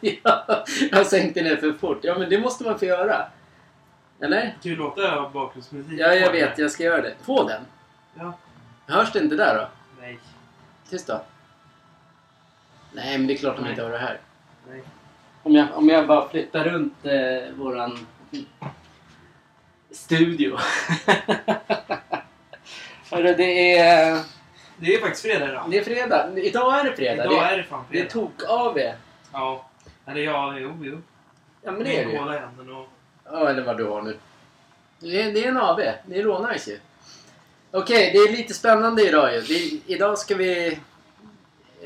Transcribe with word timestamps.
ja, 0.22 0.64
jag 0.90 1.06
sänkte 1.06 1.42
ner 1.42 1.56
för 1.56 1.72
fort. 1.72 1.98
Ja, 2.02 2.18
men 2.18 2.30
det 2.30 2.38
måste 2.38 2.64
man 2.64 2.78
få 2.78 2.84
göra. 2.84 3.26
Eller? 4.20 4.40
Det 4.40 4.54
kan 4.62 4.70
ju 4.72 4.76
låta 4.76 5.28
bakgrundsmusik. 5.28 6.00
Ja, 6.00 6.14
jag 6.14 6.32
vet. 6.32 6.58
Jag 6.58 6.70
ska 6.70 6.82
göra 6.84 7.02
det. 7.02 7.14
På 7.26 7.48
den? 7.48 7.62
Ja. 8.14 8.32
Hörs 8.86 9.12
det 9.12 9.18
inte 9.18 9.36
där 9.36 9.54
då? 9.54 9.68
Nej. 10.00 10.18
Tyst 10.90 11.06
då. 11.06 11.22
Nej, 12.92 13.18
men 13.18 13.26
det 13.26 13.32
är 13.32 13.36
klart 13.36 13.56
de 13.56 13.62
Nej. 13.62 13.70
inte 13.70 13.82
hör 13.82 13.90
det 13.90 13.98
här. 13.98 14.18
Nej. 14.70 14.82
Om 15.42 15.54
jag, 15.54 15.66
om 15.74 15.88
jag 15.88 16.06
bara 16.06 16.28
flyttar 16.28 16.64
runt 16.64 17.06
eh, 17.06 17.54
våran 17.54 18.06
studio. 19.90 20.56
Hörru, 23.10 23.34
det 23.34 23.78
är, 23.78 24.22
Det 24.76 24.94
är 24.94 25.00
faktiskt 25.00 25.22
fredag 25.22 25.48
idag. 25.48 25.64
det 25.70 25.78
är 25.78 25.84
fredag. 25.84 26.28
Idag 26.36 26.80
är 26.80 26.84
det 26.84 26.96
fredag. 26.96 27.24
Idag 27.24 27.34
det, 27.34 27.40
är 27.40 27.56
det 27.56 27.62
fan 27.64 27.84
det 27.90 28.00
är 28.00 28.08
fredag. 28.08 28.26
tok-AW. 28.38 28.92
Ja. 29.36 29.64
Eller 30.06 30.20
ja, 30.20 30.58
jo, 30.58 30.76
jo. 30.82 31.02
Ja, 31.62 31.72
men 31.72 31.84
det 31.84 32.00
är 32.00 32.06
det 32.06 32.12
ju. 32.12 32.18
och... 32.74 32.88
Ja, 33.24 33.48
eller 33.48 33.62
vad 33.64 33.76
du 33.76 33.84
har 33.84 34.02
nu. 34.02 34.16
Det 34.98 35.22
är, 35.22 35.32
det 35.32 35.44
är 35.44 35.48
en 35.48 35.56
AW. 35.56 35.94
Det 36.06 36.18
är 36.18 36.22
rånice 36.22 36.70
ju. 36.70 36.80
Okej, 37.70 38.10
det 38.12 38.18
är 38.18 38.32
lite 38.36 38.54
spännande 38.54 39.08
idag 39.08 39.34
ju. 39.34 39.40
Vi, 39.40 39.82
idag 39.86 40.18
ska 40.18 40.34
vi... 40.34 40.78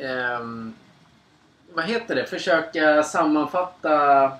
ehm, 0.01 0.75
vad 1.75 1.85
heter 1.85 2.15
det? 2.15 2.27
Försöka 2.27 3.03
sammanfatta 3.03 4.33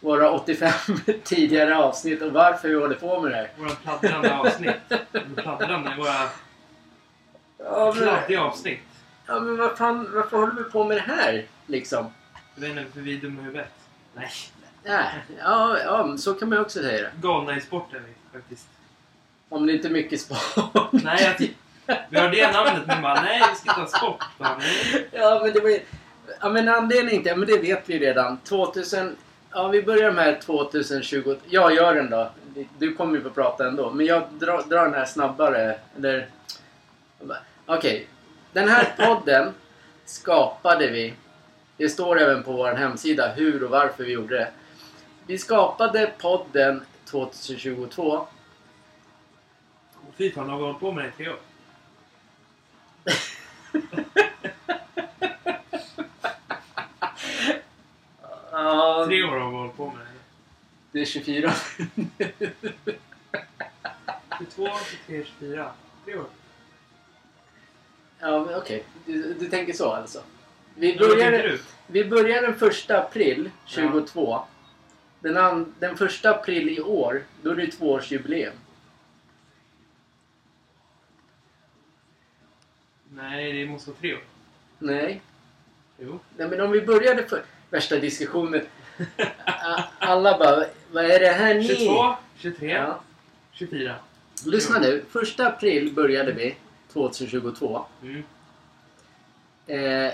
våra 0.00 0.30
85 0.30 0.70
tidigare 1.24 1.76
avsnitt 1.76 2.22
och 2.22 2.32
varför 2.32 2.68
vi 2.68 2.74
håller 2.74 2.94
på 2.94 3.20
med 3.20 3.30
det 3.30 3.36
här. 3.36 3.50
Våra 3.56 3.70
pladdrande 3.70 4.34
avsnitt. 4.38 4.76
Pladdrande, 5.36 5.94
våra 5.98 6.28
Ja, 7.58 7.92
men, 7.96 8.02
kladdiga 8.02 8.40
avsnitt. 8.42 8.80
ja, 9.26 9.40
men 9.40 9.56
vad 9.56 9.78
fan, 9.78 10.10
varför 10.14 10.36
håller 10.36 10.52
vi 10.54 10.64
på 10.64 10.84
med 10.84 10.96
det 10.96 11.00
här? 11.00 11.44
Liksom. 11.66 12.06
Jag 12.54 12.60
vet 12.60 12.70
inte, 12.70 12.92
för 12.92 13.00
vi 13.00 13.16
är 13.16 13.20
dumma 13.20 13.40
i 13.40 13.44
huvudet. 13.44 13.72
Nej. 14.14 14.30
Nej, 14.84 15.24
ja, 15.38 15.78
ja, 15.78 16.16
så 16.18 16.34
kan 16.34 16.48
man 16.48 16.58
ju 16.58 16.62
också 16.62 16.78
säga 16.78 17.02
det. 17.02 17.10
Galna 17.22 17.56
i 17.56 17.60
sport 17.60 17.94
är 17.94 18.00
vi 18.00 18.38
faktiskt. 18.38 18.66
Om 19.48 19.66
det 19.66 19.72
inte 19.72 19.88
är 19.88 19.92
mycket 19.92 20.20
sport. 20.20 20.92
Nej, 20.92 21.36
jag, 21.38 21.48
vi 22.10 22.18
har 22.18 22.28
det 22.28 22.52
namnet 22.52 22.86
men 22.86 23.02
bara 23.02 23.22
nej, 23.22 23.42
vi 23.50 23.56
ska 23.56 23.70
inte 23.70 23.80
ha 23.80 23.98
sport. 23.98 24.24
Bara. 24.38 24.60
Ja, 25.12 25.40
men 25.42 25.52
det 25.52 25.60
var 25.60 25.68
ju... 25.70 25.80
Ja, 26.40 26.48
men 26.48 26.68
anledningen 26.68 27.22
till... 27.22 27.30
Ja, 27.30 27.36
men 27.36 27.48
det 27.48 27.58
vet 27.58 27.88
vi 27.88 27.98
redan. 27.98 28.38
2000... 28.38 29.16
Ja, 29.50 29.68
vi 29.68 29.82
börjar 29.82 30.12
med 30.12 30.40
2020... 30.40 31.36
Jag 31.48 31.74
gör 31.74 31.94
den 31.94 32.10
då. 32.10 32.30
Du 32.78 32.94
kommer 32.94 33.16
ju 33.16 33.22
få 33.22 33.30
prata 33.30 33.68
ändå. 33.68 33.90
Men 33.90 34.06
jag 34.06 34.22
drar, 34.32 34.62
drar 34.62 34.84
den 34.84 34.94
här 34.94 35.04
snabbare. 35.04 35.78
Eller... 35.96 36.28
Okej. 37.66 38.08
Den 38.52 38.68
här 38.68 38.94
podden 38.96 39.52
skapade 40.04 40.90
vi. 40.90 41.14
Det 41.76 41.88
står 41.88 42.20
även 42.20 42.42
på 42.42 42.52
vår 42.52 42.72
hemsida 42.74 43.32
hur 43.32 43.64
och 43.64 43.70
varför 43.70 44.04
vi 44.04 44.12
gjorde 44.12 44.34
det. 44.38 44.50
Vi 45.26 45.38
skapade 45.38 46.12
podden 46.18 46.84
2022. 47.04 48.26
Fy 50.16 50.30
fan, 50.32 50.48
har 50.48 50.56
vi 50.56 50.62
hållit 50.64 50.80
på 50.80 50.92
med 50.92 51.04
det 51.04 51.08
i 51.08 51.12
tre 51.12 51.28
år? 51.28 51.38
Ja, 58.52 59.04
Tre 59.06 59.22
år 59.22 59.38
har 59.38 59.50
vi 59.50 59.56
hållit 59.56 59.76
på 59.76 59.86
med 59.86 59.96
det. 59.96 60.12
det 60.92 61.00
är 61.00 61.04
24. 61.04 61.52
22, 64.38 64.68
23, 65.06 65.24
24. 65.38 65.70
Tre 66.04 66.16
år. 66.16 66.26
Ja, 68.18 68.44
men 68.44 68.54
okej. 68.54 68.84
Du, 69.06 69.34
du 69.34 69.48
tänker 69.48 69.72
så 69.72 69.90
alltså? 69.92 70.22
Vi 70.74 70.98
började, 70.98 71.42
du? 71.42 71.60
vi 71.86 72.04
började 72.04 72.46
den 72.46 72.58
första 72.58 72.98
april 72.98 73.50
22. 73.66 74.42
Den, 75.20 75.36
an, 75.36 75.74
den 75.78 75.96
första 75.96 76.30
april 76.30 76.68
i 76.68 76.80
år, 76.80 77.22
då 77.42 77.50
är 77.50 77.56
det 77.56 77.66
tvåårsjubileum. 77.66 78.52
Nej, 83.08 83.52
det 83.52 83.66
måste 83.66 83.90
vara 83.90 84.00
tre 84.00 84.14
år. 84.14 84.22
Nej. 84.78 85.20
Jo. 85.98 86.18
Nej, 86.36 86.48
men 86.48 86.60
om 86.60 86.70
vi 86.70 86.80
började 86.80 87.26
för... 87.26 87.42
Värsta 87.70 87.96
diskussionen. 87.96 88.62
Alla 89.98 90.38
bara, 90.38 90.64
vad 90.92 91.04
är 91.04 91.20
det 91.20 91.28
här 91.28 91.54
ni... 91.54 91.68
22, 91.68 92.14
23, 92.36 92.70
Ja. 92.70 93.00
24. 93.52 93.96
Lyssna 94.46 94.78
nu. 94.78 95.04
Första 95.10 95.46
april 95.46 95.92
började 95.92 96.32
vi 96.32 96.56
2022. 96.92 97.84
Mm. 98.02 98.22
Eh, 99.66 100.12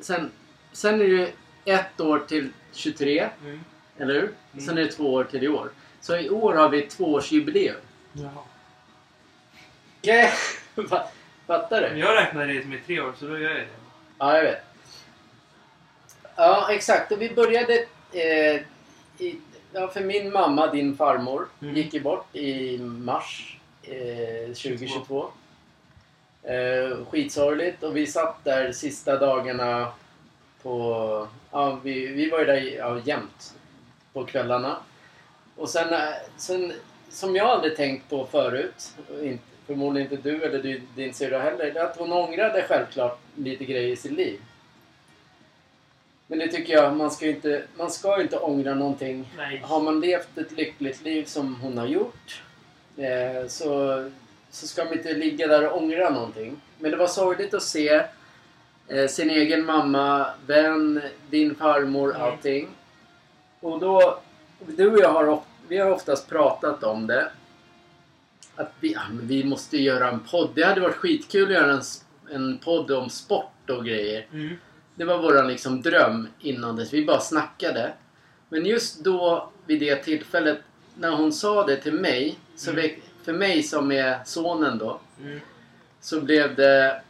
sen, 0.00 0.30
sen 0.72 1.00
är 1.00 1.08
det 1.08 1.32
ett 1.72 2.00
år 2.00 2.18
till 2.18 2.52
23. 2.72 3.28
Mm. 3.44 3.60
Eller 3.98 4.14
hur? 4.14 4.60
Sen 4.60 4.78
är 4.78 4.82
det 4.82 4.92
två 4.92 5.12
år 5.14 5.24
till 5.24 5.44
i 5.44 5.48
år. 5.48 5.70
Så 6.00 6.16
i 6.16 6.30
år 6.30 6.54
har 6.54 6.68
vi 6.68 6.82
tvåårsjubileum. 6.82 7.76
Jaha. 8.12 8.42
Fa- 10.76 11.06
Fattar 11.46 11.80
du? 11.80 11.98
jag 11.98 12.16
räknar 12.16 12.46
det 12.46 12.52
är 12.56 12.80
tre 12.86 13.00
år, 13.00 13.12
så 13.18 13.26
då 13.26 13.38
gör 13.38 13.48
jag 13.50 13.56
det. 13.60 13.66
Ja, 14.18 14.36
jag 14.36 14.42
vet. 14.44 14.62
Ja, 16.36 16.68
exakt. 16.70 17.12
Och 17.12 17.22
vi 17.22 17.34
började... 17.34 17.74
Eh, 18.12 18.60
i, 19.18 19.38
ja, 19.72 19.88
för 19.88 20.00
min 20.00 20.32
mamma, 20.32 20.66
din 20.66 20.96
farmor, 20.96 21.48
Mm. 21.62 21.74
gick 21.76 21.94
ju 21.94 22.00
bort 22.00 22.36
i 22.36 22.78
mars 22.78 23.58
eh, 23.82 24.46
2022. 24.46 25.28
Eh, 26.46 27.04
skitsorgligt. 27.10 27.82
Och 27.82 27.96
vi 27.96 28.06
satt 28.06 28.44
där 28.44 28.72
sista 28.72 29.18
dagarna 29.18 29.92
på... 30.62 31.28
Ja, 31.50 31.80
vi, 31.82 32.06
vi 32.06 32.30
var 32.30 32.38
ju 32.38 32.44
där 32.44 32.76
ja, 32.78 33.00
jämt 33.04 33.54
på 34.12 34.24
kvällarna. 34.24 34.76
Och 35.56 35.68
sen, 35.68 35.94
eh, 35.94 36.14
sen, 36.36 36.72
som 37.08 37.36
jag 37.36 37.46
aldrig 37.46 37.76
tänkt 37.76 38.10
på 38.10 38.26
förut, 38.26 38.94
inte, 39.22 39.44
förmodligen 39.66 40.12
inte 40.12 40.28
du 40.28 40.42
eller 40.42 40.62
du, 40.62 40.82
din 40.94 41.14
syrra 41.14 41.38
heller, 41.38 41.72
det 41.72 41.80
är 41.80 41.84
att 41.84 41.96
hon 41.96 42.12
ångrade 42.12 42.64
självklart 42.68 43.18
lite 43.34 43.64
grejer 43.64 43.92
i 43.92 43.96
sitt 43.96 44.12
liv. 44.12 44.40
Men 46.26 46.38
det 46.38 46.48
tycker 46.48 46.72
jag, 46.72 46.96
man 46.96 47.10
ska 47.10 47.26
ju 47.26 47.30
inte, 47.30 47.62
man 47.76 47.90
ska 47.90 48.16
ju 48.16 48.22
inte 48.22 48.38
ångra 48.38 48.74
någonting. 48.74 49.32
Nej. 49.36 49.62
Har 49.64 49.80
man 49.80 50.00
levt 50.00 50.38
ett 50.38 50.52
lyckligt 50.52 51.02
liv 51.02 51.24
som 51.24 51.60
hon 51.60 51.78
har 51.78 51.86
gjort 51.86 52.42
eh, 52.96 53.46
så, 53.48 54.04
så 54.56 54.66
ska 54.66 54.84
man 54.84 54.92
inte 54.92 55.12
ligga 55.14 55.46
där 55.46 55.68
och 55.70 55.76
ångra 55.82 56.10
någonting. 56.10 56.60
Men 56.78 56.90
det 56.90 56.96
var 56.96 57.06
sorgligt 57.06 57.54
att 57.54 57.62
se 57.62 58.02
eh, 58.88 59.06
sin 59.08 59.30
egen 59.30 59.66
mamma, 59.66 60.26
vän, 60.46 61.00
din 61.30 61.54
farmor, 61.54 62.10
Mm. 62.10 62.22
allting. 62.22 62.68
Och 63.60 63.80
då, 63.80 64.20
du 64.66 64.90
och 64.90 64.98
jag 64.98 65.08
har, 65.08 65.40
vi 65.68 65.78
har 65.78 65.90
oftast 65.90 66.28
pratat 66.28 66.84
om 66.84 67.06
det. 67.06 67.30
Att 68.56 68.72
vi, 68.80 68.92
ja, 68.92 69.00
vi 69.22 69.44
måste 69.44 69.76
göra 69.78 70.08
en 70.08 70.20
podd. 70.20 70.50
Det 70.54 70.62
hade 70.62 70.80
varit 70.80 70.94
skitkul 70.96 71.46
att 71.48 71.54
göra 71.62 71.72
en, 71.72 71.82
en 72.30 72.58
podd 72.58 72.90
om 72.90 73.10
sport 73.10 73.70
och 73.70 73.84
grejer. 73.84 74.26
Mm. 74.32 74.56
Det 74.94 75.04
var 75.04 75.18
våran 75.18 75.48
liksom 75.48 75.82
dröm 75.82 76.28
innan 76.40 76.76
dess. 76.76 76.92
Vi 76.92 77.04
bara 77.04 77.20
snackade. 77.20 77.92
Men 78.48 78.66
just 78.66 79.04
då, 79.04 79.50
vid 79.66 79.80
det 79.80 79.96
tillfället, 79.96 80.58
när 80.98 81.10
hon 81.10 81.32
sa 81.32 81.66
det 81.66 81.76
till 81.76 81.92
mig, 81.92 82.38
så 82.56 82.70
Mm. 82.70 82.82
väck, 82.82 82.98
för 83.26 83.32
mig 83.32 83.62
som 83.62 83.92
är 83.92 84.18
sonen 84.24 84.78
då, 84.78 85.00
Mm. 85.20 85.40
så 86.00 86.20
blev 86.20 86.54
det... 86.54 87.00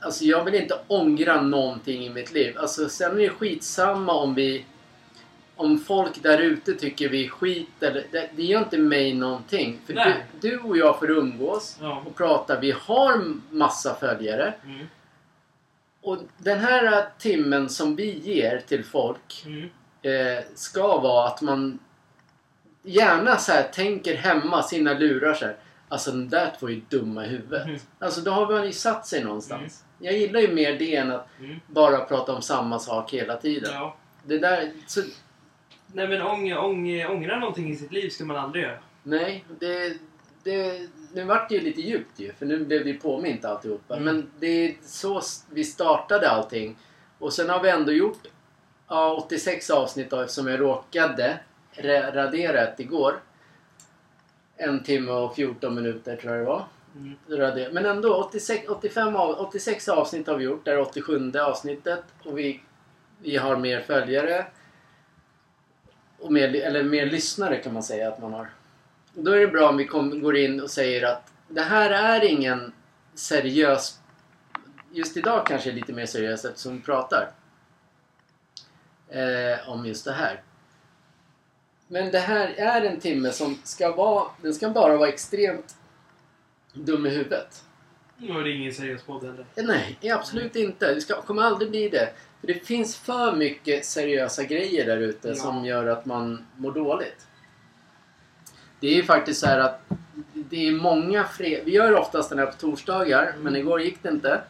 Alltså 0.00 0.24
jag 0.24 0.44
vill 0.44 0.54
inte 0.54 0.78
ångra 0.88 1.40
någonting 1.42 2.04
i 2.06 2.10
mitt 2.10 2.32
liv. 2.32 2.58
Alltså 2.58 2.88
sen 2.88 3.12
är 3.12 3.16
det 3.22 3.28
skitsamma 3.28 4.12
om 4.12 4.34
vi... 4.34 4.64
Om 5.56 5.78
folk 5.78 6.22
där 6.22 6.38
ute 6.38 6.72
tycker 6.74 7.08
vi 7.08 7.24
är 7.24 7.28
skit 7.28 7.82
eller... 7.82 8.04
Det, 8.12 8.28
det 8.36 8.42
gör 8.42 8.58
inte 8.58 8.78
mig 8.78 9.14
någonting. 9.14 9.80
För 9.86 9.92
du, 10.40 10.50
du 10.50 10.58
och 10.58 10.76
jag 10.76 10.98
får 10.98 11.10
umgås 11.10 11.78
Ja. 11.80 12.02
och 12.06 12.16
prata. 12.16 12.60
Vi 12.60 12.70
har 12.80 13.34
massa 13.50 13.94
följare. 13.94 14.54
Mm. 14.64 14.86
Och 16.02 16.18
den 16.38 16.58
här 16.60 17.06
timmen 17.18 17.68
som 17.68 17.96
vi 17.96 18.18
ger 18.18 18.62
till 18.68 18.84
folk 18.84 19.44
Mm. 19.46 19.68
eh, 20.02 20.44
ska 20.54 20.98
vara 21.00 21.26
att 21.28 21.42
man 21.42 21.78
gärna 22.84 23.36
så 23.36 23.52
här 23.52 23.62
tänker 23.62 24.14
hemma 24.16 24.62
sina 24.62 24.92
lurar 24.92 25.34
så 25.34 25.44
här. 25.44 25.56
Alltså 25.88 26.10
den 26.10 26.28
där 26.28 26.52
två 26.58 26.66
är 26.66 26.70
ju 26.70 26.80
dumma 26.88 27.24
i 27.26 27.28
huvudet. 27.28 27.64
Mm. 27.66 27.78
Alltså 27.98 28.20
då 28.20 28.30
har 28.30 28.52
man 28.52 28.66
ju 28.66 28.72
satt 28.72 29.06
sig 29.06 29.24
någonstans. 29.24 29.84
Jag 29.98 30.14
gillar 30.14 30.40
ju 30.40 30.54
mer 30.54 30.78
det 30.78 30.96
än 30.96 31.10
att 31.10 31.26
Mm. 31.40 31.60
bara 31.66 32.04
prata 32.04 32.32
om 32.34 32.42
samma 32.42 32.78
sak 32.78 33.12
hela 33.12 33.36
tiden. 33.36 33.70
Ja. 33.74 33.96
Det 34.24 34.38
där, 34.38 34.72
så, 34.86 35.00
Nej 35.92 36.08
men 36.08 36.22
ång, 36.22 36.52
ång, 36.52 37.04
ångra 37.06 37.38
någonting 37.38 37.70
i 37.70 37.76
sitt 37.76 37.92
liv 37.92 38.08
ska 38.08 38.24
man 38.24 38.36
aldrig 38.36 38.64
göra. 38.64 38.78
nej, 39.02 39.44
det, 39.60 39.96
det, 40.44 40.80
nu 41.12 41.24
vart 41.24 41.48
det 41.48 41.54
ju 41.54 41.60
lite 41.60 41.80
djupt 41.80 42.20
ju, 42.20 42.32
för 42.32 42.46
nu 42.46 42.64
blev 42.64 42.82
vi 42.82 42.94
påmint 42.94 43.44
alltihopa. 43.44 43.96
Mm. 43.96 44.04
Men 44.04 44.30
det 44.40 44.46
är 44.46 44.74
så 44.86 45.20
vi 45.50 45.64
startade 45.64 46.30
allting. 46.30 46.76
Och 47.18 47.32
sen 47.32 47.50
har 47.50 47.62
vi 47.62 47.68
ändå 47.70 47.92
gjort 47.92 48.20
ja, 48.88 49.22
86 49.26 49.70
avsnitt 49.70 50.10
då, 50.10 50.20
eftersom 50.20 50.46
jag 50.48 50.60
råkade 50.60 51.38
ra- 51.76 52.12
radera 52.12 52.60
ett 52.60 52.80
igår. 52.80 53.20
En 54.56 54.82
timme 54.84 55.12
och 55.12 55.36
14 55.36 55.74
minuter 55.74 56.16
tror 56.16 56.32
jag 56.32 56.42
det 56.42 56.46
var. 56.46 56.64
Mm. 56.96 57.74
Men 57.74 57.86
ändå, 57.86 58.14
86, 58.14 58.68
85 58.68 59.16
av, 59.16 59.30
86 59.30 59.88
avsnitt 59.88 60.26
har 60.26 60.36
vi 60.36 60.44
gjort. 60.44 60.64
Det 60.64 60.70
är 60.72 60.80
87 60.80 61.32
avsnittet. 61.38 62.04
Och 62.24 62.38
vi, 62.38 62.60
vi 63.18 63.36
har 63.36 63.56
mer 63.56 63.80
följare. 63.80 64.46
Och 66.18 66.32
mer, 66.32 66.54
eller 66.54 66.82
mer 66.82 67.06
lyssnare 67.06 67.56
kan 67.56 67.72
man 67.72 67.82
säga 67.82 68.08
att 68.08 68.22
man 68.22 68.32
har. 68.32 68.48
Och 69.16 69.24
då 69.24 69.32
är 69.32 69.40
det 69.40 69.48
bra 69.48 69.68
om 69.68 69.76
vi 69.76 69.86
kom, 69.86 70.22
går 70.22 70.36
in 70.36 70.60
och 70.60 70.70
säger 70.70 71.06
att 71.06 71.32
det 71.48 71.62
här 71.62 71.90
är 71.90 72.24
ingen 72.24 72.72
seriös... 73.14 73.98
Just 74.92 75.16
idag 75.16 75.46
kanske 75.46 75.70
är 75.70 75.74
lite 75.74 75.92
mer 75.92 76.06
seriöst 76.06 76.44
eftersom 76.44 76.76
vi 76.76 76.82
pratar. 76.82 77.30
Eh, 79.08 79.68
om 79.68 79.86
just 79.86 80.04
det 80.04 80.12
här. 80.12 80.42
Men 81.88 82.10
det 82.12 82.18
här 82.18 82.48
är 82.56 82.82
en 82.82 83.00
timme 83.00 83.30
som 83.30 83.58
ska 83.64 83.92
vara... 83.96 84.24
Den 84.42 84.54
ska 84.54 84.70
bara 84.70 84.96
vara 84.96 85.08
extremt 85.08 85.76
dum 86.72 87.06
i 87.06 87.10
huvudet. 87.10 87.62
Är 88.20 88.42
det 88.44 88.50
ingen 88.50 88.74
seriös 88.74 89.02
podd 89.02 89.24
heller. 89.24 89.46
Eh, 89.56 89.64
Nej, 89.64 89.98
absolut 90.10 90.56
inte. 90.56 90.94
Det 90.94 91.00
ska, 91.00 91.22
kommer 91.22 91.42
aldrig 91.42 91.70
bli 91.70 91.88
det. 91.88 92.08
För 92.40 92.46
det 92.46 92.66
finns 92.66 92.96
för 92.96 93.36
mycket 93.36 93.84
seriösa 93.84 94.42
grejer 94.44 94.86
där 94.86 94.96
ute 94.96 95.28
Ja. 95.28 95.34
som 95.34 95.64
gör 95.64 95.86
att 95.86 96.06
man 96.06 96.46
mår 96.56 96.72
dåligt. 96.72 97.26
Det 98.80 98.86
är 98.88 98.94
ju 98.94 99.02
faktiskt 99.02 99.40
så 99.40 99.46
här 99.46 99.58
att 99.60 99.80
det 100.34 100.68
är 100.68 100.72
många 100.72 101.24
fred... 101.24 101.60
Vi 101.64 101.72
gör 101.72 101.94
oftast 101.94 102.30
den 102.30 102.38
här 102.38 102.46
på 102.46 102.52
torsdagar, 102.52 103.22
Mm. 103.30 103.42
men 103.42 103.56
igår 103.56 103.80
gick 103.80 104.02
det 104.02 104.08
inte. 104.08 104.40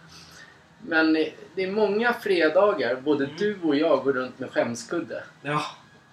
Men 0.82 1.12
det 1.54 1.62
är 1.62 1.70
många 1.72 2.12
fredagar, 2.12 3.00
både 3.00 3.24
Mm. 3.24 3.36
du 3.38 3.58
och 3.62 3.76
jag 3.76 4.04
går 4.04 4.12
runt 4.12 4.38
med 4.38 4.50
skämskudde. 4.50 5.22
Ja. 5.42 5.62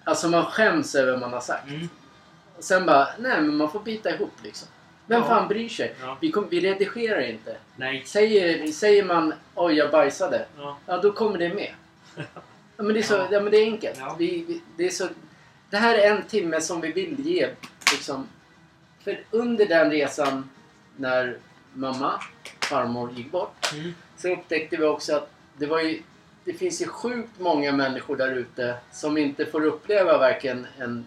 Alltså 0.04 0.28
man 0.28 0.44
skäms 0.44 0.94
över 0.94 1.12
vad 1.12 1.20
man 1.20 1.32
har 1.32 1.40
sagt. 1.40 1.68
Mm. 1.68 1.88
Sen 2.58 2.86
bara, 2.86 3.08
nej 3.18 3.40
men 3.40 3.56
man 3.56 3.70
får 3.72 3.80
bita 3.80 4.14
ihop 4.14 4.32
liksom. 4.42 4.68
Vem 5.06 5.20
Ja. 5.22 5.28
fan 5.28 5.48
bryr 5.48 5.68
sig? 5.68 5.94
Ja. 6.00 6.18
Vi, 6.20 6.32
kom, 6.32 6.48
vi 6.48 6.60
redigerar 6.60 7.20
inte. 7.20 7.56
Nej. 7.76 8.02
Säger, 8.06 8.66
säger 8.72 9.04
man 9.04 9.34
oj 9.54 9.74
jag 9.74 9.90
bajsade, 9.90 10.46
Ja. 10.58 10.78
ja 10.86 10.98
då 10.98 11.12
kommer 11.12 11.38
det 11.38 11.54
med. 11.54 11.74
Ja, 12.76 12.82
men 12.82 12.94
det 12.94 13.00
är 13.00 13.02
så, 13.02 13.26
Ja. 13.30 13.40
men 13.40 13.50
det 13.50 13.56
är 13.56 13.66
enkelt. 13.66 13.98
Vi, 14.18 14.44
vi, 14.48 14.60
det, 14.76 14.86
är 14.86 14.90
så, 14.90 15.08
det 15.70 15.76
här 15.76 15.98
är 15.98 16.10
en 16.16 16.22
timme 16.22 16.60
som 16.60 16.80
vi 16.80 16.92
vill 16.92 17.26
ge. 17.26 17.48
Liksom. 17.92 18.28
För 19.04 19.20
under 19.30 19.66
den 19.66 19.90
resan 19.90 20.50
när 20.96 21.38
mamma, 21.72 22.20
farmor 22.60 23.12
gick 23.12 23.30
bort 23.32 23.72
Mm. 23.72 23.94
så 24.16 24.28
upptäckte 24.28 24.76
vi 24.76 24.84
också 24.84 25.16
att 25.16 25.30
det 25.56 25.66
var 25.66 25.80
ju 25.80 26.02
det 26.44 26.52
finns 26.52 26.82
ju 26.82 26.86
sjukt 26.86 27.38
många 27.38 27.72
människor 27.72 28.16
där 28.16 28.32
ute 28.32 28.74
som 28.92 29.18
inte 29.18 29.46
får 29.46 29.64
uppleva 29.64 30.18
varken 30.18 30.66
en, 30.78 31.06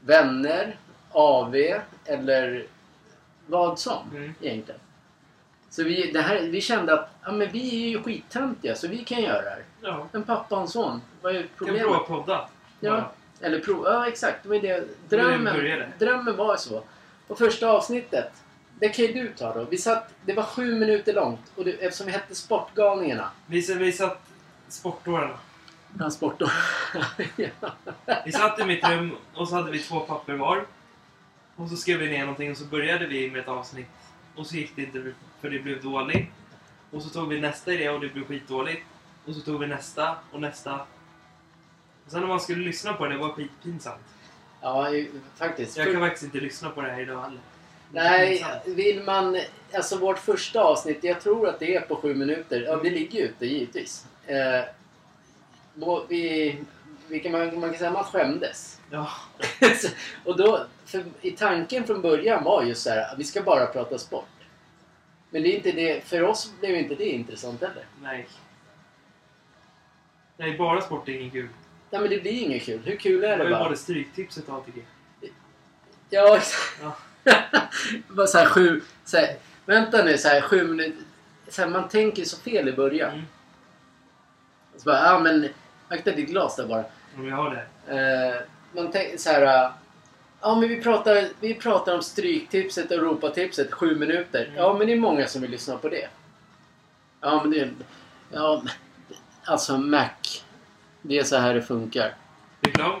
vänner, 0.00 0.76
AV 1.10 1.54
eller 2.04 2.66
vad 3.46 3.78
som 3.78 4.10
Mm. 4.10 4.34
egentligen. 4.40 4.80
Så 5.70 5.84
vi, 5.84 6.10
det 6.12 6.20
här, 6.20 6.40
vi 6.42 6.60
kände 6.60 6.92
att 6.94 7.10
ja, 7.24 7.32
men 7.32 7.50
vi 7.52 7.84
är 7.84 7.88
ju 7.88 8.02
skittöntiga 8.02 8.74
så 8.74 8.88
vi 8.88 8.98
kan 8.98 9.22
göra 9.22 9.42
det 9.42 9.50
här. 9.50 9.62
Ja. 9.82 10.06
En 10.12 10.22
pappa 10.22 10.54
och 10.56 10.62
en 10.62 10.68
son. 10.68 11.02
Vad 11.22 11.36
är 11.36 11.40
Kan 11.42 11.48
problemet? 11.56 11.82
prova 11.82 11.98
podda. 11.98 12.48
Ja, 12.80 13.12
eller 13.40 13.60
prova. 13.60 13.92
Ja, 13.92 14.06
exakt. 14.08 14.42
Det 14.42 14.48
var 14.48 14.58
det. 14.58 14.72
var 14.72 14.80
det 15.08 15.16
Drömmen, 15.16 15.82
drömmen 15.98 16.36
var 16.36 16.56
så. 16.56 16.82
Och 17.26 17.38
första 17.38 17.68
avsnittet, 17.70 18.32
det 18.78 18.88
kan 18.88 19.04
ju 19.04 19.12
du 19.12 19.32
ta 19.32 19.54
då. 19.54 19.64
Vi 19.64 19.78
satt, 19.78 20.10
det 20.24 20.32
var 20.32 20.42
sju 20.42 20.74
minuter 20.74 21.12
långt 21.14 21.40
och 21.56 21.64
det, 21.64 21.70
eftersom 21.72 22.06
vi 22.06 22.12
hette 22.12 22.34
Sportgalningarna. 22.34 23.30
Vi, 23.46 23.74
vi 23.74 23.92
satt 23.92 24.27
sportårarna. 24.72 25.38
Transportår. 25.98 26.50
ja. 27.36 27.72
Vi 28.24 28.32
satt 28.32 28.58
i 28.58 28.64
mitt 28.64 28.88
rum 28.88 29.16
och 29.34 29.48
så 29.48 29.54
hade 29.54 29.70
vi 29.70 29.78
två 29.78 30.00
papper 30.00 30.34
var. 30.34 30.66
Och 31.56 31.68
så 31.68 31.76
skrev 31.76 31.98
vi 31.98 32.08
ner 32.08 32.20
någonting 32.20 32.50
och 32.50 32.56
så 32.56 32.64
började 32.64 33.06
vi 33.06 33.30
med 33.30 33.40
ett 33.40 33.48
avsnitt. 33.48 33.86
Och 34.34 34.46
så 34.46 34.56
gick 34.56 34.76
det 34.76 34.82
inte 34.82 35.12
för 35.40 35.50
det 35.50 35.58
blev 35.58 35.82
dåligt. 35.82 36.28
Och 36.90 37.02
så 37.02 37.08
tog 37.08 37.28
vi 37.28 37.40
nästa 37.40 37.72
idé 37.72 37.88
och 37.88 38.00
det 38.00 38.08
blev 38.08 38.24
skitdåligt. 38.24 38.82
Och 39.26 39.34
så 39.34 39.40
tog 39.40 39.60
vi 39.60 39.66
nästa 39.66 40.16
och 40.32 40.40
nästa. 40.40 40.74
Och 42.04 42.10
sen 42.12 42.20
när 42.20 42.28
man 42.28 42.40
skulle 42.40 42.64
lyssna 42.64 42.92
på 42.92 43.06
det, 43.06 43.14
det 43.14 43.18
var 43.18 43.32
skitpinsamt. 43.32 44.00
ja, 44.60 44.88
faktiskt. 45.36 45.76
Jag 45.76 45.92
kan 45.92 46.00
faktiskt 46.00 46.24
inte 46.24 46.40
lyssna 46.40 46.70
på 46.70 46.82
det 46.82 46.90
här 46.90 47.00
idag 47.00 47.22
heller. 47.22 47.40
Nej, 47.92 48.44
vill 48.66 49.02
man... 49.02 49.38
Alltså 49.74 49.98
vårt 49.98 50.18
första 50.18 50.62
avsnitt, 50.62 50.98
jag 51.04 51.20
tror 51.20 51.48
att 51.48 51.58
det 51.58 51.74
är 51.74 51.80
på 51.80 51.96
sju 51.96 52.14
minuter. 52.14 52.60
Ja, 52.60 52.76
det 52.76 52.90
ligger 52.90 53.18
ju 53.18 53.24
ute 53.24 53.46
givetvis. 53.46 54.06
Eh, 54.28 54.64
vi, 56.08 56.58
vi 57.08 57.20
kan, 57.20 57.32
man, 57.32 57.60
man 57.60 57.70
kan 57.70 57.78
säga 57.78 57.90
att 57.90 57.94
man 57.94 58.04
skämdes. 58.04 58.80
Ja. 58.90 59.10
Och 60.24 60.36
då, 60.36 60.66
för 60.84 61.04
i 61.20 61.30
tanken 61.30 61.84
från 61.84 62.02
början 62.02 62.44
var 62.44 62.62
ju 62.64 62.74
så 62.74 62.90
här, 62.90 63.14
vi 63.18 63.24
ska 63.24 63.42
bara 63.42 63.66
prata 63.66 63.98
sport. 63.98 64.28
Men 65.30 65.42
det 65.42 65.48
är 65.48 65.56
inte 65.56 65.72
det, 65.72 66.04
för 66.04 66.22
oss 66.22 66.52
blev 66.60 66.76
inte 66.76 66.94
det 66.94 67.08
intressant 67.08 67.60
heller. 67.60 67.84
Nej. 68.02 68.28
Nej, 70.36 70.58
bara 70.58 70.80
sport 70.80 71.08
är 71.08 71.12
ingen 71.12 71.30
kul. 71.30 71.48
Nej 71.90 72.00
men 72.00 72.10
det 72.10 72.18
blir 72.18 72.32
inget 72.32 72.62
kul. 72.62 72.80
Hur 72.84 72.96
kul 72.96 73.20
Det 73.20 73.28
är 73.28 73.38
var 73.38 73.44
det 73.44 73.50
ju 73.50 73.56
bara? 73.56 73.64
både 73.64 73.76
Stryktipset 73.76 74.48
och 74.48 74.54
ATG. 74.54 74.82
Ja, 76.10 76.36
exakt. 76.36 76.82
Ja. 76.82 76.96
bara 78.08 78.26
så 78.26 78.38
här 78.38 78.46
sju... 78.46 78.80
Så 79.04 79.16
här, 79.16 79.36
vänta 79.66 80.04
nu, 80.04 80.18
så 80.18 80.28
här 80.28 80.40
sju 80.40 80.64
minuter. 80.64 81.02
Så 81.48 81.62
här, 81.62 81.68
man 81.68 81.88
tänker 81.88 82.24
så 82.24 82.36
fel 82.36 82.68
i 82.68 82.72
början. 82.72 83.12
Mm. 83.12 83.24
Så 84.78 84.84
bara, 84.84 85.04
ja 85.04 85.18
men 85.18 85.48
akta 85.88 86.10
ditt 86.10 86.28
glas 86.28 86.56
där 86.56 86.66
bara. 86.66 86.84
Om 87.16 87.24
vi 87.24 87.30
har 87.30 87.50
det. 87.50 87.96
Eh, 87.96 88.42
man 88.72 88.90
tänker 88.90 89.18
så 89.18 89.30
här. 89.30 89.72
Ja 90.40 90.54
men 90.60 90.68
vi 90.68 90.82
pratar, 90.82 91.28
vi 91.40 91.54
pratar 91.54 91.94
om 91.94 92.02
Stryktipset 92.02 92.90
och 92.90 92.96
Europatipset 92.96 93.72
sju 93.72 93.94
minuter. 93.94 94.44
Mm. 94.44 94.56
Ja 94.56 94.74
men 94.78 94.86
det 94.86 94.92
är 94.92 94.96
många 94.96 95.26
som 95.26 95.42
vill 95.42 95.50
lyssna 95.50 95.76
på 95.76 95.88
det. 95.88 96.08
Ja 97.20 97.40
men 97.42 97.50
det 97.50 97.60
är... 97.60 97.70
Ja, 98.32 98.62
alltså 99.44 99.78
Mac. 99.78 100.08
Det 101.02 101.18
är 101.18 101.24
så 101.24 101.36
här 101.36 101.54
det 101.54 101.62
funkar. 101.62 102.14
Reklam. 102.60 103.00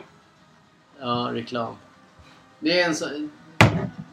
Ja, 1.00 1.30
reklam. 1.32 1.76
Det 2.58 2.80
är 2.80 2.86
en 2.86 2.94
så... 2.94 3.28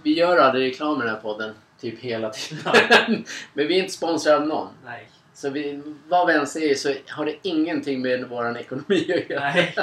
Vi 0.04 0.14
gör 0.14 0.38
aldrig 0.38 0.72
reklam 0.72 0.98
i 0.98 1.06
den 1.06 1.16
här 1.16 1.22
podden. 1.22 1.54
Typ 1.80 2.00
hela 2.00 2.30
tiden. 2.30 2.64
men 3.54 3.68
vi 3.68 3.80
är 3.80 3.82
inte 3.82 3.94
sponsrade 3.94 4.38
av 4.38 4.48
någon. 4.48 4.68
Nej. 4.86 5.10
Så 5.36 5.50
vi, 5.50 5.82
vad 6.08 6.28
vi 6.28 6.34
än 6.34 6.48
säger 6.48 6.76
så 6.76 6.94
har 7.10 7.26
det 7.26 7.36
ingenting 7.42 8.02
med 8.02 8.30
vår 8.30 8.58
ekonomi 8.58 9.14
att 9.14 9.30
göra. 9.30 9.40
Nej. 9.54 9.76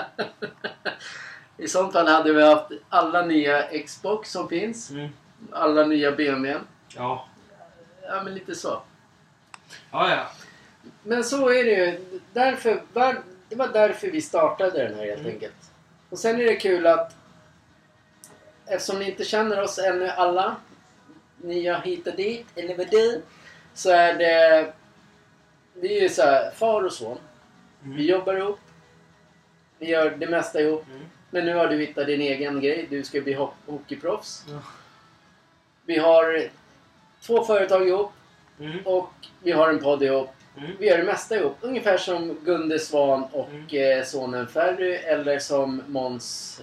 I 1.58 1.68
sånt 1.68 1.92
fall 1.92 2.08
hade 2.08 2.32
vi 2.32 2.42
haft 2.42 2.72
alla 2.88 3.26
nya 3.26 3.62
Xbox 3.86 4.30
som 4.30 4.48
finns. 4.48 4.90
Mm. 4.90 5.08
Alla 5.52 5.86
nya 5.86 6.12
BMW. 6.12 6.60
Ja. 6.88 7.28
Ja, 8.02 8.22
men 8.24 8.34
lite 8.34 8.54
så. 8.54 8.82
Ja, 9.90 10.10
ja. 10.10 10.30
Men 11.02 11.24
så 11.24 11.48
är 11.48 11.64
det 11.64 11.70
ju. 11.70 12.20
Därför, 12.32 12.82
var, 12.92 13.22
det 13.48 13.56
var 13.56 13.68
därför 13.68 14.10
vi 14.10 14.20
startade 14.22 14.82
den 14.88 14.94
här 14.94 15.06
helt 15.06 15.20
Mm. 15.20 15.32
enkelt. 15.32 15.70
Och 16.10 16.18
sen 16.18 16.40
är 16.40 16.44
det 16.44 16.56
kul 16.56 16.86
att 16.86 17.16
eftersom 18.66 18.98
ni 18.98 19.10
inte 19.10 19.24
känner 19.24 19.62
oss 19.62 19.78
ännu 19.78 20.08
alla, 20.08 20.56
nya 21.36 21.78
hit 21.78 22.06
och 22.06 22.16
dit, 22.16 22.46
eller 22.54 22.76
vad 22.76 22.90
det 22.90 23.20
så 23.74 23.90
är 23.90 24.14
det... 24.14 24.72
Vi 25.82 25.96
är 25.98 26.02
ju 26.02 26.08
så 26.08 26.22
här, 26.22 26.50
far 26.50 26.82
och 26.82 26.92
son. 26.92 27.18
Mm. 27.84 27.96
Vi 27.96 28.06
jobbar 28.10 28.34
ihop. 28.34 28.58
Vi 29.78 29.88
gör 29.90 30.10
det 30.10 30.26
mesta 30.26 30.60
ihop. 30.60 30.84
Mm. 30.90 31.00
Men 31.30 31.46
nu 31.46 31.54
har 31.54 31.68
du 31.68 31.76
hittat 31.76 32.06
din 32.06 32.20
egen 32.20 32.60
grej. 32.60 32.86
Du 32.90 33.04
ska 33.04 33.20
bli 33.20 33.34
ho- 33.34 33.50
hockeyproffs. 33.66 34.44
Ja. 34.48 34.58
Vi 35.86 35.98
har 35.98 36.48
två 37.20 37.44
företag 37.44 37.88
ihop 37.88 38.12
Mm. 38.60 38.78
och 38.86 39.10
vi 39.42 39.52
har 39.52 39.68
en 39.68 39.78
podd 39.78 40.02
ihop. 40.02 40.30
Mm. 40.56 40.70
Vi 40.78 40.86
gör 40.86 40.98
det 40.98 41.04
mesta 41.04 41.36
ihop. 41.36 41.56
Ungefär 41.60 41.96
som 41.98 42.34
Gunde 42.44 42.78
Svan 42.78 43.24
och 43.32 43.48
Mm. 43.50 43.98
eh, 43.98 44.04
sonen 44.04 44.46
Ferry 44.46 44.94
eller 44.94 45.38
som 45.38 45.82
Måns 45.86 46.60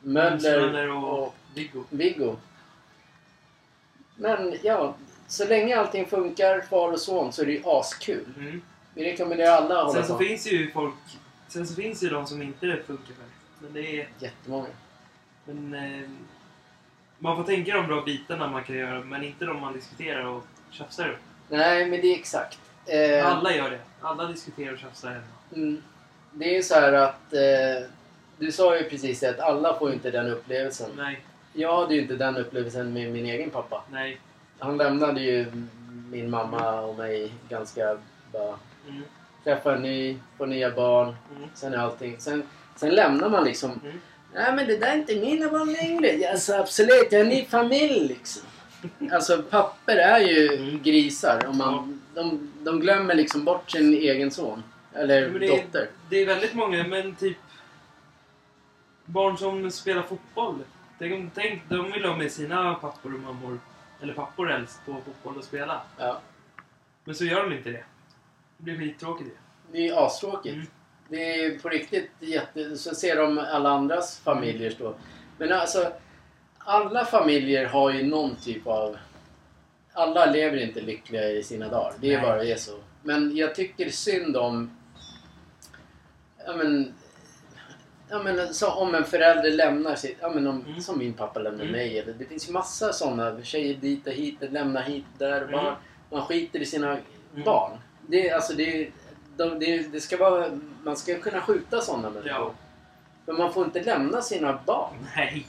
Möller 0.00 0.90
och, 0.90 1.18
och 1.22 1.34
Viggo. 1.54 1.84
Viggo. 1.90 2.36
Men 4.16 4.54
ja, 4.62 4.94
så 5.30 5.44
länge 5.48 5.76
allting 5.78 6.06
funkar, 6.06 6.60
far 6.60 6.92
och 6.92 7.00
son, 7.00 7.32
så 7.32 7.42
är 7.42 7.46
det 7.46 7.52
ju 7.52 7.62
askul. 7.66 8.24
Mm. 8.38 8.62
Vi 8.94 9.04
rekommenderar 9.12 9.50
alla 9.52 9.78
att 9.80 9.86
hålla 9.86 9.92
Sen 9.98 10.06
så 10.06 10.12
på. 10.12 10.18
finns 10.24 10.46
ju 10.52 10.70
folk... 10.70 10.94
Sen 11.48 11.66
så 11.66 11.74
finns 11.74 12.02
ju 12.02 12.08
de 12.08 12.26
som 12.26 12.42
inte 12.42 12.66
funkar 12.86 13.04
för. 13.14 13.24
Men 13.60 13.72
det 13.72 14.00
är... 14.00 14.08
Jättemånga. 14.18 14.66
Men 15.44 15.74
eh, 15.74 16.08
man 17.18 17.36
får 17.36 17.44
tänka 17.44 17.74
de 17.74 17.86
bra 17.86 18.02
bitarna 18.02 18.48
man 18.48 18.64
kan 18.64 18.76
göra, 18.76 19.00
men 19.00 19.24
inte 19.24 19.44
de 19.44 19.60
man 19.60 19.72
diskuterar 19.72 20.24
och 20.24 20.44
tjafsar 20.70 21.08
upp. 21.08 21.18
Nej, 21.48 21.90
men 21.90 22.00
det 22.00 22.06
är 22.14 22.18
exakt. 22.18 22.58
Eh, 22.86 23.26
Alla 23.26 23.54
gör 23.56 23.70
det. 23.70 23.80
Alla 24.00 24.26
diskuterar 24.26 24.72
och 24.72 24.78
tjafsar 24.78 25.08
hemma. 25.10 25.24
Mm. 25.56 25.82
Det 26.32 26.44
är 26.50 26.54
ju 26.54 26.62
så 26.62 26.74
här 26.74 26.92
att... 26.92 27.32
Eh, 27.32 27.88
du 28.38 28.52
sa 28.52 28.76
ju 28.78 28.84
precis 28.90 29.20
det 29.20 29.30
att 29.30 29.40
alla 29.40 29.78
får 29.78 29.88
ju 29.88 29.94
inte 29.94 30.10
den 30.10 30.26
upplevelsen. 30.30 30.90
Nej, 30.96 31.20
Jag 31.52 31.76
hade 31.80 31.94
ju 31.94 32.00
inte 32.02 32.16
den 32.16 32.36
upplevelsen 32.36 32.92
med 32.92 33.12
min 33.12 33.26
egen 33.26 33.50
pappa. 33.50 33.84
nej. 33.90 34.20
Han 34.60 34.76
lämnade 34.76 35.20
ju 35.20 35.46
min 36.10 36.30
mamma 36.30 36.80
och 36.80 36.96
mig 36.98 37.32
ganska 37.48 37.98
bara... 38.32 38.54
Mm, 38.88 39.02
Träffa 39.44 39.74
en 39.74 39.82
ny, 39.82 40.16
få 40.38 40.46
nya 40.46 40.70
barn, 40.70 41.16
mm, 41.36 41.48
sen 41.54 41.74
är 41.74 41.78
allting. 41.78 42.16
Sen, 42.18 42.42
sen 42.76 42.90
lämnar 42.94 43.28
man 43.28 43.44
liksom... 43.44 43.70
mm. 43.84 44.00
Nej 44.34 44.52
men 44.54 44.66
det 44.66 44.76
där 44.76 44.86
är 44.92 44.96
inte 44.96 45.16
mina 45.16 45.48
barn 45.48 45.72
längre. 45.72 46.30
Alltså 46.30 46.54
absolut, 46.54 47.08
jag 47.10 47.18
har 47.18 47.24
en 47.24 47.28
ny 47.28 47.44
familj 47.44 48.08
liksom. 48.08 48.42
Alltså 49.12 49.42
papper 49.42 49.96
är 49.96 50.20
ju 50.20 50.56
Mm. 50.56 50.82
grisar. 50.82 51.46
Och 51.48 51.54
man, 51.54 52.00
de, 52.14 52.52
de 52.62 52.80
glömmer 52.80 53.14
liksom 53.14 53.44
bort 53.44 53.70
sin 53.70 53.94
egen 53.94 54.30
son. 54.30 54.62
Eller 54.94 55.28
Men 55.28 55.40
det, 55.40 55.46
dotter. 55.48 55.80
är, 55.80 55.88
det 56.10 56.16
är 56.16 56.26
väldigt 56.26 56.54
många, 56.54 56.86
men 56.86 57.14
typ 57.14 57.36
barn 59.04 59.38
som 59.38 59.70
spelar 59.70 60.02
fotboll. 60.02 60.58
Tänk, 60.98 61.34
tänk, 61.34 61.62
de 61.68 61.92
vill 61.92 62.04
ha 62.04 62.16
med 62.16 62.32
sina 62.32 62.74
pappor 62.74 63.14
och 63.14 63.20
mammor, 63.20 63.58
eller 64.02 64.14
pappor 64.14 64.46
helst, 64.46 64.80
på 64.86 64.92
fotboll 64.92 65.38
och 65.38 65.44
spela. 65.44 65.82
Ja. 65.98 66.20
Men 67.04 67.14
så 67.14 67.24
gör 67.24 67.42
de 67.42 67.56
inte 67.56 67.70
det. 67.70 67.84
Det 68.56 68.62
blir 68.62 68.78
skittråkigt 68.78 69.30
det. 69.30 69.78
Det 69.78 69.88
är 69.88 70.06
astråkigt. 70.06 70.54
Mm. 70.54 70.66
Det 71.08 71.44
är 71.44 71.58
på 71.58 71.68
riktigt 71.68 72.10
jätte... 72.20 72.76
Så 72.76 72.94
ser 72.94 73.16
de 73.16 73.38
alla 73.38 73.70
andras 73.70 74.20
familjer 74.20 74.70
stå. 74.70 74.94
Men 75.38 75.52
alltså, 75.52 75.92
alla 76.58 77.04
familjer 77.04 77.66
har 77.66 77.90
ju 77.90 78.06
någon 78.06 78.36
typ 78.36 78.66
av... 78.66 78.96
Alla 79.92 80.26
lever 80.26 80.56
inte 80.56 80.80
lyckliga 80.80 81.30
i 81.30 81.42
sina 81.42 81.68
dagar. 81.68 81.94
Det 82.00 82.14
är 82.14 82.18
Nej. 82.18 82.26
bara 82.26 82.38
det 82.38 82.52
är 82.52 82.56
så. 82.56 82.78
Men 83.02 83.36
jag 83.36 83.54
tycker 83.54 83.90
synd 83.90 84.36
om... 84.36 84.76
Ja 86.46 86.56
men... 86.56 86.94
Ja 88.10 88.22
men 88.22 88.54
så 88.54 88.70
om 88.70 88.94
en 88.94 89.04
förälder 89.04 89.50
lämnar 89.50 89.94
sitt... 89.94 90.16
Ja 90.20 90.28
men 90.34 90.46
om, 90.46 90.64
Mm. 90.68 90.80
som 90.80 90.98
min 90.98 91.12
pappa 91.12 91.40
lämnar 91.40 91.60
Mm. 91.64 91.72
mig. 91.72 91.98
Eller, 91.98 92.12
det 92.12 92.24
finns 92.24 92.48
ju 92.48 92.52
massa 92.52 92.92
sådana 92.92 93.42
tjejer 93.42 93.74
dit 93.74 94.06
och 94.06 94.12
hit, 94.12 94.36
lämna 94.40 94.80
hit 94.80 95.04
där. 95.18 95.40
Mm. 95.42 95.50
Barn. 95.52 95.74
Man 96.10 96.22
skiter 96.26 96.60
i 96.60 96.66
sina 96.66 96.86
Mm. 96.90 97.44
barn. 97.44 97.78
Det, 98.06 98.30
alltså, 98.30 98.52
det, 98.54 98.88
de, 99.36 99.58
det, 99.58 99.92
det 99.92 100.00
ska 100.00 100.16
vara, 100.16 100.58
man 100.84 100.96
ska 100.96 101.18
kunna 101.18 101.40
skjuta 101.40 101.80
sådana 101.80 102.10
människor. 102.10 102.28
Ja. 102.30 102.52
Men 103.26 103.36
man 103.36 103.52
får 103.52 103.64
inte 103.64 103.82
lämna 103.82 104.22
sina 104.22 104.58
barn. 104.66 104.94
Nej. 105.16 105.46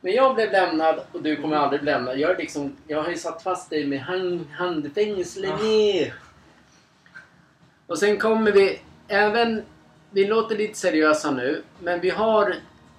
Men 0.00 0.12
jag 0.12 0.34
blev 0.34 0.52
lämnad 0.52 1.00
och 1.12 1.22
du 1.22 1.36
kommer 1.36 1.56
aldrig 1.56 1.82
bli 1.82 1.90
lämnad. 1.92 2.18
Jag, 2.18 2.30
är 2.30 2.36
liksom, 2.38 2.76
jag 2.86 3.02
har 3.02 3.10
ju 3.10 3.16
satt 3.16 3.42
fast 3.42 3.70
dig 3.70 3.86
med 3.86 4.00
hand, 4.00 4.46
handfängsle 4.52 5.48
Ah. 5.52 6.12
Och 7.86 7.98
sen 7.98 8.18
kommer 8.18 8.52
vi 8.52 8.80
även... 9.08 9.62
Vi 10.14 10.26
låter 10.26 10.56
lite 10.56 10.78
seriösa 10.78 11.30
nu. 11.30 11.62
Men 11.80 12.00
vi 12.00 12.10
har 12.10 12.54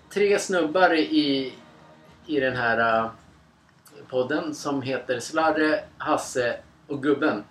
tre 0.10 0.40
snubbar 0.40 0.94
i, 0.94 1.54
i 2.28 2.40
den 2.40 2.56
här 2.56 3.04
uh, 3.04 3.10
podden 4.10 4.56
som 4.56 4.82
heter 4.82 5.20
Slarre, 5.20 5.84
Hasse 5.98 6.60
och 6.88 7.04
Gubben. 7.04 7.44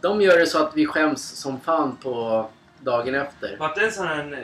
De 0.00 0.20
gör 0.20 0.38
det 0.38 0.46
så 0.46 0.58
att 0.58 0.76
vi 0.76 0.86
skäms 0.86 1.22
som 1.30 1.60
fan 1.60 1.96
på 2.02 2.48
dagen 2.80 3.14
efter. 3.14 3.56
Vart 3.58 3.74
det 3.74 3.84
en 3.84 3.92
sån 3.92 4.06
här, 4.06 4.32
eh, 4.32 4.38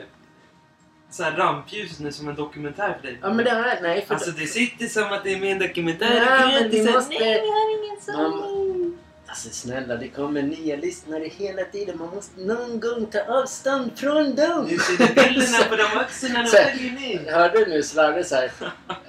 så 1.10 1.22
här 1.22 1.32
rampljus 1.36 2.00
nu 2.00 2.12
som 2.12 2.28
en 2.28 2.34
dokumentär 2.34 2.96
för 3.00 3.06
dig? 3.06 3.18
Ja 3.22 3.32
men 3.32 3.44
det 3.44 3.50
här, 3.50 3.78
nej 3.82 4.04
för 4.06 4.14
Alltså 4.14 4.30
det 4.30 4.46
sitter 4.46 4.86
som 4.86 5.12
att 5.12 5.24
det 5.24 5.32
är 5.34 5.40
med 5.40 5.48
i 5.48 5.52
en 5.52 5.58
dokumentär. 5.58 6.24
Nej, 6.26 6.62
men 6.62 6.70
säga, 6.72 6.92
måste- 6.92 7.18
Nej, 7.18 7.40
vi 7.42 7.48
har 7.48 7.84
ingen 7.84 8.00
sanning. 8.00 8.98
Alltså 9.28 9.48
snälla, 9.50 9.96
det 9.96 10.08
kommer 10.08 10.42
nya 10.42 10.76
lyssnare 10.76 11.24
hela 11.28 11.64
tiden. 11.64 11.98
Man 11.98 12.08
måste 12.14 12.40
någon 12.40 12.80
gång 12.80 13.06
ta 13.06 13.20
avstånd 13.20 13.90
från 13.98 14.34
dem. 14.34 14.66
Nu 14.70 14.78
ser 14.78 14.96
du 15.06 15.14
bilderna 15.14 15.64
på 15.68 15.76
de 15.76 15.82
axlarna 15.98 16.46
Så- 16.46 16.56
och 16.56 16.62
följer. 16.62 17.32
Hörde 17.32 17.64
du 17.64 17.70
nu 17.70 17.82
Slarre 17.82 18.24
så 18.24 18.34
här? 18.34 18.50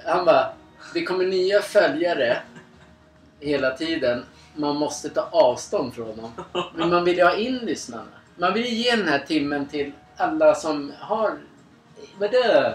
Han 0.06 0.24
bara, 0.24 0.52
det 0.94 1.04
kommer 1.04 1.24
nya 1.24 1.62
följare 1.62 2.38
hela 3.40 3.70
tiden. 3.76 4.24
Man 4.54 4.76
måste 4.76 5.08
ta 5.08 5.28
avstånd 5.32 5.94
från 5.94 6.16
dem. 6.16 6.32
Men 6.74 6.90
man 6.90 7.04
vill 7.04 7.16
ju 7.18 7.24
ha 7.24 7.34
in 7.36 7.56
lyssnarna. 7.58 8.04
Man 8.36 8.54
vill 8.54 8.64
ju 8.64 8.70
ge 8.74 8.96
den 8.96 9.08
här 9.08 9.18
timmen 9.28 9.66
till 9.68 9.92
alla 10.16 10.54
som 10.54 10.92
har... 11.00 11.38
Vadå? 12.18 12.74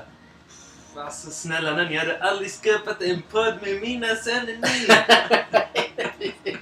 Alltså 0.98 1.30
snälla 1.32 1.72
nån, 1.72 1.94
jag 1.94 2.00
hade 2.02 2.18
aldrig 2.24 2.52
skapat 2.52 3.02
en 3.02 3.22
podd 3.32 3.54
med 3.62 3.82
mina 3.82 4.16
söner 4.16 4.58
nu. 4.62 4.68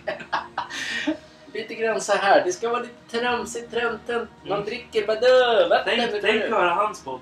grann 1.83 2.01
så 2.01 2.13
här. 2.13 2.43
Det 2.45 2.51
ska 2.51 2.69
vara 2.69 2.79
lite 2.81 3.19
tramsigt, 3.19 3.71
tränten. 3.71 4.27
Man 4.43 4.51
Mm. 4.51 4.65
dricker 4.65 5.07
vadå? 5.07 5.67
Vatten? 5.69 5.93
Tänk, 6.09 6.21
tänk 6.21 6.43
höra 6.43 6.69
hans 6.69 7.03
podd. 7.03 7.19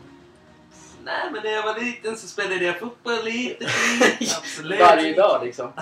Nej 1.03 1.29
men 1.31 1.43
när 1.43 1.51
jag 1.51 1.63
var 1.63 1.79
liten 1.79 2.17
så 2.17 2.27
spelade 2.27 2.65
jag 2.65 2.79
fotboll 2.79 3.23
lite. 3.23 3.65
Absolut. 4.37 4.79
Varje 4.79 5.13
dag 5.13 5.45
liksom. 5.45 5.73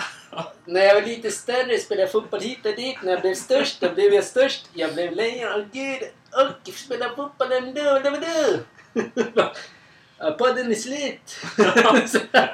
När 0.65 0.81
jag 0.81 0.95
var 0.95 1.01
lite 1.01 1.31
större 1.31 1.77
spelade 1.79 2.01
jag 2.03 2.11
fotboll 2.11 2.39
hit 2.41 2.65
och 2.65 2.75
dit. 2.75 2.97
När 3.03 3.11
jag 3.11 3.21
blev 3.21 3.35
störst, 3.35 3.81
då 3.81 3.89
blev 3.89 4.13
jag 4.13 4.23
störst. 4.23 4.69
Jag 4.73 4.93
blev 4.93 5.11
lejon. 5.11 5.51
Åh 5.55 5.63
gud! 5.73 5.99
Och 6.31 6.73
spelade 6.73 7.15
fotboll 7.15 7.51
ändå. 7.51 7.99
Det 7.99 8.09
var 8.09 8.17
du! 8.17 8.65
Podden 10.37 10.71
är 10.71 10.75
slut. 10.75 11.35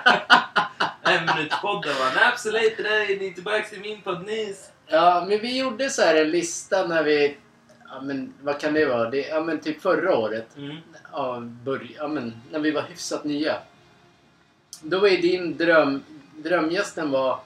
En 1.07 1.25
minuts 1.25 1.61
podd 1.61 1.85
va? 1.85 2.11
Nej 2.15 2.23
absolut, 2.33 2.77
det 2.77 2.83
där 2.83 3.11
är 3.11 3.19
ni 3.19 3.33
tillbaka 3.33 3.63
till 3.63 3.79
min 3.79 4.01
podd 4.01 4.25
nyss. 4.25 4.69
Ja, 4.87 5.25
men 5.29 5.39
vi 5.39 5.59
gjorde 5.59 5.89
så 5.89 6.01
här 6.01 6.15
en 6.15 6.31
lista 6.31 6.87
när 6.87 7.03
vi... 7.03 7.37
Ja, 7.89 8.01
men 8.01 8.33
vad 8.41 8.59
kan 8.59 8.73
det 8.73 8.85
vara? 8.85 9.09
Det, 9.09 9.27
ja, 9.27 9.41
men 9.41 9.59
typ 9.59 9.81
förra 9.81 10.17
året. 10.17 10.57
Mm. 10.57 10.75
Ja, 11.11 11.39
börj, 11.39 11.95
ja, 11.99 12.07
men 12.07 12.33
när 12.51 12.59
vi 12.59 12.71
var 12.71 12.81
hyfsat 12.81 13.23
nya. 13.23 13.57
Då 14.81 14.99
var 14.99 15.07
ju 15.07 15.17
din 15.17 15.57
dröm... 15.57 16.03
Drömgästen 16.37 17.11
var... 17.11 17.39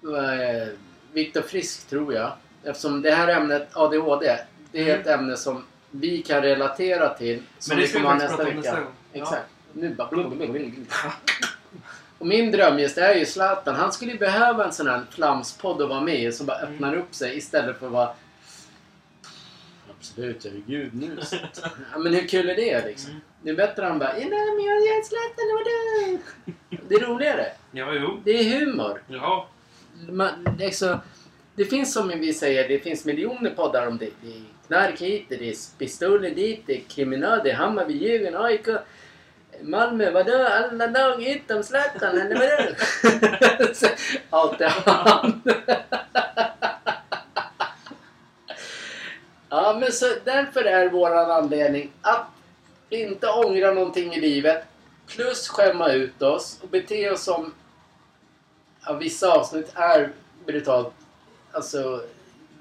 var 0.00 0.68
Viktor 1.12 1.42
Frisk, 1.42 1.88
tror 1.88 2.14
jag. 2.14 2.32
Eftersom 2.64 3.02
det 3.02 3.10
här 3.10 3.28
ämnet, 3.28 3.68
ADHD, 3.76 4.36
det 4.72 4.78
är 4.80 4.84
Mm. 4.88 5.00
ett 5.00 5.06
ämne 5.06 5.36
som 5.36 5.64
vi 5.90 6.22
kan 6.22 6.42
relatera 6.42 7.08
till. 7.14 7.42
Som 7.58 7.70
Men 7.70 7.76
det 7.76 7.82
vi 7.82 7.88
ska 7.88 7.98
vi 7.98 8.04
faktiskt 8.04 8.28
prata 8.36 8.42
om 8.42 8.46
vecka. 8.48 8.60
nästa 8.60 8.80
gång. 8.80 8.92
Ja. 9.12 9.22
Exakt. 9.22 9.46
Nu 9.72 9.94
bara... 9.94 10.08
Och 12.20 12.26
min 12.26 12.50
drömgäst 12.52 12.98
är 12.98 13.14
ju 13.14 13.26
Zlatan. 13.26 13.74
Han 13.74 13.92
skulle 13.92 14.12
ju 14.12 14.18
behöva 14.18 14.64
en 14.64 14.72
sån 14.72 14.86
här 14.88 15.02
flamspodd 15.10 15.82
att 15.82 15.88
vara 15.88 16.00
med 16.00 16.22
i 16.24 16.32
som 16.32 16.46
bara 16.46 16.58
Mm. 16.58 16.72
öppnar 16.74 16.96
upp 16.96 17.14
sig 17.14 17.36
istället 17.36 17.78
för 17.78 17.86
att 17.86 17.92
vara... 17.92 18.10
Absolut, 19.98 20.44
jag 20.44 20.54
är 20.54 20.62
gud 20.66 20.94
nu. 20.94 21.18
ja, 21.92 21.98
men 21.98 22.14
hur 22.14 22.28
kul 22.28 22.50
är 22.50 22.54
det 22.56 22.84
liksom? 22.86 23.10
Mm. 23.10 23.22
Det 23.42 23.50
är 23.50 23.54
bättre 23.54 23.86
än 23.86 23.98
bara 23.98 24.18
"Ja, 24.18 24.26
nej, 24.30 24.54
men 24.56 24.64
jag 24.64 24.76
är 24.76 25.02
Zlatan, 25.02 25.46
det 25.48 25.52
var 25.54 25.64
du! 25.64 26.18
Det 26.88 26.94
är 26.94 27.06
roligare. 27.06 27.46
Ja, 27.72 27.92
jo. 27.94 28.20
Det 28.24 28.30
är 28.30 28.60
humor. 28.60 29.02
Ja. 29.08 29.48
Man, 30.08 30.28
så, 30.72 30.98
det 31.54 31.64
finns 31.64 31.92
som 31.94 32.08
vi 32.08 32.32
säger, 32.34 32.68
det 32.68 32.78
finns 32.78 33.04
miljoner 33.04 33.50
poddar 33.50 33.86
om 33.86 33.98
det. 33.98 34.08
Det 34.22 34.28
är 34.32 34.42
knark 34.66 35.00
hit, 35.00 35.26
det 35.28 35.34
är 35.50 35.78
pistoler 35.78 36.30
dit, 36.30 36.62
det 36.66 36.76
är 36.76 36.80
kriminal, 36.80 37.40
det 37.44 37.50
är 37.50 37.54
Hammarby, 37.54 37.94
Djurgården, 37.94 38.36
AIK, 38.42 38.66
Malmö, 39.62 40.10
vadå? 40.10 40.46
Alla 40.46 40.86
lag 40.86 41.22
utom 41.22 41.62
Zlatan, 41.62 42.18
eller 42.18 42.34
vadå? 42.38 42.74
Allt 44.30 44.60
är 44.60 44.68
han. 44.86 45.42
ja, 49.48 49.76
men 49.80 49.92
så 49.92 50.06
därför 50.24 50.64
är 50.64 50.88
våran 50.88 51.30
anledning 51.30 51.92
att 52.02 52.26
inte 52.88 53.28
ångra 53.28 53.72
någonting 53.72 54.14
i 54.14 54.20
livet. 54.20 54.64
Plus 55.06 55.48
skämma 55.48 55.92
ut 55.92 56.22
oss 56.22 56.58
och 56.62 56.68
bete 56.68 57.10
oss 57.10 57.22
som 57.22 57.54
ja, 58.86 58.92
vissa 58.92 59.32
avsnitt 59.32 59.72
är 59.74 60.12
brutalt 60.46 60.94
alltså 61.52 62.02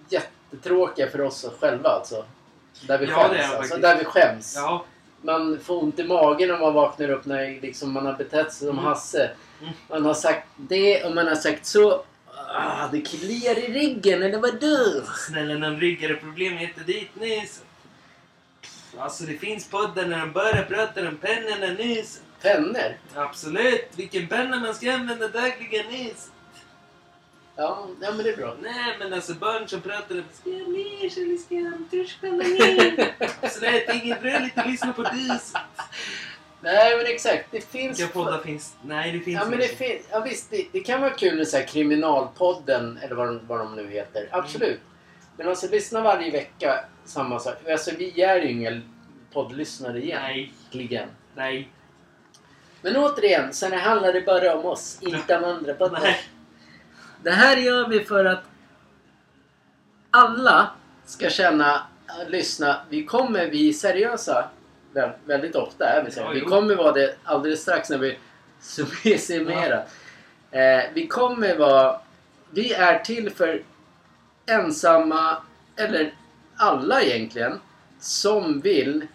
jättetråkiga 0.10 1.10
för 1.10 1.22
oss 1.22 1.46
själva 1.60 1.90
alltså. 1.90 2.26
Där 2.88 2.98
vi 2.98 3.06
Ja, 3.06 3.30
skäms. 3.30 3.54
alltså, 3.54 3.78
där 3.78 3.98
vi 3.98 4.06
skäms. 4.06 4.54
Ja. 4.56 4.86
Man 5.22 5.60
får 5.60 5.84
ont 5.84 6.00
i 6.00 6.04
magen 6.04 6.50
när 6.50 6.60
man 6.60 6.74
vaknar 6.74 7.10
upp 7.10 7.26
när 7.26 7.62
liksom, 7.62 7.92
man 7.92 8.06
har 8.06 8.14
betett 8.14 8.54
sig 8.54 8.68
som 8.68 8.78
Mm. 8.78 8.86
Hasse. 8.86 9.32
Mm. 9.62 9.74
Man 9.90 10.06
har 10.06 10.14
sagt 10.14 10.48
det 10.58 11.04
och 11.04 11.16
man 11.16 11.28
har 11.28 11.36
sagt 11.36 11.66
så. 11.66 12.04
Ah, 12.56 12.88
det 12.92 13.02
kliar 13.02 13.58
i 13.58 13.74
ryggen, 13.74 14.24
eller 14.24 14.40
vad 14.40 14.60
du? 14.60 15.04
Snälla 15.28 15.54
nån 15.54 15.80
ryggade 15.80 16.16
problem 16.16 16.54
heter 16.58 16.84
dit 16.84 17.16
nyss. 17.16 17.64
Alltså 18.98 19.24
det 19.24 19.38
finns 19.38 19.70
poddar 19.70 20.06
när 20.06 20.20
de 20.20 20.32
börjar 20.32 20.64
prata 20.64 21.08
om 21.08 21.18
pennorna 21.18 21.74
nyss. 21.74 22.22
Pennor? 22.42 22.98
Absolut. 23.16 23.88
Vilken 23.96 24.28
penna 24.28 24.60
man 24.60 24.76
ska 24.76 24.94
använda 24.94 25.28
dagligen 25.28 25.86
nyss. 25.92 26.32
Ja, 27.62 27.88
ja, 28.02 28.12
men 28.12 28.24
det 28.24 28.30
är 28.30 28.38
bra. 28.38 28.56
Nej 28.62 28.96
men 29.00 29.14
alltså 29.14 29.34
barn 29.34 29.68
som 29.68 29.82
pratar 29.82 30.16
om 30.16 30.24
ska 30.34 30.50
jag 30.50 30.70
ner 30.70 31.20
eller 31.20 31.38
ska 31.38 31.56
jag 31.56 31.74
tuschpenna 31.92 32.44
ner? 32.44 33.14
Absolut, 33.42 33.90
inget 34.04 34.24
roligt 34.24 34.58
att 34.58 34.68
lyssna 34.68 34.94
på 34.94 35.02
dus. 35.04 35.54
Nej 36.62 36.98
men 36.98 37.06
exakt. 37.06 37.48
Det 37.52 37.62
finns... 37.62 38.00
Vilka 38.00 38.14
poddar 38.14 38.38
finns? 38.40 38.76
Nej, 38.82 39.12
det 39.12 39.20
finns 39.20 39.40
Ja, 39.44 39.50
men 39.50 39.60
det, 39.60 39.68
fin- 39.68 40.02
ja, 40.12 40.20
visst, 40.20 40.50
det, 40.52 40.68
det 40.72 40.80
kan 40.80 41.02
vara 41.02 41.10
kul 41.14 41.38
med 41.38 41.48
så 41.48 41.58
här 41.58 41.68
kriminalpodden 41.68 43.00
eller 43.02 43.16
vad 43.16 43.28
de, 43.28 43.40
vad 43.48 43.60
de 43.60 43.76
nu 43.76 43.88
heter. 43.90 44.28
Absolut. 44.32 44.80
Men 45.38 45.48
alltså 45.48 45.68
lyssna 45.72 46.02
varje 46.02 46.32
vecka 46.32 46.86
samma 47.06 47.40
sak. 47.40 47.56
Alltså 47.70 47.92
vi 47.98 48.22
är 48.22 48.42
ju 48.42 48.50
inga 48.52 48.82
poddlyssnare 49.34 49.94
Nej, 49.94 50.04
egentligen. 50.72 51.10
nej, 51.36 51.70
Men 52.82 52.96
återigen, 52.98 53.54
så 53.54 53.66
här 53.66 53.78
handlar 53.78 54.14
det 54.14 54.22
bara 54.22 54.56
om 54.56 54.66
oss, 54.66 54.98
inte 55.02 55.38
om 55.38 55.44
andra 55.44 55.74
poddar. 55.74 56.00
nej. 56.02 56.20
Det 57.24 57.32
här 57.32 57.58
gör 57.58 57.88
vi 57.88 58.00
för 58.04 58.26
att 58.26 58.44
alla 60.12 60.70
ska 61.06 61.30
känna, 61.30 61.82
lyssna. 62.28 62.82
Vi 62.90 63.06
kommer, 63.06 63.46
vi 63.48 63.70
är 63.70 63.74
seriösa 63.74 64.50
vä- 64.94 65.14
väldigt 65.26 65.56
ofta 65.56 65.86
är 65.90 66.04
vi 66.04 66.12
så. 66.12 66.30
Vi 66.30 66.42
kommer 66.42 66.76
vara 66.76 66.92
det 66.92 67.16
alldeles 67.24 67.62
strax 67.62 67.90
när 67.90 67.98
vi 67.98 68.18
summerar. 69.18 69.86
Eh, 70.52 70.84
vi 70.94 71.08
kommer 71.08 71.58
vara, 71.58 72.02
vi 72.52 72.74
är 72.74 73.00
till 73.00 73.30
för 73.30 73.64
ensamma, 74.46 75.38
eller 75.76 76.14
alla 76.58 77.02
egentligen, 77.02 77.60
som 78.00 78.60
vill 78.60 79.08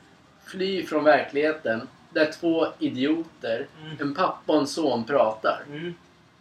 fly 0.47 0.87
från 0.87 1.05
verkligheten. 1.05 1.89
Där 2.11 2.33
två 2.41 2.67
idioter, 2.79 3.67
Mm. 3.83 3.97
en 4.01 4.15
pappa 4.15 4.53
och 4.53 4.59
en 4.61 4.67
son 4.67 5.05
pratar 5.05 5.63
Mm. 5.69 5.95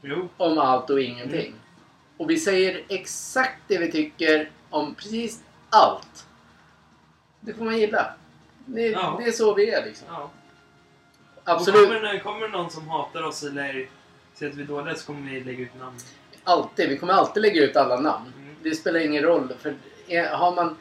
Jo. 0.04 0.30
om 0.38 0.58
allt 0.58 0.90
och 0.90 1.02
ingenting. 1.02 1.54
Och 2.18 2.30
vi 2.30 2.38
säger 2.38 2.84
exakt 2.90 3.62
det 3.68 3.78
vi 3.78 3.92
tycker 3.92 4.50
om 4.70 4.96
precis 4.96 5.44
allt. 5.70 6.26
Det 7.40 7.54
får 7.54 7.66
man 7.66 7.78
gilla. 7.78 8.14
Det, 8.66 8.82
Ja. 8.88 9.16
det 9.22 9.28
är 9.28 9.32
så 9.32 9.54
vi 9.54 9.70
är 9.70 9.86
liksom. 9.86 10.08
Ja. 10.12 10.30
Absolut. 11.44 11.88
Och 11.88 11.94
kommer, 11.94 12.20
kommer 12.20 12.48
någon 12.48 12.70
som 12.72 12.88
hatar 12.90 13.24
oss 13.24 13.44
eller 13.44 13.90
säger 14.34 14.52
att 14.52 14.58
vi 14.58 14.62
är 14.64 14.68
dåliga 14.68 14.96
så 14.96 15.06
kommer 15.06 15.32
vi 15.32 15.40
lägga 15.44 15.60
ut 15.64 15.80
namn. 15.80 15.98
Alltid. 16.44 16.90
Vi 16.90 16.98
kommer 16.98 17.14
alltid 17.14 17.42
lägga 17.44 17.64
ut 17.64 17.76
alla 17.76 18.00
namn. 18.00 18.34
Mm. 18.38 18.56
Det 18.64 18.76
spelar 18.76 19.00
ingen 19.00 19.24
roll. 19.24 19.54
För 19.60 19.76
har 20.36 20.56
man, 20.56 20.78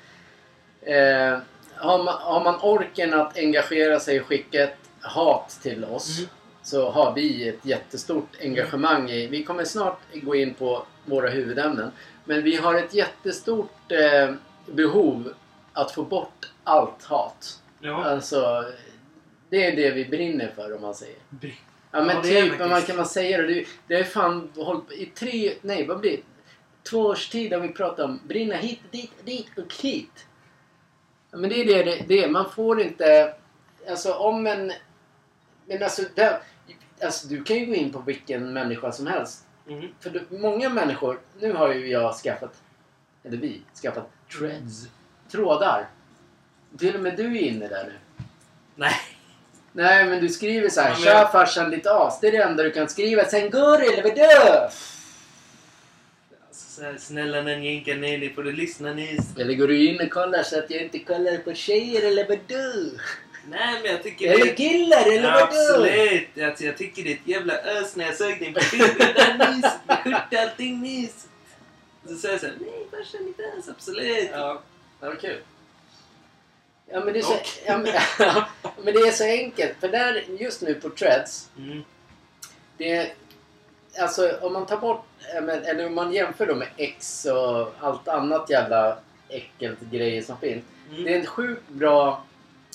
eh, 0.82 1.38
har 1.76 2.04
man, 2.04 2.14
har 2.20 2.44
man 2.44 2.54
orken 2.62 3.14
att 3.14 3.38
engagera 3.38 4.00
sig 4.00 4.20
och 4.20 4.26
skicka 4.26 4.62
ett 4.64 4.76
hat 5.00 5.58
till 5.62 5.84
oss 5.84 6.18
Mm. 6.18 6.30
Så 6.62 6.90
har 6.90 7.14
vi 7.14 7.48
ett 7.48 7.66
jättestort 7.66 8.28
engagemang 8.40 9.10
i... 9.10 9.26
Vi 9.26 9.44
kommer 9.44 9.64
snart 9.64 9.98
gå 10.14 10.34
in 10.34 10.54
på 10.54 10.86
våra 11.04 11.28
huvudämnen. 11.30 11.90
Men 12.24 12.42
vi 12.42 12.56
har 12.56 12.74
ett 12.74 12.94
jättestort 12.94 13.92
eh, 13.92 14.34
behov 14.66 15.32
att 15.72 15.92
få 15.92 16.02
bort 16.02 16.50
allt 16.64 17.04
hat. 17.04 17.60
Ja. 17.80 18.04
Alltså, 18.04 18.64
det 19.50 19.66
är 19.66 19.76
det 19.76 19.90
vi 19.90 20.04
brinner 20.04 20.52
för 20.56 20.76
om 20.76 20.82
man 20.82 20.94
säger. 20.94 21.16
Bry- 21.30 21.52
Ja 21.94 22.04
men 22.04 22.16
Ja, 22.16 22.22
typ, 22.22 22.58
man 22.58 22.82
kan 22.82 22.96
man 22.96 23.06
säga 23.06 23.42
det? 23.42 23.64
Det, 23.86 23.94
är 23.94 24.04
fan 24.04 24.50
hållit 24.56 24.92
i 24.92 25.06
tre, 25.06 25.54
nej 25.62 25.86
vad 25.86 26.00
blir 26.00 26.10
det? 26.10 26.22
Två 26.90 26.98
års 27.00 27.28
tid 27.28 27.52
har 27.52 27.60
vi 27.60 27.68
pratat 27.68 28.04
om 28.04 28.20
brinna 28.26 28.56
hit, 28.56 28.80
dit, 28.90 29.12
dit 29.24 29.58
och 29.58 29.74
hit. 29.82 30.26
Ja, 31.30 31.38
men 31.38 31.50
det 31.50 31.60
är 31.60 31.64
det 31.66 31.82
det, 31.82 32.04
det 32.08 32.24
är. 32.24 32.28
Man 32.28 32.50
får 32.50 32.80
inte, 32.80 33.34
alltså 33.88 34.14
om 34.14 34.46
en, 34.46 34.72
men 35.66 35.82
alltså, 35.82 36.02
det, 36.14 36.40
alltså 37.04 37.28
du 37.28 37.44
kan 37.44 37.56
ju 37.56 37.66
gå 37.66 37.74
in 37.74 37.92
på 37.92 37.98
vilken 37.98 38.52
människa 38.52 38.92
som 38.92 39.06
helst. 39.06 39.44
Mm. 39.68 39.88
För 40.00 40.10
du, 40.10 40.26
många 40.30 40.68
människor, 40.68 41.20
nu 41.40 41.52
har 41.52 41.74
ju 41.74 41.86
jag 41.88 42.14
skaffat, 42.14 42.54
eller 43.24 43.36
vi, 43.36 43.62
skaffat 43.82 44.10
threads. 44.38 44.86
Trådar. 45.30 45.88
Till 46.78 46.94
och 46.94 47.00
med 47.00 47.16
du 47.16 47.24
är 47.36 47.40
inne 47.40 47.68
där 47.68 47.84
nu. 47.84 48.24
Nej. 48.74 48.94
Nej 49.72 50.04
men 50.06 50.20
du 50.20 50.28
skriver 50.28 50.68
så 50.68 50.80
här, 50.80 50.88
Ja, 50.90 50.94
men- 50.94 51.04
Tja 51.04 51.28
farsan 51.32 51.70
ditt 51.70 51.86
as. 51.86 52.20
Det 52.20 52.28
är 52.28 52.32
det 52.32 52.42
enda 52.42 52.62
du 52.62 52.70
kan 52.70 52.88
skriva. 52.88 53.24
Sen? 53.24 53.50
Alltså, 56.48 56.80
så 56.80 56.82
här, 56.82 56.96
snälla 56.98 57.42
nån 57.42 57.62
jänka 57.64 57.94
ner 57.94 58.18
dig 58.18 58.34
får 58.34 58.42
du 58.42 58.52
lyssna 58.52 58.92
nyss. 58.92 59.36
Eller 59.38 59.54
går 59.54 59.68
du 59.68 59.86
in 59.88 60.00
och 60.00 60.10
kollar 60.10 60.42
så 60.42 60.58
att 60.58 60.70
jag 60.70 60.82
inte 60.82 60.98
kollar 60.98 61.36
på 61.36 61.54
tjejer 61.54 62.06
eller 62.06 62.28
vadå? 62.28 62.98
Nej 63.48 63.80
men 63.82 63.92
jag 63.92 64.02
tycker 64.02 64.32
Eller 64.32 64.54
killar 64.54 65.06
eller 65.06 65.22
Ja, 65.22 65.32
vadå? 65.32 65.44
absolut! 65.44 66.42
Alltså, 66.42 66.64
jag 66.64 66.76
tycker 66.78 67.02
det 67.04 67.10
är 67.10 67.14
ett 67.14 67.28
jävla 67.28 67.54
ös 67.54 67.96
när 67.96 68.04
jag 68.06 68.16
såg 68.16 68.38
din. 68.38 68.52
Med 68.52 68.62
skjorta 70.04 70.42
allting 70.42 70.80
nyss. 70.80 71.26
Så 72.08 72.14
säger 72.16 72.34
jag 72.34 72.40
såhär, 72.40 72.54
nej 72.60 72.86
farsan 72.90 73.26
ditt 73.26 73.40
ös, 73.40 73.68
absolut. 73.68 74.28
Ja, 74.32 74.62
det 75.00 75.06
var 75.06 75.14
kul. 75.14 75.38
Ja 76.92 77.00
men 77.04 77.12
det 77.12 77.18
är 77.18 77.22
så, 77.22 77.36
ja, 77.66 77.78
men, 77.78 77.92
ja, 78.18 78.48
men 78.84 78.94
det 78.94 79.00
är 79.00 79.10
så 79.12 79.24
enkelt. 79.24 79.72
För 79.80 79.88
där, 79.88 80.24
just 80.38 80.62
nu 80.62 80.74
på 80.74 80.90
Threads. 80.90 81.48
Mm. 81.58 81.82
Det 82.76 82.92
är, 82.92 83.12
alltså 83.98 84.38
om 84.40 84.52
man 84.52 84.66
tar 84.66 84.76
bort, 84.76 85.06
eller 85.64 85.86
om 85.86 85.94
man 85.94 86.12
jämför 86.12 86.46
då 86.46 86.54
med 86.54 86.68
X 86.76 87.24
och 87.24 87.74
allt 87.80 88.08
annat 88.08 88.50
jävla 88.50 88.98
äckelt 89.28 89.80
grejer 89.80 90.22
som 90.22 90.38
finns. 90.38 90.64
Mm. 90.90 91.04
Det 91.04 91.14
är 91.14 91.18
en 91.18 91.26
sjukt 91.26 91.68
bra 91.68 92.24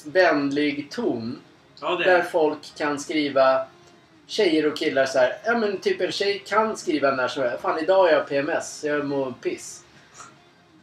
vänlig 0.06 0.92
ton. 0.92 1.40
Ja, 1.82 1.96
det 1.96 2.04
Där 2.04 2.20
är 2.20 2.24
folk 2.24 2.76
kan 2.78 3.00
skriva 3.00 3.66
Tjejer 4.30 4.72
och 4.72 4.78
killar 4.78 5.06
så 5.06 5.20
här. 5.20 5.38
Ja 5.46 5.58
men 5.58 5.78
typ 5.78 6.02
en 6.02 6.12
tjej 6.12 6.44
kan 6.48 6.78
skriva 6.78 7.12
när 7.12 7.28
som 7.28 7.44
helst. 7.44 7.62
Fan 7.62 7.80
idag 7.80 7.98
har 7.98 8.10
jag 8.10 8.28
PMS. 8.28 8.84
Jag 8.84 9.06
mår 9.06 9.34
piss. 9.42 9.84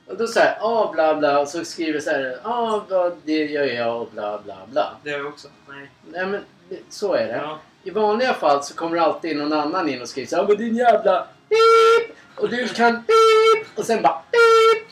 Och 0.07 0.17
då 0.17 0.27
säger 0.27 0.57
ah 0.61 0.93
bla 0.93 1.15
bla. 1.15 1.39
Och 1.41 1.49
så 1.49 1.65
skriver 1.65 2.01
så 2.01 2.11
här. 2.11 2.39
Ah 2.43 2.81
det 3.25 3.45
gör 3.45 3.65
jag 3.65 4.03
och 4.03 4.09
bla 4.13 4.41
bla 4.45 4.57
bla. 4.71 4.97
det 5.03 5.11
är 5.11 5.19
jag 5.19 5.27
också. 5.27 5.49
Nej. 5.69 5.91
Nej 6.13 6.27
men 6.27 6.41
så 6.89 7.15
är 7.15 7.27
det. 7.27 7.37
Ja. 7.37 7.59
I 7.85 7.91
vanliga 7.91 8.35
fall 8.35 8.63
så 8.65 8.75
kommer 8.75 8.97
det 8.97 9.03
alltid 9.03 9.37
någon 9.37 9.53
annan 9.53 9.89
in 9.89 10.03
och 10.03 10.09
skriver 10.09 10.29
så 10.29 10.37
här. 10.37 10.43
"Ah, 10.43 10.49
men 10.49 10.57
din 10.57 10.77
jävla 10.77 11.27
beep. 11.49 12.17
Och 12.37 12.49
du 12.49 12.69
kan 12.69 12.93
beep. 12.93 13.67
Och 13.79 13.85
sen 13.85 14.03
bara 14.03 14.23
beep. 14.31 14.89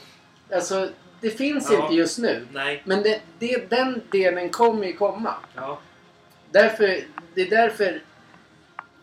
Alltså 0.55 0.89
det 1.23 1.31
finns 1.31 1.71
Ja. 1.73 1.83
inte 1.83 1.95
just 1.95 2.19
nu. 2.19 2.47
Nej. 2.53 2.83
Men 2.85 3.03
det, 3.03 3.21
det, 3.39 3.71
den 3.71 4.03
delen 4.11 4.51
kommer 4.51 4.87
ju 4.87 4.93
komma. 4.93 5.35
Ja. 5.55 5.79
Därför, 6.51 6.99
det 7.35 7.41
är 7.43 7.51
därför 7.51 8.03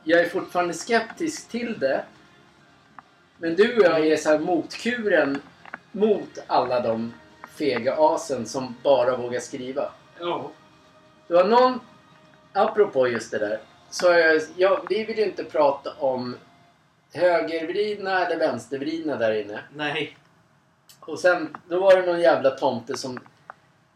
jag 0.04 0.20
är 0.20 0.30
fortfarande 0.30 0.74
skeptisk 0.74 1.50
till 1.50 1.80
det. 1.80 2.04
Men 3.38 3.56
du 3.56 3.78
och 3.78 3.84
jag 3.86 4.08
är 4.08 4.18
så 4.18 4.30
här 4.30 4.40
motkuren 4.40 5.42
mot 5.92 6.30
alla 6.48 6.80
de 6.80 7.14
fega 7.58 7.96
asen 7.98 8.46
som 8.46 8.76
bara 8.84 9.18
vågar 9.18 9.40
skriva. 9.40 9.92
Ja. 10.20 10.52
Det 11.28 11.34
var 11.34 11.44
någon, 11.44 11.80
apropå 12.54 13.08
just 13.08 13.32
det 13.32 13.38
där, 13.40 13.60
så 13.90 14.06
jag, 14.08 14.42
jag, 14.58 14.86
vi 14.90 15.04
vill 15.04 15.18
ju 15.18 15.24
inte 15.24 15.44
prata 15.44 15.94
om 16.00 16.36
högervridna 17.14 18.26
eller 18.26 18.38
vänstervridna 18.40 19.16
där 19.16 19.42
inne. 19.42 19.60
Nej. 19.76 20.18
Och 21.00 21.20
sen, 21.20 21.58
då 21.68 21.80
var 21.80 21.96
det 21.96 22.06
någon 22.06 22.22
jävla 22.22 22.50
tomte 22.50 22.98
som... 22.98 23.20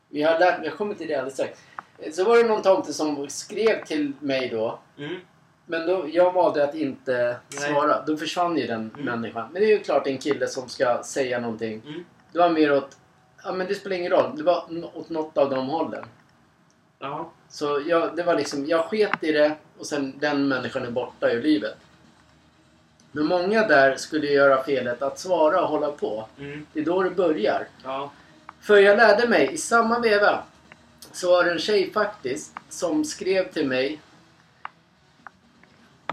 Vi 0.09 0.23
har 0.23 0.39
lärt, 0.39 0.63
jag 0.63 0.77
kommer 0.77 0.95
till 0.95 1.07
det 1.07 1.15
alldeles 1.15 1.33
strax. 1.33 1.59
Så 2.11 2.23
var 2.23 2.37
det 2.37 2.43
någon 2.43 2.61
tomte 2.61 2.93
som 2.93 3.29
skrev 3.29 3.85
till 3.85 4.11
mig 4.19 4.49
då. 4.49 4.79
Mm. 4.97 5.15
Men 5.65 5.87
då, 5.87 6.05
jag 6.09 6.33
valde 6.33 6.63
att 6.63 6.75
inte 6.75 7.37
Nej. 7.49 7.59
svara. 7.71 8.01
Då 8.01 8.17
försvann 8.17 8.57
ju 8.57 8.67
den 8.67 8.91
Mm. 8.93 9.05
människan. 9.05 9.49
Men 9.51 9.61
det 9.61 9.67
är 9.67 9.77
ju 9.77 9.79
klart 9.79 10.07
en 10.07 10.17
kille 10.17 10.47
som 10.47 10.69
ska 10.69 11.03
säga 11.03 11.39
någonting. 11.39 11.81
Mm. 11.85 12.05
Det 12.31 12.39
var 12.39 12.49
mer 12.49 12.71
åt... 12.73 12.97
Ja 13.43 13.51
men 13.51 13.67
det 13.67 13.75
spelar 13.75 13.95
ingen 13.95 14.11
roll. 14.11 14.37
Det 14.37 14.43
var 14.43 14.65
åt 14.93 15.09
något 15.09 15.37
av 15.37 15.49
de 15.49 15.67
hållen. 15.67 16.05
Ja. 16.99 17.31
Så 17.49 17.81
jag, 17.87 18.15
det 18.15 18.23
var 18.23 18.35
liksom, 18.35 18.65
jag 18.65 18.85
sket 18.85 19.23
i 19.23 19.31
det 19.31 19.55
och 19.77 19.85
sen 19.85 20.13
den 20.19 20.47
människan 20.47 20.85
är 20.85 20.91
borta 20.91 21.31
ur 21.31 21.41
livet. 21.41 21.77
Men 23.15 23.25
många 23.25 23.67
där 23.67 23.95
skulle 23.95 24.27
göra 24.27 24.63
felet 24.63 25.01
att 25.01 25.19
svara 25.19 25.61
och 25.61 25.67
hålla 25.69 25.91
på. 25.91 26.27
Mm. 26.39 26.65
Det 26.73 26.79
är 26.79 26.85
då 26.85 27.03
det 27.03 27.09
börjar. 27.09 27.67
Ja. 27.83 28.11
För 28.61 28.77
jag 28.77 28.97
lärde 28.97 29.27
mig, 29.27 29.53
i 29.53 29.57
samma 29.57 29.99
veva, 29.99 30.43
så 31.11 31.31
var 31.31 31.43
det 31.43 31.51
en 31.51 31.59
tjej 31.59 31.91
faktiskt 31.93 32.55
som 32.69 33.05
skrev 33.05 33.51
till 33.51 33.67
mig 33.67 33.99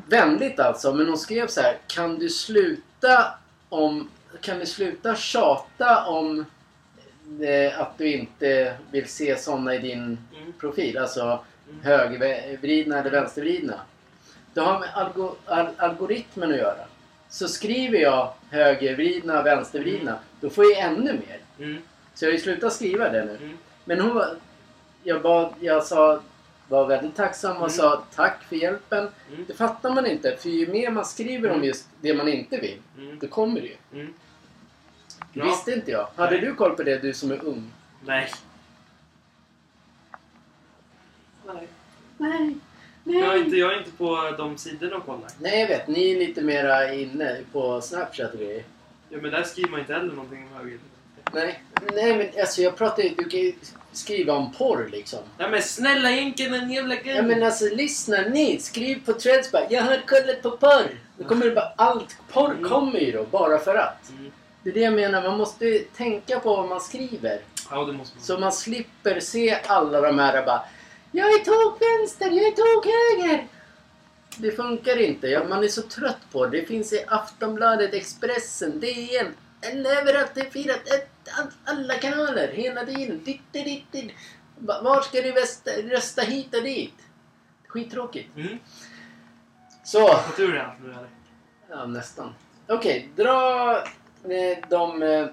Vänligt 0.06 0.60
alltså, 0.60 0.94
men 0.94 1.08
hon 1.08 1.18
skrev 1.18 1.46
så 1.46 1.60
här. 1.60 1.78
Kan 1.86 2.18
du 2.18 2.28
sluta 2.28 3.34
om... 3.68 4.10
Kan 4.40 4.58
du 4.58 4.66
sluta 4.66 5.14
tjata 5.16 6.04
om 6.06 6.44
eh, 7.40 7.80
att 7.80 7.98
du 7.98 8.12
inte 8.12 8.74
vill 8.90 9.08
se 9.08 9.36
såna 9.38 9.74
i 9.74 9.78
din 9.78 10.18
Mm. 10.36 10.52
profil? 10.60 10.98
Alltså 10.98 11.44
Mm. 11.68 11.80
högervridna 11.84 12.98
eller 12.98 13.10
vänstervridna. 13.10 13.74
Det 14.54 14.60
har 14.60 14.80
med 14.80 14.88
algo, 14.94 15.34
al, 15.46 15.66
algoritmen 15.76 16.50
att 16.50 16.56
göra. 16.58 16.84
Så 17.30 17.48
skriver 17.48 17.98
jag 17.98 18.32
högervridna, 18.50 19.42
vänstervridna, 19.42 20.18
då 20.40 20.50
får 20.50 20.64
jag 20.64 20.78
ännu 20.78 21.12
mer. 21.12 21.38
Mm. 21.58 21.82
Så 22.14 22.24
jag 22.24 22.30
har 22.30 22.32
ju 22.32 22.40
slutat 22.40 22.72
skriva 22.72 23.08
det 23.08 23.24
nu. 23.24 23.36
Mm. 23.36 23.58
Men 23.84 24.00
hon 24.00 24.14
var... 24.14 24.36
Jag, 25.02 25.22
bad, 25.22 25.54
jag 25.60 25.84
sa, 25.84 26.20
var 26.68 26.86
väldigt 26.86 27.16
tacksam 27.16 27.50
och 27.50 27.56
Mm. 27.56 27.70
sa 27.70 28.04
tack 28.14 28.42
för 28.44 28.56
hjälpen. 28.56 29.08
Mm. 29.32 29.44
Det 29.48 29.54
fattar 29.54 29.94
man 29.94 30.06
inte. 30.06 30.36
För 30.36 30.48
ju 30.48 30.66
mer 30.66 30.90
man 30.90 31.04
skriver 31.04 31.48
om 31.48 31.54
Mm. 31.54 31.66
just 31.66 31.88
det 32.00 32.14
man 32.14 32.28
inte 32.28 32.56
vill, 32.60 32.78
Mm. 32.98 33.18
då 33.18 33.26
kommer 33.28 33.60
det 33.60 33.66
ju. 33.66 33.76
Mm. 34.00 34.14
Det 35.32 35.40
Ja. 35.40 35.44
visste 35.44 35.72
inte 35.72 35.90
jag. 35.90 36.08
Hade 36.16 36.30
Nej. 36.30 36.40
du 36.40 36.54
koll 36.54 36.76
på 36.76 36.82
det, 36.82 36.98
du 36.98 37.14
som 37.14 37.30
är 37.30 37.44
ung? 37.44 37.70
Nej. 38.04 38.30
Nej. 41.46 41.68
Nej, 42.18 42.54
Jag 43.04 43.14
är 43.24 43.28
nej. 43.28 43.38
inte, 43.40 43.56
jag 43.56 43.72
är 43.72 43.78
inte 43.78 43.90
på 43.90 44.34
de 44.38 44.58
sidorna 44.58 44.96
och 44.96 45.06
kollar. 45.06 45.30
Nej, 45.38 45.60
jag 45.60 45.68
vet. 45.68 45.88
Ni 45.88 46.10
är 46.12 46.18
lite 46.18 46.40
mera 46.42 46.94
inne 46.94 47.36
på 47.52 47.80
Snapchat 47.80 48.32
och 48.32 48.38
grejer. 48.40 48.64
Ja, 49.08 49.18
men 49.22 49.30
där 49.30 49.42
skriver 49.42 49.70
man 49.70 49.80
inte 49.80 49.92
heller 49.92 50.12
någonting 50.12 50.48
om 50.52 50.58
höger. 50.58 50.78
Nej, 51.32 51.62
nej 51.94 52.16
men 52.16 52.40
alltså 52.42 52.62
jag 52.62 52.76
pratar 52.76 53.02
ju... 53.02 53.08
Du 53.08 53.24
kan 53.24 53.40
ju 53.40 53.52
skriva 53.92 54.32
om 54.32 54.52
porr 54.52 54.88
liksom. 54.92 55.18
Nej 55.38 55.50
men 55.50 55.62
snälla 55.62 56.08
Henken 56.08 56.54
en 56.54 56.70
jävla 56.70 56.94
gud! 56.94 57.16
Ja 57.16 57.22
men 57.22 57.42
alltså 57.42 57.64
lyssna 57.74 58.20
ni, 58.20 58.58
skriv 58.58 59.04
på 59.06 59.12
Threads 59.12 59.52
bara 59.52 59.62
Jag 59.70 59.82
har 59.82 59.98
kollat 60.06 60.42
på 60.42 60.50
porr. 60.50 60.98
Då 61.18 61.24
kommer 61.24 61.46
det 61.46 61.50
bara 61.52 61.72
allt. 61.76 62.16
Porr 62.32 62.50
Mm. 62.50 62.70
kommer 62.70 62.98
ju 63.00 63.12
då 63.12 63.24
bara 63.24 63.58
för 63.58 63.74
att. 63.74 64.10
Mm. 64.10 64.30
Det 64.62 64.70
är 64.70 64.74
det 64.74 64.80
jag 64.80 64.92
menar, 64.92 65.22
man 65.22 65.38
måste 65.38 65.64
ju 65.66 65.78
tänka 65.78 66.40
på 66.40 66.56
vad 66.56 66.68
man 66.68 66.80
skriver. 66.80 67.40
Ja, 67.70 67.84
det 67.84 67.92
måste 67.92 68.16
man. 68.16 68.24
Så 68.24 68.38
man 68.38 68.52
slipper 68.52 69.20
se 69.20 69.58
alla 69.66 70.00
de 70.00 70.18
här 70.18 70.46
bara 70.46 70.60
Jag 71.12 71.26
är 71.32 71.44
tog 71.44 71.78
vänster, 71.80 72.26
jag 72.26 72.46
är 72.46 72.50
tog 72.50 72.84
höger. 72.86 73.46
Det 74.36 74.52
funkar 74.52 74.96
inte. 75.02 75.26
Ja, 75.28 75.44
man 75.48 75.64
är 75.64 75.68
så 75.68 75.82
trött 75.82 76.18
på 76.32 76.46
det. 76.46 76.60
Det 76.60 76.66
finns 76.66 76.92
i 76.92 77.04
Aftonbladet, 77.08 77.94
Expressen, 77.94 78.80
DN. 78.80 79.34
En 79.60 79.86
överallt. 79.86 80.30
Det 80.34 80.40
är 80.40 80.50
firat 80.50 80.88
ett, 80.88 81.10
all- 81.38 81.74
alla 81.74 81.94
kanaler 81.94 82.48
hela 82.48 82.86
tiden. 82.86 83.24
Ditt, 83.24 83.40
ditt, 83.52 83.64
ditt, 83.64 83.92
ditt. 83.92 84.12
Va- 84.58 84.82
Var 84.82 85.00
ska 85.00 85.20
du 85.22 85.32
rösta, 85.32 85.70
rösta 85.70 86.22
hit 86.22 86.54
och 86.56 86.62
dit? 86.62 86.94
Skittråkigt. 87.66 88.36
Mm. 88.36 88.58
Så. 89.84 90.08
Fått 90.08 90.38
ur 90.40 90.52
det 90.52 90.66
allt 90.66 90.80
nu 90.82 90.90
eller? 90.90 91.08
Ja, 91.70 91.86
nästan. 91.86 92.34
Okej, 92.68 93.08
dra 93.16 93.76
eh, 94.24 94.58
de... 94.68 95.02
Eh, 95.02 95.26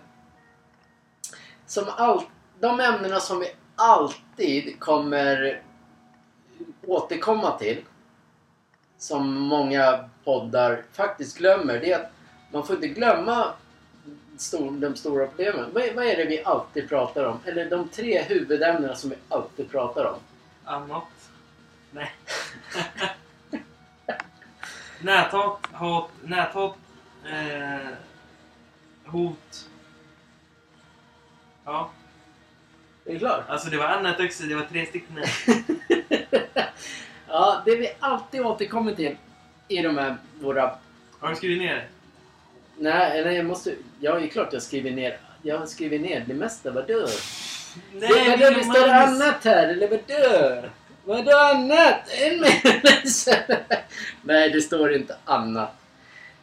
som 1.65 1.85
all, 1.97 2.21
de 2.59 2.79
ämnena 2.79 3.19
som 3.19 3.39
vi 3.39 3.47
alltid 3.75 4.79
kommer 4.79 5.61
återkomma 6.87 7.57
till. 7.57 7.81
Som 8.97 9.33
många 9.33 10.09
poddar 10.23 10.83
faktiskt 10.93 11.37
glömmer. 11.37 11.79
Det 11.79 11.91
är 11.91 11.99
att 11.99 12.11
man 12.51 12.67
får 12.67 12.75
inte 12.75 12.87
glömma 12.87 13.53
stor, 14.37 14.71
de 14.71 14.95
stora 14.95 15.27
problemen. 15.27 15.69
Vad, 15.73 15.83
är- 15.83 15.93
vad 15.93 16.05
är 16.05 16.15
det 16.17 16.25
vi 16.25 16.43
alltid 16.43 16.89
pratar 16.89 17.25
om? 17.25 17.39
Eller 17.45 17.69
de 17.69 17.87
tre 17.89 18.21
huvudämnena 18.23 18.95
som 18.95 19.09
vi 19.09 19.15
alltid 19.29 19.71
pratar 19.71 20.05
om. 20.05 20.19
Annat? 20.63 21.03
Nej. 21.91 22.11
näthat, 25.01 25.59
hat, 25.71 26.09
näthat, 26.23 26.75
eh, 27.25 27.89
hot. 29.05 29.69
Ja, 31.65 31.89
Är 33.07 33.13
du 33.13 33.19
klar? 33.19 33.43
alltså 33.47 33.69
det 33.69 33.77
var 33.77 33.85
annat 33.85 34.19
också. 34.19 34.43
Det 34.43 34.55
var 34.55 34.63
tre 34.63 34.85
stycken. 34.85 35.17
ja, 37.27 37.61
det 37.65 37.75
vi 37.75 37.89
alltid 37.99 38.41
återkommer 38.41 38.95
till 38.95 39.17
i 39.67 39.81
de 39.81 39.97
här 39.97 40.17
våra 40.39 40.75
Har 41.19 41.29
du 41.29 41.35
skrivit 41.35 41.57
ner 41.57 41.75
det? 41.75 41.85
Nej, 42.77 43.19
eller 43.19 43.31
jag 43.31 43.45
måste... 43.45 43.73
Ja, 43.99 44.15
det 44.15 44.25
är 44.25 44.27
klart 44.27 44.53
jag 44.53 44.61
skriver 44.61 44.91
ner. 44.91 45.17
Jag 45.41 45.57
har 45.57 45.65
skrivit 45.65 46.01
ner 46.01 46.23
det 46.27 46.33
mesta. 46.33 46.71
Vadå? 46.71 47.07
Nej, 47.93 48.37
det, 48.37 48.45
vadå, 48.45 48.57
det 48.57 48.63
står 48.63 48.87
annat 48.89 49.43
här, 49.45 49.67
eller 49.67 49.87
vadå? 49.89 50.67
Vadå 51.03 51.37
annat? 51.37 52.09
En. 52.09 52.39
Nej, 54.21 54.49
det 54.49 54.61
står 54.61 54.93
inte 54.93 55.17
annat. 55.25 55.71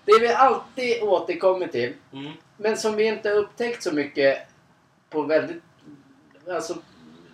Det 0.04 0.18
vi 0.20 0.28
alltid 0.28 1.02
återkommer 1.02 1.66
till, 1.66 1.92
Mm. 2.12 2.32
men 2.56 2.76
som 2.76 2.96
vi 2.96 3.04
inte 3.04 3.28
har 3.28 3.36
upptäckt 3.36 3.82
så 3.82 3.92
mycket 3.92 4.38
på 5.10 5.22
väldigt... 5.22 5.62
Alltså, 6.50 6.76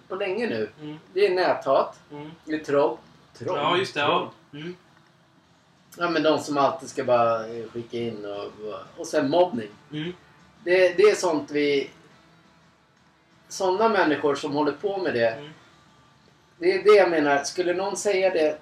på 0.09 0.15
länge 0.15 0.47
nu. 0.47 0.71
Mm. 0.81 0.99
Det 1.13 1.27
är 1.27 1.35
näthat. 1.35 2.01
Mm. 2.11 2.31
Det 2.45 2.55
är 2.55 2.65
troll. 2.65 2.97
Troll? 3.39 3.59
Ja, 3.59 3.77
just 3.77 3.95
det. 3.95 4.01
Ja. 4.01 4.33
Mm. 4.53 4.77
Ja, 5.99 6.11
men 6.11 6.23
de 6.23 6.39
som 6.39 6.59
alltid 6.59 6.89
ska 6.89 7.05
bara 7.05 7.47
eh, 7.47 7.65
skicka 7.73 7.99
in 7.99 8.25
och... 8.25 8.53
Och 8.97 9.07
sen 9.07 9.31
mobbning. 9.31 9.69
Mm. 9.93 10.13
Det, 10.65 10.97
det 10.97 11.03
är 11.03 11.15
sånt 11.15 11.51
vi... 11.51 11.91
Sådana 13.49 13.89
människor 13.89 14.35
som 14.35 14.53
håller 14.53 14.73
på 14.73 14.99
med 14.99 15.15
det. 15.15 15.29
Mm. 15.31 15.51
Det 16.59 16.73
är 16.73 16.85
det 16.85 16.97
jag 16.97 17.11
menar. 17.11 17.45
Skulle 17.45 17.75
någon 17.75 17.97
säga 17.97 18.31
det 18.31 18.59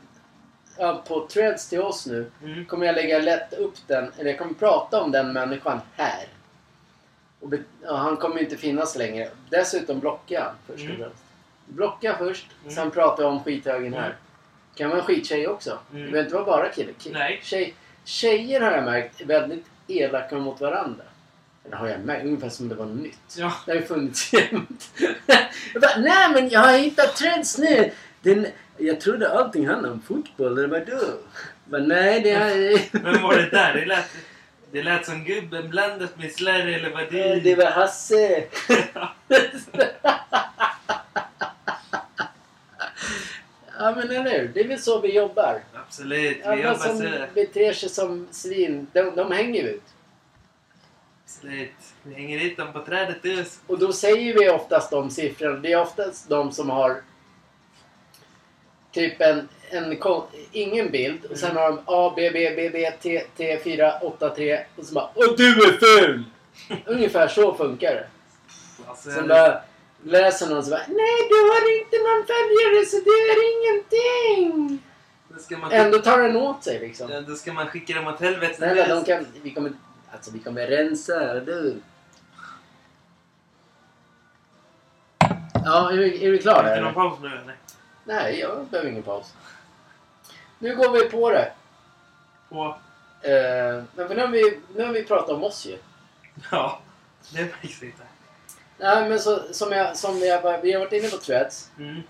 på 1.08 1.26
threads 1.30 1.68
till 1.68 1.80
oss 1.80 2.06
nu. 2.06 2.30
Mm. 2.42 2.64
Kommer 2.64 2.86
jag 2.86 2.94
lägga 2.94 3.18
lätt 3.18 3.52
upp 3.52 3.74
den. 3.86 4.12
Eller 4.18 4.30
jag 4.30 4.38
kommer 4.38 4.54
prata 4.54 5.02
om 5.02 5.10
den 5.10 5.32
människan 5.32 5.80
här. 5.96 6.26
Be, 7.40 7.58
ja, 7.82 7.96
han 7.96 8.16
kommer 8.16 8.40
inte 8.40 8.56
finnas 8.56 8.96
längre. 8.96 9.28
Dessutom 9.50 10.00
blocka 10.00 10.52
först 10.66 10.78
och 10.84 10.84
Mm. 10.90 10.96
främst. 10.96 11.22
Blocka 11.66 12.16
först. 12.18 12.46
Mm. 12.62 12.74
Sen 12.74 12.90
prata 12.90 13.26
om 13.26 13.44
skithögen 13.44 13.94
här. 13.94 14.04
Mm. 14.06 14.16
Kan 14.74 14.88
vara 14.90 14.98
en 15.00 15.04
skittjej 15.06 15.48
också. 15.48 15.78
Det 15.90 15.96
behöver 15.96 16.20
inte 16.22 16.34
vara 16.34 16.44
bara 16.44 16.68
kille. 16.68 16.92
Ki- 16.92 17.10
Nej. 17.12 17.40
Tjej, 17.42 17.74
tjejer 18.04 18.60
har 18.60 18.70
jag 18.72 18.84
märkt 18.84 19.20
är 19.20 19.24
väldigt 19.24 19.66
elaka 19.86 20.36
mot 20.36 20.60
varandra. 20.60 21.04
Eller 21.64 21.76
har 21.76 21.88
jag 21.88 22.00
märkt? 22.00 22.24
Ungefär 22.24 22.48
som 22.48 22.68
det 22.68 22.74
var 22.74 22.86
nytt. 22.86 23.34
Ja. 23.38 23.52
Det 23.66 23.72
har 23.72 23.76
ju 23.80 23.86
funnits 23.86 24.32
jämt. 24.32 24.90
jag 25.74 25.82
bara, 25.82 25.96
nej 25.98 26.30
men 26.34 26.48
jag 26.48 26.60
har 26.60 26.78
hittat 26.78 27.16
trends 27.16 27.58
nu. 27.58 27.90
Den, 28.22 28.46
jag 28.76 29.00
trodde 29.00 29.32
allting 29.38 29.68
handlade 29.68 29.94
om 29.94 30.00
fotboll, 30.02 30.58
eller 30.58 30.68
vadå? 30.68 31.00
Men 31.64 31.84
nej, 31.88 32.20
det 32.20 32.30
är... 32.30 32.80
Vem 33.12 33.22
var 33.22 33.34
det 33.36 33.50
där? 33.50 33.74
Det 33.74 33.84
lät, 33.86 34.04
det 34.72 34.82
lät 34.82 35.06
som 35.06 35.24
gubben 35.24 35.70
blandat 35.70 36.18
med 36.18 36.32
slarv 36.32 36.68
eller 36.68 36.90
vad 36.90 37.12
det 37.12 37.40
det 37.40 37.54
var 37.54 37.70
Hasse. 37.70 38.44
ja 43.78 43.94
men 43.94 44.10
eller 44.10 44.30
hur? 44.38 44.50
Det 44.54 44.60
är 44.60 44.68
väl 44.68 44.78
så 44.80 45.00
vi 45.00 45.14
jobbar. 45.14 45.62
Absolut. 45.74 46.36
Vi 46.36 46.42
Alla 46.42 46.56
jobbar 46.56 46.74
som 46.74 46.98
så. 46.98 47.26
beter 47.34 47.72
sig 47.72 47.88
som 47.88 48.28
svin, 48.30 48.86
de, 48.92 49.16
de 49.16 49.32
hänger 49.32 49.64
ut. 49.64 49.82
Absolut. 51.24 51.74
Vi 52.02 52.14
hänger 52.14 52.38
dit 52.38 52.56
dem 52.56 52.72
på 52.72 52.84
trädet. 52.84 53.58
Och 53.66 53.78
då 53.78 53.92
säger 53.92 54.34
vi 54.34 54.48
oftast 54.48 54.90
de 54.90 55.10
siffrorna. 55.10 55.58
Det 55.58 55.72
är 55.72 55.80
oftast 55.80 56.28
de 56.28 56.52
som 56.52 56.70
har 56.70 57.02
typ 58.98 59.20
en, 59.20 59.48
en 59.70 59.98
ingen 60.52 60.90
bild 60.90 61.24
och 61.24 61.36
sen 61.38 61.50
Mm. 61.50 61.62
har 61.62 61.68
de 61.70 61.80
A, 61.86 62.12
B, 62.16 62.30
B, 62.32 62.52
B, 62.56 62.70
B, 62.72 62.90
T, 63.02 63.24
T, 63.36 63.58
4, 63.64 63.98
8, 64.02 64.30
3 64.30 64.60
och 64.76 64.84
så 64.84 64.94
bara 64.94 65.08
Åh 65.14 65.26
du 65.36 65.48
är 65.48 65.72
ful! 65.72 66.24
Ungefär 66.86 67.28
så 67.28 67.54
funkar 67.54 67.94
det. 67.94 68.06
Alltså, 68.86 69.10
Sen 69.10 69.28
bara 69.28 69.60
läser 70.02 70.46
någon 70.46 70.64
så 70.64 70.70
bara 70.70 70.82
Nej 70.88 71.18
du 71.28 71.34
har 71.34 71.78
inte 71.80 71.96
någon 71.96 72.26
följare 72.26 72.86
så 72.86 72.96
det 72.96 73.10
är 73.10 73.40
ingenting! 73.54 74.78
Ändå 75.70 75.98
tar 75.98 76.18
den 76.22 76.36
åt 76.36 76.64
sig 76.64 76.78
liksom. 76.78 77.10
ja, 77.10 77.20
då 77.20 77.34
ska 77.34 77.52
man 77.52 77.66
skicka 77.66 77.94
dem 77.94 78.06
åt 78.06 78.20
helvete. 78.20 78.54
Snälla 78.54 78.94
de 78.94 79.04
kan, 79.04 79.26
vi 79.42 79.50
kommer, 79.50 79.72
alltså 80.12 80.30
vi 80.30 80.38
kommer 80.38 80.66
rensa, 80.66 81.34
du. 81.40 81.76
Ja, 85.64 85.90
är 85.92 85.98
är 86.22 86.30
du 86.32 86.38
klar 86.38 86.62
där? 86.62 86.70
inte 86.70 86.80
någon 86.84 86.94
paus 86.94 87.18
nu 87.22 87.28
eller? 87.28 87.56
Nej, 88.08 88.40
jag 88.40 88.66
behöver 88.66 88.90
ingen 88.90 89.02
paus. 89.02 89.34
Nu 90.58 90.76
går 90.76 90.90
vi 90.90 91.10
på 91.10 91.30
det. 91.30 91.52
På... 92.48 92.76
Eh, 93.22 93.82
men 93.94 94.08
nu 94.08 94.20
har, 94.20 94.28
vi, 94.28 94.60
nu 94.74 94.84
har 94.84 94.92
vi 94.92 95.04
pratat 95.04 95.30
om 95.30 95.44
oss 95.44 95.66
ju. 95.66 95.78
Ja. 96.50 96.80
Det 97.32 97.40
märks 97.40 97.82
inte. 97.82 98.02
Nej, 98.78 99.08
men 99.08 99.20
så, 99.20 99.42
som 99.52 99.72
jag, 99.72 99.96
som 99.96 100.18
jag, 100.18 100.62
vi 100.62 100.72
har 100.72 100.80
varit 100.80 100.92
inne 100.92 101.08
på 101.08 101.16
Threads. 101.16 101.70
Mm. 101.78 102.02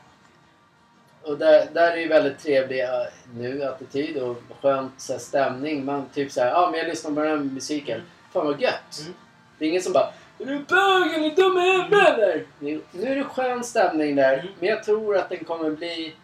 Och 1.22 1.38
där, 1.38 1.68
där 1.72 1.92
är 1.92 1.96
ju 1.96 2.08
väldigt 2.08 2.38
trevlig 2.38 2.84
eh, 2.84 3.06
nu 3.34 3.64
attityd 3.64 4.16
och 4.16 4.36
skönt 4.62 5.00
så 5.00 5.12
här, 5.12 5.20
stämning. 5.20 5.84
Man 5.84 6.08
typ 6.14 6.32
såhär, 6.32 6.48
ja 6.48 6.68
men 6.70 6.80
jag 6.80 6.88
lyssnar 6.88 7.10
på 7.10 7.20
den 7.20 7.30
här 7.30 7.44
musiken. 7.44 7.96
Mm. 7.96 8.10
Fan 8.32 8.46
vad 8.46 8.60
gött. 8.60 9.00
Mm. 9.00 9.14
Det 9.58 9.64
är 9.64 9.68
ingen 9.68 9.82
som 9.82 9.92
bara, 9.92 10.12
är 10.38 10.46
du 10.46 10.58
bög 10.58 11.14
eller 11.14 11.36
dum 11.36 11.58
i 11.58 11.72
huvudet 11.72 12.08
eller? 12.08 12.46
Nu, 12.58 12.80
nu 12.92 13.12
är 13.12 13.16
det 13.16 13.24
skön 13.24 13.64
stämning 13.64 14.16
där. 14.16 14.38
Mm. 14.38 14.52
Men 14.60 14.68
jag 14.68 14.84
tror 14.84 15.16
att 15.16 15.28
den 15.28 15.44
kommer 15.44 15.70
bli... 15.70 16.14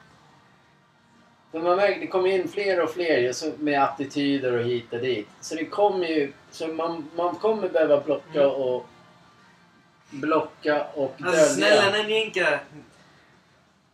För 1.52 1.60
man 1.60 1.76
märker, 1.76 2.00
det 2.00 2.06
kommer 2.06 2.28
in 2.28 2.48
fler 2.48 2.82
och 2.82 2.90
fler 2.90 3.58
med 3.62 3.82
attityder 3.82 4.52
och 4.52 4.64
hit 4.64 4.92
och 4.92 5.00
dit. 5.00 5.28
Så 5.40 5.54
det 5.54 5.64
kommer 5.64 6.06
ju... 6.06 6.32
Så 6.50 6.68
man, 6.68 7.10
man 7.16 7.34
kommer 7.34 7.68
behöva 7.68 8.00
blocka 8.00 8.40
Mm. 8.40 8.50
och... 8.50 8.86
Blocka 10.10 10.86
och 10.94 11.14
Alltså 11.24 11.54
snälla 11.54 11.90
Nenjenka. 11.90 12.60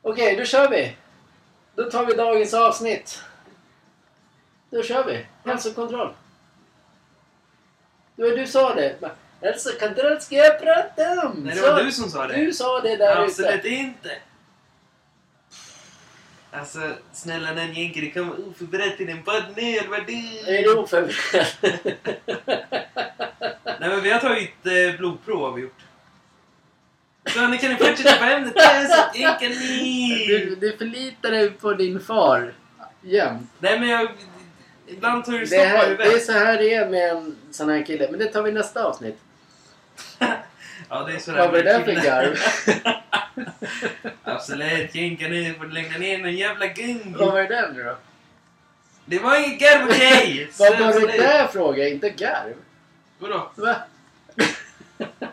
Okej, 0.02 0.37
då 0.37 0.44
kör 0.44 0.70
vi. 0.70 0.96
Då 1.74 1.90
tar 1.90 2.06
vi 2.06 2.14
dagens 2.14 2.54
avsnitt. 2.54 3.22
Då 4.70 4.83
kör 4.83 5.04
vi. 5.04 5.26
Hälsokontroll. 5.44 6.12
Du, 8.16 8.37
du 8.37 8.46
sa 8.46 8.74
det. 8.74 8.96
Bara, 9.40 9.50
Hälsokontroll 9.50 10.20
ska 10.20 10.35
jag 10.37 10.61
prata 10.61 11.26
om. 11.26 11.33
Nej, 11.44 11.55
det 11.55 11.61
Så- 11.61 11.72
var 11.72 11.83
du 11.83 11.92
som 11.92 12.11
sa 12.11 12.26
det. 12.26 12.37
Du 12.37 12.53
sa 12.53 12.81
det 12.81 12.96
där 12.96 13.16
Absolut 13.24 13.55
ute. 13.55 13.68
inte. 13.68 14.11
Alltså, 16.53 16.79
snälla 17.12 17.53
Nenjenka, 17.53 18.00
du 18.00 18.11
kommer 18.11 18.48
oförberedd 18.48 18.96
till 18.96 19.09
en 19.09 19.22
podd 19.22 19.44
nu, 19.57 19.62
eller 19.62 19.88
vad 19.88 20.07
det 20.07 20.12
Är 20.59 20.62
du 20.62 20.74
oförberedd? 20.74 21.46
Nej 23.81 23.88
men 23.90 24.00
vi 24.03 24.11
har 24.11 24.20
tagit 24.20 24.66
eh, 24.66 24.98
blodprov 24.98 25.40
har 25.40 25.53
vi 25.53 25.62
gjort. 25.62 25.81
Så 27.35 27.46
nu 27.46 27.59
kan 27.59 27.70
ni 27.70 27.76
fortsätta 27.76 28.16
på 28.16 28.24
ämnet. 28.24 28.55
Det 28.55 28.61
är 28.61 28.85
så 28.87 29.03
enkelt 29.33 29.61
ni. 29.61 30.26
Du, 30.29 30.55
du 30.57 30.76
förlitar 30.76 31.31
dig 31.31 31.50
på 31.50 31.72
din 31.74 32.00
far 32.00 32.55
jämt. 33.03 33.50
Nej 33.59 33.81
men 33.81 33.88
jag... 33.88 34.09
Ibland 34.87 35.24
tar 35.24 35.33
du 35.33 35.38
Det, 35.38 35.46
stopp 35.46 35.59
på 35.61 35.64
här, 35.64 35.96
det 35.96 36.05
är 36.05 36.18
så 36.18 36.33
här 36.33 36.59
det 36.59 36.74
är 36.74 36.88
med 36.88 37.11
en 37.11 37.37
sån 37.50 37.68
här 37.70 37.87
kille. 37.87 38.09
Men 38.11 38.18
det 38.20 38.26
tar 38.26 38.42
vi 38.42 38.50
i 38.50 38.53
nästa 38.53 38.85
avsnitt. 38.85 39.18
Ja, 40.88 41.04
det 41.04 41.12
är 41.14 41.18
sådär 41.18 41.38
Vad 41.38 41.50
var 41.50 41.56
det 41.58 41.62
där 41.62 41.84
för 41.84 41.92
garv? 41.92 42.36
Absolut, 44.24 44.94
Jenka 44.94 45.28
nu 45.28 45.54
får 45.54 45.64
du 45.64 45.70
lägga 45.72 45.98
ner 45.98 46.18
någon 46.18 46.36
jävla 46.36 46.66
gung. 46.66 47.14
Vad 47.18 47.32
var 47.32 47.42
det 47.42 47.48
där 47.48 47.72
nu 47.74 47.82
då? 47.84 47.96
Det 49.04 49.18
var 49.18 49.36
ingen 49.36 49.58
garv 49.58 49.88
okej! 49.88 50.50
Vad 50.58 50.78
var 50.78 51.00
det 51.00 51.16
där 51.16 51.46
fråga? 51.46 51.88
Inte 51.88 52.10
garv? 52.10 52.54
Vadå? 53.18 53.50
Va? 53.54 53.76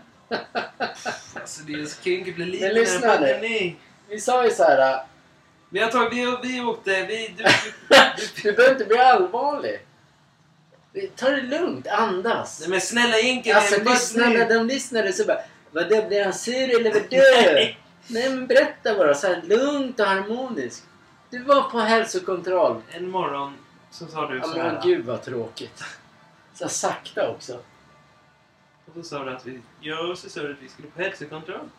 Alltså 1.34 1.62
det 1.64 1.74
är 1.74 1.86
så 1.86 2.02
kinky 2.04 2.34
blir 2.34 2.46
lite 2.46 2.66
Men 2.66 2.74
lyssna 2.76 3.20
nu. 3.20 3.76
Vi 4.10 4.20
sa 4.20 4.46
ju 4.46 4.52
så 4.52 4.64
här. 4.64 4.94
äh, 4.94 5.00
Vi 5.70 5.80
har 5.80 5.92
tagit, 5.92 6.14
vi, 6.14 6.38
vi 6.54 6.62
åkte, 6.62 7.04
vi, 7.06 7.34
du, 7.38 7.44
Du 8.44 8.54
behöver 8.56 8.72
inte 8.74 8.86
bli 8.86 8.98
allvarlig. 8.98 9.80
Ta 11.16 11.30
det 11.30 11.42
lugnt, 11.42 11.88
andas. 11.88 12.60
nej 12.60 12.70
men 12.70 12.82
snälla 12.82 13.18
Jenka, 13.18 13.56
Alltså 13.56 13.84
lyssnarna, 13.84 14.46
de 14.46 14.68
lyssnade 14.68 15.14
så 15.14 15.26
bara 15.26 15.40
Vadå, 15.72 16.08
blir 16.08 16.24
han 16.24 16.34
sur 16.34 16.80
eller 16.80 16.94
vadå? 16.94 17.74
Nej 18.08 18.30
men 18.30 18.48
berätta 18.48 18.96
bara 18.98 19.14
så 19.14 19.28
här 19.28 19.42
lugnt 19.42 20.00
och 20.00 20.06
harmoniskt. 20.06 20.84
Du 21.30 21.44
var 21.44 21.62
på 21.62 21.80
hälsokontroll. 21.80 22.82
En 22.92 23.10
morgon 23.10 23.54
så 23.92 24.08
sa 24.08 24.28
du 24.30 24.38
Ja, 24.38 24.44
så 24.44 24.58
men 24.58 24.66
här. 24.76 24.82
gud 24.84 25.06
vad 25.06 25.24
tråkigt. 25.24 25.84
Så 26.54 26.70
sakta 26.70 27.30
också. 27.30 27.54
Och 28.86 28.94
så 28.96 29.04
sa 29.04 29.24
du 29.24 29.36
att 29.36 29.46
vi, 29.46 29.62
ja, 29.80 30.00
och 30.08 30.18
så 30.18 30.30
sa 30.30 30.42
du 30.42 30.52
att 30.54 30.62
vi 30.62 30.70
skulle 30.70 30.88
på 30.88 31.02
hälsokontroll. 31.02 31.70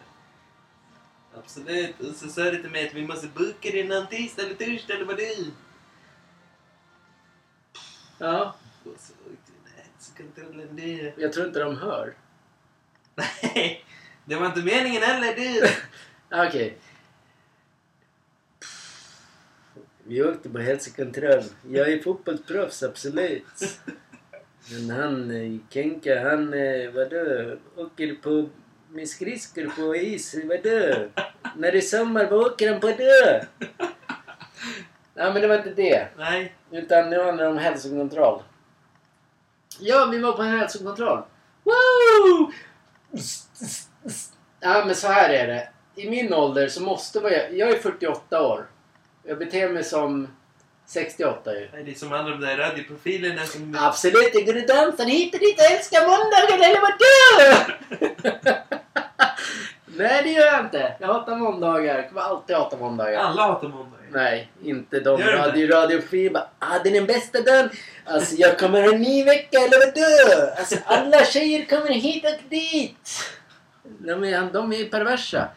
Absolut. 1.38 2.00
Och 2.00 2.14
så 2.14 2.28
sa 2.28 2.42
du 2.42 2.62
till 2.62 2.70
mig 2.70 2.88
att 2.88 2.94
vi 2.94 3.06
måste 3.06 3.26
boka 3.26 3.68
det 3.72 3.84
någon 3.84 4.06
tisdag 4.06 4.42
eller 4.42 4.54
torsdag 4.54 4.94
eller 4.94 5.04
vad 5.04 5.16
det 5.16 5.28
är. 5.32 5.44
Ja, 8.18 8.54
Jag 11.16 11.32
tror 11.32 11.46
inte 11.46 11.60
de 11.60 11.76
hör. 11.76 12.14
Nej, 13.14 13.84
det 14.24 14.36
var 14.36 14.46
inte 14.46 14.60
meningen 14.60 15.02
heller 15.02 15.34
du. 15.36 15.68
Okej. 16.48 16.78
Vi 20.04 20.22
åkte 20.22 20.48
på 20.48 20.58
hälsokontroll. 20.58 21.44
Jag 21.70 21.92
är 21.92 22.02
fotbollsproffs, 22.02 22.82
absolut. 22.82 23.80
Men 24.70 24.90
han, 24.90 25.30
eh, 25.30 25.58
Kenka, 25.70 26.30
han, 26.30 26.54
eh, 26.54 26.90
vadå, 26.90 27.56
åker 27.76 28.14
på 28.14 28.48
med 28.90 29.08
skridskor 29.08 29.66
på 29.76 29.96
is, 29.96 30.34
vadå? 30.44 31.08
När 31.56 31.72
det 31.72 31.78
är 31.78 31.80
sommar, 31.80 32.26
vad 32.30 32.40
åker 32.46 32.72
han 32.72 32.80
på 32.80 32.86
då? 32.86 33.40
Ja, 35.14 35.32
men 35.32 35.42
det 35.42 35.48
var 35.48 35.56
inte 35.56 35.70
det. 35.70 36.08
Nej. 36.16 36.54
Utan 36.70 37.10
nu 37.10 37.22
handlar 37.22 37.44
det 37.44 37.50
om 37.50 37.58
hälsokontroll. 37.58 38.42
Ja, 39.80 40.06
vi 40.06 40.18
var 40.18 40.32
på 40.32 40.42
en 40.42 40.58
hälsokontroll. 40.58 41.22
Woo! 41.64 42.52
Ja, 44.60 44.84
men 44.86 44.94
så 44.94 45.08
här 45.08 45.30
är 45.30 45.46
det. 45.46 45.68
I 45.94 46.10
min 46.10 46.32
ålder 46.32 46.68
så 46.68 46.82
måste 46.82 47.20
man... 47.20 47.32
Jag 47.32 47.70
är 47.70 47.78
48 47.78 48.42
år. 48.42 48.66
Jag 49.24 49.38
beter 49.38 49.68
mig 49.68 49.84
som 49.84 50.28
68 50.86 51.54
ju. 51.54 51.68
Det 51.84 51.90
är 51.90 51.94
som 51.94 52.12
alla 52.12 52.30
de 52.30 52.40
där 52.40 52.56
radioprofilerna 52.56 53.44
som... 53.44 53.76
Absolut, 53.80 54.30
jag 54.34 54.46
går 54.46 54.56
och 54.56 54.66
dansar 54.66 55.04
hit 55.04 55.34
och 55.34 55.40
dit 55.40 55.58
och 55.58 55.64
älskar 55.64 56.00
måndagar, 56.00 56.68
eller 56.68 56.80
vadå? 56.80 57.08
Nej, 59.98 60.22
det 60.22 60.30
gör 60.30 60.46
jag 60.46 60.64
inte. 60.64 60.96
Jag 61.00 61.08
hatar 61.08 61.36
måndagar. 61.36 61.96
Jag 61.96 62.08
kommer 62.08 62.20
alltid 62.20 62.56
hata 62.56 62.76
måndagar. 62.76 63.20
Alla 63.20 63.42
hatar 63.42 63.68
måndagar. 63.68 64.06
Nej, 64.12 64.50
inte 64.62 65.00
de. 65.00 65.20
Gör 65.20 65.26
du 65.26 65.36
inte? 65.36 65.48
Radio, 65.48 65.68
radioprofiler 65.68 66.30
bara 66.30 66.48
ah, 66.58 66.78
det 66.84 66.88
är 66.88 66.94
den 66.94 67.06
bästa 67.06 67.42
dagen. 67.42 67.70
Alltså 68.04 68.34
jag 68.36 68.58
kommer 68.58 68.92
en 68.92 69.02
ny 69.02 69.24
vecka 69.24 69.58
eller 69.58 69.86
vadå? 69.86 70.52
Alltså 70.58 70.76
alla 70.84 71.24
tjejer 71.24 71.64
kommer 71.64 71.88
hit 71.88 72.24
och 72.24 72.50
dit. 72.50 73.08
De 73.82 74.24
är, 74.24 74.52
de 74.52 74.72
är 74.72 74.84
perversa. 74.84 75.48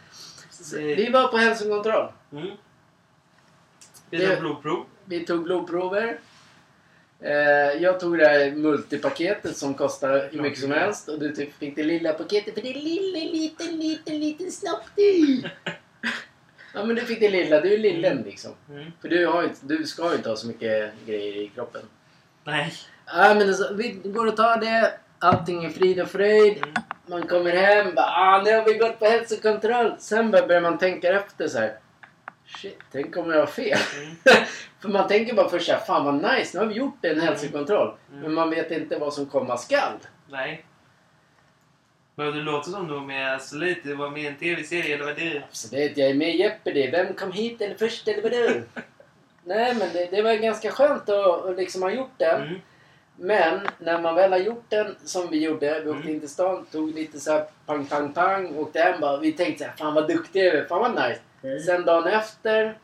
Vi 0.73 1.09
var 1.09 1.27
på 1.27 1.37
hälsokontroll. 1.37 2.11
Mm. 2.31 2.51
Vi 4.09 4.27
tar 4.27 4.39
blodprov. 4.39 4.85
Vi 5.05 5.25
tog 5.25 5.43
blodprover. 5.43 6.19
Eh, 7.23 7.81
jag 7.81 7.99
tog 7.99 8.17
det 8.17 8.27
här 8.27 8.51
multipaketet 8.51 9.57
som 9.57 9.73
kostar 9.73 10.29
hur 10.31 10.41
mycket 10.41 10.59
som 10.59 10.71
helst. 10.71 11.09
Och 11.09 11.19
du 11.19 11.35
typ 11.35 11.57
fick 11.57 11.75
det 11.75 11.83
lilla 11.83 12.13
paketet 12.13 12.53
för 12.53 12.61
det 12.61 12.69
är 12.69 12.81
lilla, 12.81 13.31
liten, 13.31 13.79
liten, 13.79 14.19
liten 14.19 14.51
snopp 14.51 14.83
du. 14.95 15.43
Ja 16.73 16.85
men 16.85 16.95
du 16.95 17.01
fick 17.01 17.19
det 17.19 17.29
lilla. 17.29 17.61
Du 17.61 17.73
är 17.73 17.77
lillen 17.77 18.21
liksom. 18.21 18.51
Mm. 18.69 18.91
För 19.01 19.09
du, 19.09 19.25
har 19.27 19.41
ju, 19.41 19.47
inte- 19.47 19.65
du 19.65 19.83
ska 19.85 20.09
ju 20.09 20.15
inte 20.15 20.29
ha 20.29 20.35
så 20.35 20.47
mycket 20.47 20.93
grejer 21.05 21.35
i 21.35 21.51
kroppen. 21.55 21.81
Nej. 22.43 22.73
Ja 23.05 23.33
men 23.37 23.47
alltså, 23.47 23.73
vi 23.73 23.89
går 24.03 24.27
och 24.27 24.37
tar 24.37 24.57
det. 24.57 24.93
Allting 25.19 25.63
är 25.65 25.69
frid 25.69 26.01
och 26.01 26.07
fröjd. 26.09 26.57
Mm. 26.57 26.69
Man 27.07 27.27
kommer 27.27 27.51
hem. 27.51 27.95
Bara, 27.95 28.05
ah, 28.05 28.41
nu 28.45 28.53
har 28.55 28.65
vi 28.65 28.73
gått 28.73 28.99
på 28.99 29.05
hälsokontroll. 29.05 29.95
Sen 29.99 30.31
börjar 30.31 30.61
man 30.61 30.77
tänka 30.77 31.09
efter 31.19 31.47
så 31.47 31.57
här. 31.59 31.73
Shit, 32.45 32.79
tänk 32.91 33.17
om 33.17 33.31
jag 33.31 33.39
har 33.39 33.45
fel. 33.47 33.77
Mm. 34.83 34.93
För 34.93 34.99
man 34.99 35.07
tänker 35.07 35.33
bara 35.33 35.49
först 35.49 35.65
såhär, 35.65 35.79
fan 35.79 36.05
vad 36.05 36.33
nice, 36.35 36.57
nu 36.57 36.59
har 36.59 36.65
vi 36.67 36.75
gjort 36.75 37.05
en 37.05 37.21
hälsokontroll. 37.21 37.93
Mm. 38.09 38.21
Men 38.21 38.33
man 38.33 38.49
vet 38.49 38.71
inte 38.71 38.97
vad 38.99 39.13
som 39.13 39.25
komma 39.25 39.57
skall. 39.57 39.93
Nej. 40.29 40.65
Men 42.15 42.31
du 42.31 42.41
låter 42.41 42.71
som 42.71 42.87
du 42.87 42.93
var 42.93 43.01
med 43.01 43.33
Absolut. 43.33 43.83
Du 43.83 43.95
var 43.95 44.09
med 44.09 44.21
i 44.23 44.27
en 44.27 44.35
tv-serie 44.35 44.95
eller 44.95 45.05
vad 45.05 45.15
det 45.15 45.37
är. 45.37 45.45
Så 45.51 45.67
det, 45.75 45.97
jag 45.97 46.09
är 46.09 46.13
med 46.13 46.35
i 46.35 46.37
Jeopardy, 46.37 46.91
vem 46.91 47.13
kom 47.13 47.31
hit 47.31 47.61
eller 47.61 47.75
först 47.75 48.07
eller 48.07 48.21
vadå? 48.23 48.61
Nej 49.43 49.75
men 49.75 49.89
det, 49.93 50.05
det 50.11 50.21
var 50.21 50.33
ganska 50.33 50.71
skönt 50.71 51.09
att, 51.09 51.45
att 51.45 51.57
liksom 51.57 51.81
ha 51.81 51.91
gjort 51.91 52.13
den. 52.17 52.41
Mm. 52.41 52.59
Men 53.15 53.59
när 53.79 54.01
man 54.01 54.15
väl 54.15 54.31
har 54.31 54.39
gjort 54.39 54.65
den 54.69 54.95
som 55.05 55.29
vi 55.29 55.43
gjorde, 55.43 55.79
vi 55.83 55.89
åkte 55.89 56.01
Mm. 56.01 56.09
in 56.13 56.19
till 56.19 56.29
stan, 56.29 56.65
tog 56.71 56.95
lite 56.95 57.19
så 57.19 57.31
här 57.31 57.45
pang 57.65 57.85
pang 57.85 58.13
pang, 58.13 58.57
åkte 58.57 58.79
hem 58.79 59.01
bara. 59.01 59.17
Vi 59.17 59.31
tänkte 59.33 59.63
såhär, 59.63 59.75
fan 59.77 59.93
vad 59.93 60.07
duktiga 60.07 60.51
vi 60.51 60.57
är, 60.57 60.65
fan 60.65 60.79
vad 60.79 61.09
nice. 61.09 61.59
Sen 61.65 61.85
dagen 61.85 62.07
efter, 62.07 62.69
så 62.73 62.75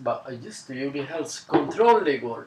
bara, 0.00 0.20
"Ja, 0.24 0.30
just 0.30 0.68
det, 0.68 0.74
vi 0.74 0.84
gjorde 0.84 1.02
hälsokontroll 1.02 2.08
igår. 2.08 2.44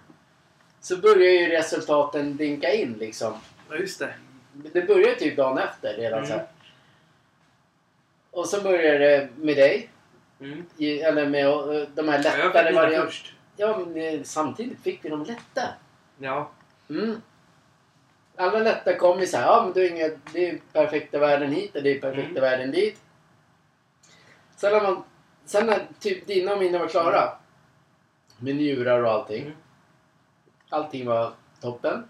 Så 0.81 0.97
börjar 0.97 1.31
ju 1.31 1.47
resultaten 1.47 2.37
dinka 2.37 2.71
in 2.73 2.93
liksom. 2.93 3.33
Ja, 3.69 3.75
just 3.75 3.99
det. 3.99 4.13
Det 4.53 4.81
börjar 4.81 5.15
typ 5.15 5.37
dagen 5.37 5.57
efter 5.57 5.93
redan 5.97 6.17
Mm. 6.19 6.29
så 6.29 6.33
här. 6.33 6.47
Och 8.31 8.47
så 8.49 8.61
börjar 8.61 8.99
det 8.99 9.29
med 9.35 9.57
dig. 9.57 9.89
Mm. 10.39 10.65
Eller 10.79 11.29
med 11.29 11.45
eh, 11.45 11.87
de 11.95 12.07
här 12.09 12.21
Ja, 12.23 12.37
jag 12.37 12.45
lättare 12.45 12.63
fick 12.63 12.71
mina 12.71 12.81
varianterna. 12.81 13.05
först. 13.05 13.33
Ja, 13.57 13.77
men 13.77 13.97
eh, 14.03 14.23
samtidigt 14.23 14.79
fick 14.83 15.05
vi 15.05 15.09
de 15.09 15.23
lätta. 15.23 15.69
Ja. 16.17 16.51
Mm. 16.89 17.21
Alla 18.35 18.59
lätta 18.59 18.97
kom 18.97 19.19
ju 19.19 19.27
så 19.27 19.37
här, 19.37 19.45
ja 19.45 19.63
men 19.63 19.73
det 19.73 19.81
är, 19.87 19.91
inga, 19.91 20.09
det 20.33 20.49
är 20.49 20.59
perfekta 20.73 21.19
värden 21.19 21.51
hit 21.51 21.75
och 21.75 21.83
det 21.83 21.97
är 21.97 22.01
perfekta 22.01 22.29
Mm. 22.39 22.41
värden 22.41 22.71
dit. 22.71 22.99
Sen 24.55 24.71
när, 24.73 24.81
man, 24.83 25.03
sen 25.45 25.65
när 25.65 25.87
typ 25.99 26.27
dina 26.27 26.53
och 26.53 26.59
mina 26.59 26.79
var 26.79 26.87
klara, 26.87 27.37
med 28.43 28.56
njurar 28.56 29.03
och 29.03 29.12
allting. 29.12 29.41
Mm. 29.41 29.53
Allting 30.69 31.06
var 31.06 31.34
toppen. 31.62 32.03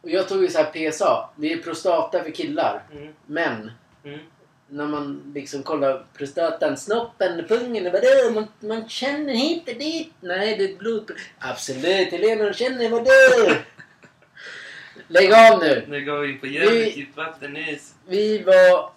Och 0.00 0.10
jag 0.10 0.28
tog 0.28 0.42
ju 0.42 0.48
så 0.48 0.58
här 0.58 0.90
PSA, 0.90 1.30
det 1.36 1.52
är 1.52 1.56
prostata 1.62 2.24
för 2.24 2.30
killar. 2.30 2.82
Mm. 2.92 3.14
Men 3.26 3.70
Mm. 4.04 4.18
när 4.68 4.86
man 4.86 5.32
liksom 5.34 5.62
kollar 5.62 6.04
prostatan, 6.18 6.76
snoppen, 6.76 7.44
pungen, 7.48 7.84
vadå? 7.92 8.30
Man, 8.34 8.46
man 8.60 8.88
känner 8.88 9.34
hit 9.34 9.68
och 9.68 9.74
dit. 9.78 10.12
Nej, 10.20 10.56
det 10.56 10.64
är 10.64 10.68
ett 10.68 10.78
blodprov. 10.78 11.16
Absolut, 11.38 12.10
Helena 12.12 12.44
hon 12.44 12.52
känner 12.52 12.88
vadå? 12.88 13.54
Lägg 15.08 15.32
av 15.32 15.58
nu. 15.58 15.84
Nu 15.88 16.04
går 16.04 16.18
vi 16.18 16.32
in 16.32 16.40
på 16.40 16.46
jävligt 16.46 16.96
djupt 16.96 17.16
vatten 17.16 17.52
nu. 17.52 17.78
Vi 18.08 18.42
var... 18.42 18.90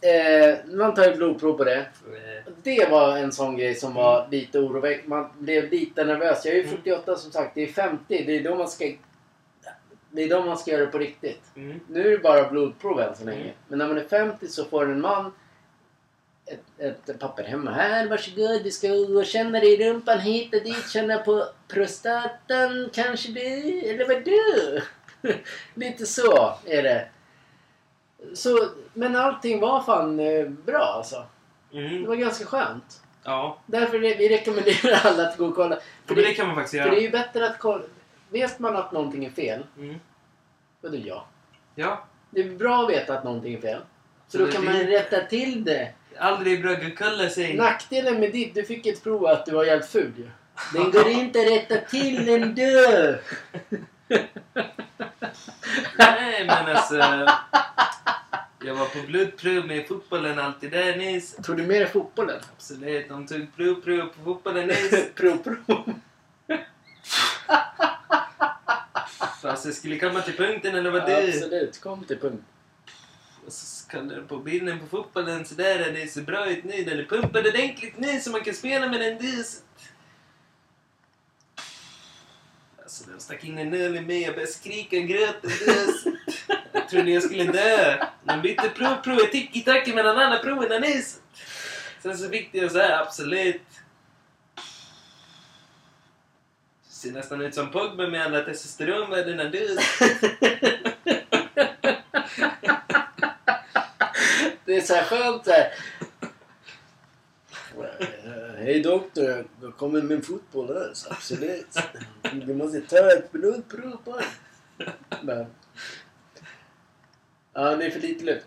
Eh, 0.00 0.58
man 0.66 0.94
tar 0.94 1.04
ju 1.04 1.16
blodprov 1.16 1.56
på 1.56 1.64
det. 1.64 1.78
Eh, 1.78 2.52
Det 2.62 2.88
var 2.90 3.16
en 3.16 3.32
sån 3.32 3.56
grej 3.56 3.74
som 3.74 3.94
var 3.94 4.28
lite 4.30 4.58
oroväckande. 4.58 5.08
Man 5.08 5.30
blev 5.38 5.70
lite 5.70 6.04
nervös. 6.04 6.44
Jag 6.44 6.54
är 6.54 6.58
ju 6.58 6.64
Mm. 6.64 6.76
48 6.76 7.16
som 7.16 7.32
sagt. 7.32 7.54
Det 7.54 7.62
är 7.62 7.66
50. 7.72 8.24
Det 8.26 8.36
är 8.36 8.42
då 8.44 8.54
man 8.54 8.68
ska... 8.68 8.92
Det 10.10 10.22
är 10.22 10.28
då 10.28 10.42
man 10.44 10.58
ska 10.58 10.70
göra 10.70 10.80
det 10.80 10.90
på 10.92 10.98
riktigt. 10.98 11.42
Mm. 11.56 11.80
Nu 11.88 12.06
är 12.06 12.10
det 12.10 12.18
bara 12.18 12.50
blodprov 12.50 13.00
än 13.00 13.16
så 13.16 13.24
länge. 13.24 13.40
Mm. 13.40 13.54
Men 13.68 13.78
när 13.78 13.88
man 13.88 13.98
är 13.98 14.04
50 14.04 14.48
så 14.48 14.64
får 14.64 14.84
en 14.84 15.00
man 15.00 15.32
ett, 16.78 17.08
ett 17.08 17.18
papper 17.18 17.44
hemma. 17.44 17.70
Här, 17.70 18.06
varsågod. 18.08 18.62
Vi 18.62 18.70
ska 18.70 18.88
gå 18.88 19.18
och 19.18 19.26
känna 19.26 19.60
dig 19.60 19.72
i 19.74 19.90
rumpan 19.90 20.20
hit 20.20 20.54
och 20.54 20.62
dit. 20.62 20.88
Känna 20.90 21.18
på 21.18 21.44
prostatan 21.68 22.90
kanske 22.92 23.32
du. 23.32 23.40
Eller 23.80 24.08
vad 24.08 24.24
du? 24.24 24.80
Lite 25.74 26.06
så 26.06 26.54
är 26.66 26.82
det. 26.82 27.08
Så, 28.34 28.68
men 28.94 29.16
allting 29.16 29.60
var 29.60 29.80
fan 29.82 30.20
eh, 30.20 30.48
bra 30.48 30.78
alltså. 30.96 31.24
Det 31.70 31.78
Mm. 31.78 32.06
var 32.06 32.16
ganska 32.16 32.44
skönt. 32.46 33.02
Ja. 33.24 33.58
Därför 33.66 33.98
re- 33.98 34.18
vi 34.18 34.28
rekommenderar 34.28 35.00
alla 35.04 35.28
att 35.28 35.36
gå 35.36 35.46
och 35.46 35.54
kolla. 35.54 35.76
För 36.06 36.14
Men 36.14 36.16
det, 36.24 36.28
det 36.30 36.34
kan 36.34 36.46
man 36.46 36.56
faktiskt 36.56 36.82
för 36.82 36.90
det 36.90 36.96
är 36.96 37.00
göra. 37.00 37.00
ju 37.02 37.10
bättre 37.10 37.46
att 37.46 37.58
kolla. 37.58 37.84
Vet 38.28 38.58
man 38.58 38.76
att 38.76 38.92
någonting 38.92 39.24
är 39.24 39.30
fel, 39.30 39.62
Mm. 39.78 39.96
vadå 40.80 40.96
ja? 41.04 41.26
Ja. 41.74 42.04
Det 42.30 42.40
är 42.40 42.50
bra 42.56 42.82
att 42.84 42.90
veta 42.90 43.18
att 43.18 43.24
någonting 43.24 43.54
är 43.54 43.60
fel. 43.60 43.80
Så 44.28 44.38
då 44.38 44.46
kan 44.46 44.64
man 44.64 44.74
rätta 44.74 45.20
till 45.20 45.64
det. 45.64 45.92
Aldrig 46.18 46.62
bröggukulla 46.62 47.28
sig. 47.28 47.56
Nackdelen 47.56 48.20
med 48.20 48.32
ditt, 48.32 48.54
du 48.54 48.64
fick 48.64 48.86
ett 48.86 49.02
prov 49.02 49.26
att 49.26 49.46
du 49.46 49.52
var 49.52 49.64
jävligt 49.64 49.88
ful 49.90 50.12
ju. 50.16 50.28
Den 50.80 50.90
går 50.90 51.08
inte 51.08 51.40
att 51.40 51.46
rätta 51.50 51.76
till 51.90 52.28
ändå. 52.28 53.14
Nej 55.98 56.46
men 56.46 56.76
alltså. 56.76 56.96
Jag 58.64 58.74
var 58.74 58.86
på 58.86 59.06
blodprov 59.06 59.66
med 59.66 59.88
fotbollen 59.88 60.38
alltid 60.38 60.70
där 60.70 60.96
nyss. 60.96 61.36
Tror 61.36 61.56
du 61.56 61.62
mer 61.62 61.82
i 61.82 61.86
fotbollen? 61.86 62.40
Absolut, 62.56 63.08
de 63.08 63.26
tog 63.26 63.46
blodprov 63.56 64.06
på 64.06 64.24
fotbollen 64.24 64.66
nyss. 64.66 65.10
prov, 65.14 65.36
prov. 65.36 65.94
Fast 69.42 69.64
jag 69.64 69.74
skulle 69.74 69.98
komma 69.98 70.20
till 70.20 70.36
punkten 70.36 70.74
eller 70.74 70.90
vad 70.90 71.06
det 71.06 71.28
Absolut, 71.28 71.80
kom 71.80 72.04
till 72.04 72.18
punkt. 72.18 72.44
Och 73.46 73.52
så 73.52 73.90
kollar 73.90 74.16
du 74.16 74.22
på 74.22 74.38
bilden 74.38 74.78
på 74.78 74.86
fotbollen 74.86 75.44
så 75.44 75.54
där 75.54 75.92
det 75.92 76.06
ser 76.06 76.22
bra 76.22 76.50
ut 76.50 76.64
nu. 76.64 76.84
Den 76.84 76.98
är 76.98 77.04
pumpad 77.04 77.46
ordentligt 77.46 77.98
nu 77.98 78.20
så 78.20 78.30
man 78.30 78.40
kan 78.40 78.54
spela 78.54 78.88
med 78.88 79.00
den 79.00 79.18
dyset. 79.18 79.62
Alltså 82.96 83.10
de 83.10 83.20
stack 83.20 83.44
in 83.44 83.58
en 83.58 83.74
öl 83.74 83.96
i 83.96 84.00
mig. 84.00 84.22
Jag 84.22 84.34
började 84.34 84.52
skrika 84.52 84.96
och 84.96 85.02
dyset. 85.02 85.44
Jag 86.72 86.88
trodde 86.88 87.10
jag 87.10 87.22
skulle 87.22 87.44
dö. 87.44 88.06
De 88.24 88.42
bytte 88.42 88.68
prov, 88.68 88.94
prov, 89.04 89.18
tiki-taki 89.18 89.94
mellan 89.94 90.18
alla 90.18 90.38
proven 90.38 90.82
nyss. 90.82 91.20
Sen 92.02 92.18
så 92.18 92.28
fick 92.28 92.48
jag 92.52 92.72
så 92.72 92.78
här, 92.78 93.02
absolut. 93.02 93.62
Ser 96.88 97.12
nästan 97.12 97.40
ut 97.40 97.54
som 97.54 97.70
Pogba 97.70 98.06
med 98.06 98.22
alla 98.22 98.40
testosteronvärdena 98.40 99.44
dyset. 99.44 99.84
Det 104.64 104.76
är 104.76 104.80
så 104.80 104.94
här 104.94 105.04
skönt 105.04 105.46
här. 105.46 105.72
Hej 108.66 108.80
doktor, 108.82 109.46
jag 109.62 109.76
kommer 109.76 110.02
med 110.02 110.24
fotboll 110.24 110.68
här. 110.68 110.90
Så 110.94 111.10
absolut. 111.10 111.78
Du 112.32 112.54
måste 112.54 112.80
ta 112.80 113.10
ett 113.10 113.32
blodprov. 113.32 114.22
Men- 115.22 115.46
Ja, 117.54 117.76
det 117.76 117.84
är 117.86 117.90
för 117.90 118.00
lite 118.00 118.24
luft. 118.24 118.46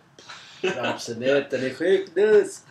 Absolut, 0.78 1.50
den 1.50 1.64
är 1.66 1.70
dust. 2.16 2.66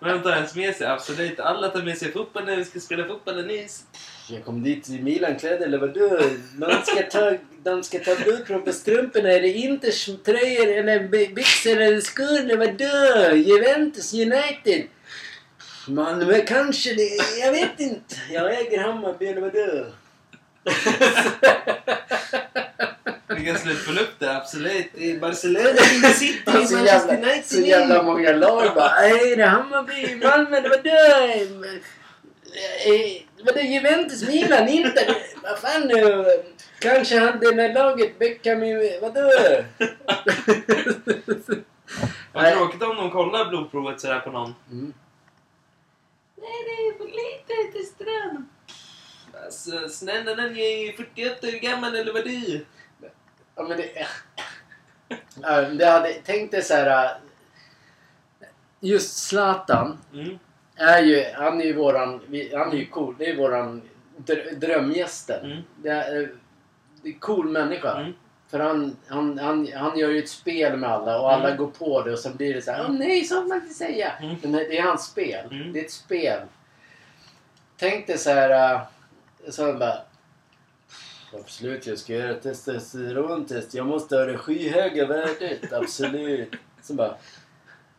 Vem 0.00 0.22
tar 0.22 0.30
ens 0.32 0.54
med 0.56 0.76
sig? 0.76 0.86
Absolut. 0.86 1.40
Alla 1.40 1.68
tar 1.68 1.82
med 1.82 1.98
sig 1.98 2.12
fotboll 2.12 2.44
när 2.44 2.56
vi 2.56 2.64
ska 2.64 2.80
spela 2.80 3.06
fotboll 3.08 3.46
nyss. 3.46 3.84
Jag 4.32 4.44
kom 4.44 4.62
dit 4.62 4.88
i 4.88 5.02
Milan-kläder, 5.02 5.66
eller 5.66 5.78
vadå? 5.78 6.20
De 6.56 6.82
ska 6.86 7.02
ta, 7.02 7.32
de 7.62 7.82
ska 7.82 7.98
ta 7.98 8.14
blodprov 8.24 8.58
på 8.60 8.72
strumporna. 8.72 9.32
Är 9.32 9.40
det 9.40 9.48
inte 9.48 9.90
tröjor 10.24 10.66
eller 10.68 11.08
by- 11.08 11.34
byxor 11.34 11.76
eller 11.80 12.00
skor? 12.00 12.38
eller 12.40 12.56
Vadå? 12.56 13.36
Juventus, 13.36 14.14
United? 14.14 14.82
Malmö 15.88 16.38
kanske 16.46 16.94
det. 16.94 17.10
Jag 17.40 17.52
vet 17.52 17.80
inte. 17.80 18.14
Jag 18.30 18.60
äger 18.60 18.78
Hammarby, 18.80 19.26
eller 19.26 19.40
vadå? 19.40 19.86
Vi 23.36 23.46
kan 23.46 23.58
slut 23.58 23.86
på 23.86 23.92
luft 23.92 24.12
där, 24.18 24.36
absolut. 24.36 24.94
I 24.94 25.18
Barcelona, 25.18 25.70
i 25.70 26.14
City, 26.14 26.42
i 26.46 26.50
Manchester 26.52 26.84
jävla, 26.86 27.16
United. 27.16 27.44
så 27.44 27.60
jävla 27.60 28.02
många 28.02 28.32
lag 28.32 28.74
bara. 28.74 28.92
"Nej, 29.00 29.36
det 29.36 29.42
är 29.42 29.46
Hammarby, 29.46 30.14
Malmö, 30.16 30.56
eller 30.56 30.68
vadå? 30.68 31.32
Eh, 31.32 31.48
Vadå 33.44 33.60
Juventus, 33.60 34.28
Milan, 34.28 34.68
inte? 34.68 35.16
Vad 35.42 35.58
fan 35.58 35.88
nu? 35.88 36.24
Kanske 36.80 37.18
hade 37.18 37.50
det 37.50 37.56
där 37.56 37.74
laget 37.74 38.18
Beckham 38.18 38.62
i... 38.62 38.98
Vadå? 39.02 39.30
Vad 42.32 42.52
tråkigt 42.52 42.82
om 42.82 42.96
de 42.96 43.10
kollar 43.10 43.48
blodprovet 43.48 44.00
sådär 44.00 44.20
på 44.20 44.30
någon. 44.30 44.54
Mm. 44.70 44.94
Nej, 46.36 46.64
det 46.64 46.70
är 46.70 46.98
för 46.98 47.04
lite 47.04 47.72
till 47.72 47.86
ström. 47.86 48.48
Alltså, 49.44 49.88
snälla 49.88 50.34
den 50.34 50.56
är 50.56 50.86
ju 50.86 50.92
48 50.92 51.46
år 51.46 51.60
gammal 51.60 51.96
eller 51.96 52.12
vad 52.12 52.24
det 52.24 52.30
är. 52.30 52.64
Ja, 53.54 53.62
men 53.62 53.76
det... 53.76 54.06
Ja, 55.42 55.60
det 55.62 55.86
hade, 55.86 56.14
tänk 56.24 56.50
dig 56.50 56.62
så 56.62 56.74
här... 56.74 57.18
Just 58.80 59.28
Zlatan 59.28 59.98
Mm. 60.12 60.38
Är 60.80 61.02
ju... 61.02 61.24
Han 61.34 61.60
är 61.60 61.64
ju 61.64 61.72
våran... 61.72 62.20
Han 62.54 62.72
är 62.72 62.76
ju 62.76 62.86
cool. 62.86 63.14
Det 63.18 63.30
är 63.30 63.36
våran 63.36 63.82
dr- 64.16 64.54
drömgästen. 64.54 65.44
Mm. 65.44 65.62
Det 65.82 65.88
är, 65.88 66.30
det 67.02 67.08
är 67.08 67.18
cool 67.18 67.48
människa. 67.48 68.00
Mm. 68.00 68.12
För 68.50 68.58
han, 68.58 68.96
han, 69.08 69.38
han, 69.38 69.68
han 69.74 69.98
gör 69.98 70.10
ju 70.10 70.18
ett 70.18 70.28
spel 70.28 70.76
med 70.76 70.90
alla 70.90 71.20
och 71.20 71.32
alla 71.32 71.46
Mm. 71.48 71.56
går 71.58 71.66
på 71.70 72.02
det 72.02 72.12
och 72.12 72.18
sen 72.18 72.36
blir 72.36 72.54
det 72.54 72.62
så 72.62 72.70
här. 72.72 72.84
Åh 72.88 72.92
nej, 72.92 73.24
så 73.24 73.34
får 73.34 73.48
man 73.48 73.56
inte 73.62 73.74
säga. 73.74 74.12
Mm. 74.22 74.36
Men 74.42 74.52
det 74.52 74.78
är 74.78 74.82
hans 74.82 75.06
spel. 75.06 75.46
Mm. 75.50 75.72
Det 75.72 75.80
är 75.80 75.84
ett 75.84 75.90
spel. 75.90 76.40
Tänk 77.76 78.06
dig 78.06 78.18
så 78.18 78.30
här... 78.30 78.74
äh, 78.74 78.80
Så 79.48 79.66
han 79.66 79.78
bara... 79.78 79.94
Absolut, 81.34 81.86
jag 81.86 81.98
ska 81.98 82.12
göra 82.12 82.34
testosterontest. 82.34 83.74
Jag 83.74 83.86
måste 83.86 84.16
ha 84.16 84.24
det 84.24 84.38
skyhöga 84.38 85.06
värdet. 85.06 85.72
Absolut. 85.72 86.54
Så 86.82 86.94
bara... 86.94 87.14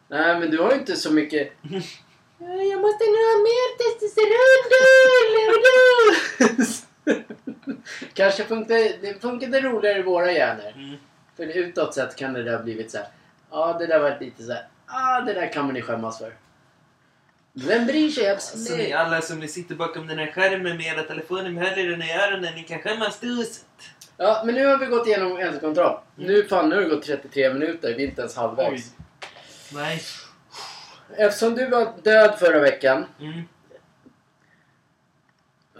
Nej, 0.07 0.39
men 0.39 0.51
du 0.51 0.57
har 0.61 0.71
ju 0.71 0.79
inte 0.79 0.95
så 0.95 1.13
mycket... 1.13 1.51
"Ja, 2.41 2.63
Jag 2.71 2.81
måste 2.81 3.03
nog 3.05 3.23
ha 3.31 3.37
mer 3.49 3.67
testosteron 3.79 4.61
då, 4.73 4.83
eller 5.21 5.45
vadå?" 5.53 7.21
Kanske 8.13 8.43
funkar 8.43 8.75
det 9.01 9.21
funkade 9.21 9.61
roligare 9.61 9.99
i 9.99 10.01
våra 10.01 10.31
hjärnor. 10.31 10.71
Mm. 10.75 10.95
För 11.37 11.43
utåt 11.43 11.93
sett 11.93 12.15
kan 12.15 12.33
det 12.33 12.43
där 12.43 12.57
ha 12.57 12.63
blivit 12.63 12.91
så 12.91 12.97
här. 12.97 13.07
Ja, 13.51 13.75
det 13.79 13.87
där 13.87 13.99
var 13.99 14.17
lite 14.19 14.43
så 14.43 14.51
här. 14.51 14.67
Ja, 14.87 15.21
det 15.25 15.33
där 15.33 15.53
kan 15.53 15.65
man 15.65 15.75
ju 15.75 15.81
skämmas 15.81 16.17
för. 16.19 16.33
Vem 17.53 17.85
bryr 17.85 18.09
sig? 18.09 18.29
Alltså, 18.29 18.75
ni 18.75 18.93
alla 18.93 19.21
som 19.21 19.39
ni 19.39 19.47
sitter 19.47 19.75
bakom 19.75 20.07
den 20.07 20.19
här 20.19 20.31
skärmen 20.31 20.77
med 20.77 20.85
era 20.85 21.03
telefoner 21.03 21.49
med 21.49 21.63
hörlurarna 21.67 22.05
i 22.05 22.11
öronen, 22.11 22.53
ni 22.55 22.63
kan 22.63 22.79
skämmas 22.79 23.19
tusen. 23.19 23.65
Ja, 24.17 24.41
men 24.45 24.55
nu 24.55 24.65
har 24.65 24.77
vi 24.77 24.85
gått 24.85 25.07
igenom 25.07 25.37
hälsokontroll. 25.37 25.97
Mm. 26.17 26.31
Nu 26.31 26.43
fan, 26.43 26.69
nu 26.69 26.75
har 26.75 26.81
det 26.81 26.89
gått 26.89 27.05
33 27.05 27.53
minuter. 27.53 27.93
Vi 27.97 28.03
är 28.03 28.07
inte 28.07 28.21
ens 28.21 28.35
halvvägs. 28.35 28.91
Nej. 29.73 30.01
Eftersom 31.17 31.55
du 31.55 31.69
var 31.69 31.93
död 32.03 32.35
förra 32.39 32.59
veckan. 32.59 33.05
Mm. 33.19 33.41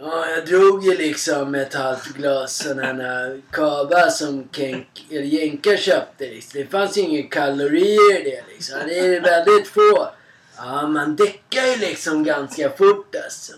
Ja, 0.00 0.28
jag 0.28 0.46
drog 0.46 0.84
ju 0.84 0.96
liksom 0.96 1.54
ett 1.54 1.74
halvt 1.74 2.06
glas 2.06 2.56
sån 2.56 2.78
här 2.78 3.40
kava 3.50 4.10
som 4.10 4.48
Kenk, 4.52 5.06
eller 5.10 5.22
Jänka 5.22 5.76
köpte. 5.76 6.24
Liksom. 6.24 6.60
Det 6.60 6.66
fanns 6.66 6.98
ju 6.98 7.00
inga 7.00 7.28
kalorier 7.28 8.20
i 8.20 8.30
det 8.30 8.44
liksom. 8.54 8.78
Det 8.86 8.98
är 8.98 9.20
väldigt 9.20 9.68
få. 9.68 10.08
Ja, 10.56 10.86
man 10.86 11.16
däckar 11.16 11.66
ju 11.66 11.76
liksom 11.76 12.24
ganska 12.24 12.70
fort 12.70 13.14
alltså. 13.24 13.52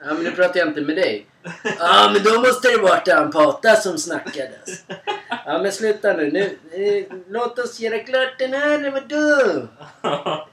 Ja, 0.00 0.06
men 0.14 0.22
nu 0.22 0.30
pratar 0.30 0.60
jag 0.60 0.68
inte 0.68 0.80
med 0.80 0.96
dig. 0.96 1.26
Ja, 1.78 2.10
men 2.14 2.22
då 2.22 2.40
måste 2.40 2.68
det 2.68 2.76
varit 2.76 3.08
han 3.08 3.30
Pata 3.32 3.76
som 3.76 3.98
snackade 3.98 4.50
alltså. 4.60 4.82
Ja, 5.46 5.58
men 5.62 5.72
sluta 5.72 6.12
nu. 6.12 6.30
nu 6.32 6.58
eh, 6.86 7.04
låt 7.28 7.58
oss 7.58 7.80
göra 7.80 7.98
klart 7.98 8.38
den 8.38 8.52
här, 8.52 8.90
vadå? 8.90 9.68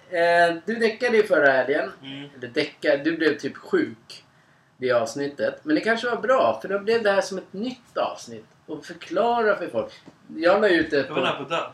Eh, 0.10 0.56
du 0.66 0.76
däckade 0.76 1.18
ju 1.18 1.24
förra 1.28 1.52
helgen. 1.52 1.92
Mm. 2.04 2.30
Eller 2.38 2.48
däckade, 2.48 2.98
du 3.04 3.18
blev 3.18 3.38
typ 3.38 3.58
sjuk 3.58 4.24
det 4.78 4.92
avsnittet. 4.92 5.60
Men 5.64 5.76
det 5.76 5.82
kanske 5.82 6.10
var 6.10 6.18
bra, 6.18 6.60
för 6.62 6.70
då 6.70 6.80
blev 6.80 7.04
det 7.04 7.12
här 7.12 7.22
som 7.22 7.38
ett 7.38 7.54
nytt 7.54 7.98
avsnitt. 7.98 8.46
Och 8.66 8.86
förklara 8.86 9.56
för 9.58 9.68
folk. 9.68 9.94
Jag 10.36 10.62
la 10.62 10.68
ut 10.70 10.92
det 10.92 10.98
Jag 10.98 11.10
var 11.16 11.22
nära 11.22 11.32
på... 11.32 11.38
på 11.46 11.56
att 11.56 11.62
dö. 11.62 11.68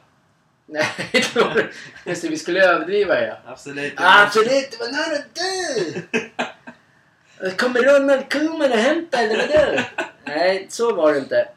Nej, 0.66 0.86
det 1.11 1.36
var- 1.36 1.72
just 2.05 2.22
det, 2.22 2.28
vi 2.28 2.38
skulle 2.38 2.66
överdriva 2.70 3.22
ja. 3.22 3.36
Absolut. 3.45 3.93
Absolut, 3.95 4.72
det 4.72 4.78
var 4.80 4.91
nära 4.91 5.16
att 5.20 5.36
dö! 5.36 6.01
Kommer 7.57 7.79
Ronald 7.99 8.33
Koeman 8.33 8.71
och 8.71 8.77
hämta 8.77 9.17
eller 9.17 9.37
vadå? 9.47 9.81
Nej, 10.25 10.67
så 10.69 10.95
var 10.95 11.13
det 11.13 11.19
inte. 11.19 11.47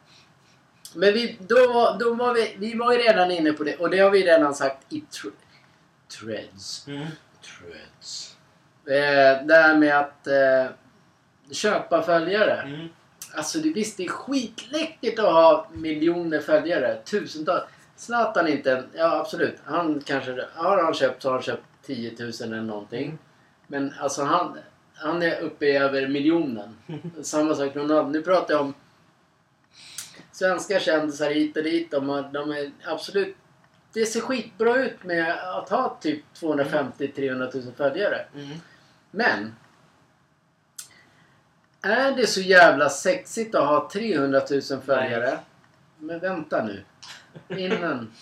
Men 0.95 1.13
vi, 1.15 1.39
då, 1.49 1.73
var- 1.73 1.99
då 1.99 2.15
var 2.15 2.35
vi, 2.35 2.57
vi 2.59 2.75
var 2.75 2.93
ju 2.93 2.99
redan 2.99 3.31
inne 3.31 3.53
på 3.53 3.65
det 3.65 3.77
och 3.77 3.91
det 3.91 3.99
har 3.99 4.11
vi 4.11 4.27
redan 4.27 4.55
sagt 4.55 4.93
i 4.93 5.05
tr- 5.11 5.33
Threads. 6.21 6.87
Mm. 6.89 7.07
Threads. 7.43 8.37
Eh, 8.87 9.47
det 9.47 9.55
här 9.55 9.77
med 9.77 9.99
att 9.99 10.27
eh, 10.27 10.67
köpa 11.53 12.03
följare. 12.03 12.63
Mm. 12.63 12.89
Alltså 13.35 13.59
det, 13.59 13.73
visst, 13.73 13.97
det 13.97 14.05
är 14.05 14.09
skitläckert 14.09 15.19
att 15.19 15.25
ha 15.33 15.69
miljoner 15.73 16.41
följare. 16.41 16.99
Tusentals. 17.05 17.65
Zlatan 17.97 18.49
inte, 18.49 18.85
ja 18.95 19.17
absolut. 19.21 19.57
Han 19.65 20.01
kanske, 20.07 20.45
har 20.55 20.83
han 20.83 20.95
köpt 20.95 21.23
så 21.23 21.29
har 21.29 21.33
han 21.35 21.43
köpt 21.43 21.63
10 21.87 22.11
000 22.19 22.31
eller 22.41 22.61
någonting. 22.61 23.05
Mm. 23.05 23.19
Men 23.67 23.95
alltså 24.01 24.23
han, 24.23 24.59
han 24.97 25.23
är 25.23 25.41
uppe 25.41 25.67
i 25.67 25.77
över 25.77 26.09
miljonen. 26.09 26.77
Samma 27.23 27.55
sak 27.55 27.75
med 27.75 27.83
Ronaldo. 27.83 28.11
Nu 28.11 28.23
pratar 28.23 28.55
jag 28.55 28.61
om 28.61 28.75
svenska 30.33 30.81
kändisar 30.81 31.31
hit 31.31 31.57
och 31.57 31.63
dit. 31.63 31.91
De, 31.91 32.29
de 32.33 32.51
är 32.51 32.71
absolut... 32.85 33.37
Det 33.93 34.07
ser 34.07 34.21
skitbra 34.21 34.77
ut 34.77 35.05
med 35.05 35.33
att 35.33 35.69
ha 35.69 35.99
typ 36.01 36.25
250-300 36.35 37.65
000 37.65 37.75
följare. 37.77 38.27
Mm. 38.35 38.59
Men 39.11 39.55
är 41.83 42.17
det 42.17 42.27
så 42.27 42.41
jävla 42.41 42.89
sexigt 42.89 43.55
att 43.55 43.69
ha 43.69 43.91
300 43.93 44.43
000 44.51 44.63
följare? 44.63 45.39
Men 45.99 46.19
vänta 46.19 46.65
nu. 46.65 46.83
Innan. 47.49 48.13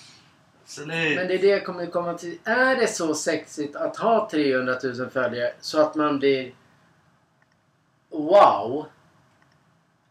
Men 0.86 1.28
det 1.28 1.34
är 1.34 1.38
det 1.38 1.46
jag 1.46 1.66
kommer 1.66 1.86
komma 1.86 2.14
till. 2.14 2.38
Är 2.44 2.76
det 2.76 2.86
så 2.86 3.14
sexigt 3.14 3.76
att 3.76 3.96
ha 3.96 4.28
300 4.30 4.78
000 4.82 5.10
följare 5.10 5.52
så 5.60 5.80
att 5.80 5.94
man 5.94 6.18
blir 6.18 6.52
wow? 8.18 8.86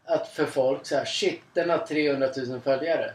Att 0.04 0.28
för 0.28 0.46
folk 0.46 0.86
så 0.86 0.96
här, 0.96 1.04
shit 1.04 1.42
den 1.52 1.70
har 1.70 1.78
300 1.78 2.28
000 2.48 2.60
följare. 2.60 3.12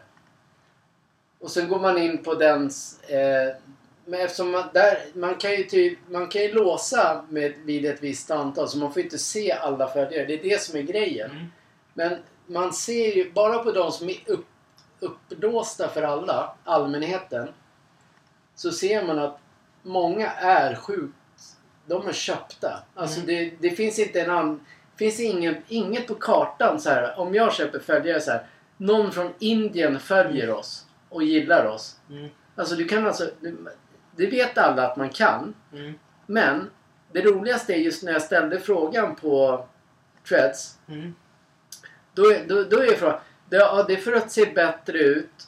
Och 1.39 1.51
sen 1.51 1.69
går 1.69 1.79
man 1.79 1.97
in 1.97 2.23
på 2.23 2.33
dens... 2.33 3.03
Eh, 3.03 3.55
men 4.05 4.19
eftersom 4.19 4.51
man, 4.51 4.63
där, 4.73 4.97
man 5.13 5.35
kan 5.35 5.51
ju 5.51 5.63
typ, 5.63 5.99
man 6.09 6.27
kan 6.27 6.41
ju 6.41 6.53
låsa 6.53 7.25
med, 7.29 7.53
vid 7.63 7.85
ett 7.85 8.03
visst 8.03 8.31
antal 8.31 8.67
så 8.69 8.77
man 8.77 8.93
får 8.93 9.01
inte 9.01 9.17
se 9.17 9.51
alla 9.51 9.87
följare. 9.87 10.25
Det 10.25 10.33
är 10.33 10.43
det 10.43 10.61
som 10.61 10.79
är 10.79 10.81
grejen. 10.81 11.31
Mm. 11.31 11.45
Men 11.93 12.17
man 12.47 12.73
ser 12.73 13.15
ju 13.15 13.31
bara 13.31 13.63
på 13.63 13.71
de 13.71 13.91
som 13.91 14.09
är 14.09 14.17
upp, 14.25 14.45
uppblåsta 14.99 15.87
för 15.87 16.03
alla, 16.03 16.55
allmänheten. 16.63 17.49
Så 18.55 18.71
ser 18.71 19.03
man 19.05 19.19
att 19.19 19.39
många 19.81 20.31
är 20.31 20.75
sjukt... 20.75 21.15
De 21.85 22.07
är 22.07 22.13
köpta. 22.13 22.83
Alltså 22.95 23.21
Mm. 23.21 23.27
det, 23.27 23.69
det 23.69 23.75
finns 23.75 23.99
inte 23.99 24.21
en 24.21 24.29
annan... 24.29 24.65
finns 24.99 25.19
ingen, 25.19 25.55
inget 25.67 26.07
på 26.07 26.15
kartan 26.15 26.79
så 26.79 26.89
här. 26.89 27.19
Om 27.19 27.35
jag 27.35 27.53
köper 27.53 27.79
följare 27.79 28.21
så 28.21 28.31
här. 28.31 28.45
Någon 28.77 29.11
från 29.11 29.33
Indien 29.39 29.99
följer 29.99 30.49
oss 30.49 30.85
och 31.09 31.23
gillar 31.23 31.65
oss. 31.65 31.95
Mm. 32.09 32.29
Alltså 32.55 32.75
du 32.75 32.85
kan 32.85 33.07
alltså... 33.07 33.29
Det 34.15 34.27
vet 34.27 34.57
alla 34.57 34.87
att 34.87 34.97
man 34.97 35.09
kan. 35.09 35.53
Mm. 35.73 35.93
Men 36.25 36.69
det 37.11 37.21
roligaste 37.21 37.73
är 37.73 37.77
just 37.77 38.03
när 38.03 38.11
jag 38.11 38.21
ställde 38.21 38.59
frågan 38.59 39.15
på 39.15 39.65
Threads. 40.29 40.77
Mm. 40.87 41.15
Då, 42.13 42.31
är- 42.33 42.45
då, 42.47 42.63
då 42.63 42.77
är 42.83 42.95
frågan, 42.95 43.19
det, 43.49 43.55
ja, 43.57 43.83
det 43.87 43.93
är 43.93 43.97
för 43.97 44.13
att 44.13 44.31
se 44.31 44.45
bättre 44.45 44.97
ut. 44.99 45.47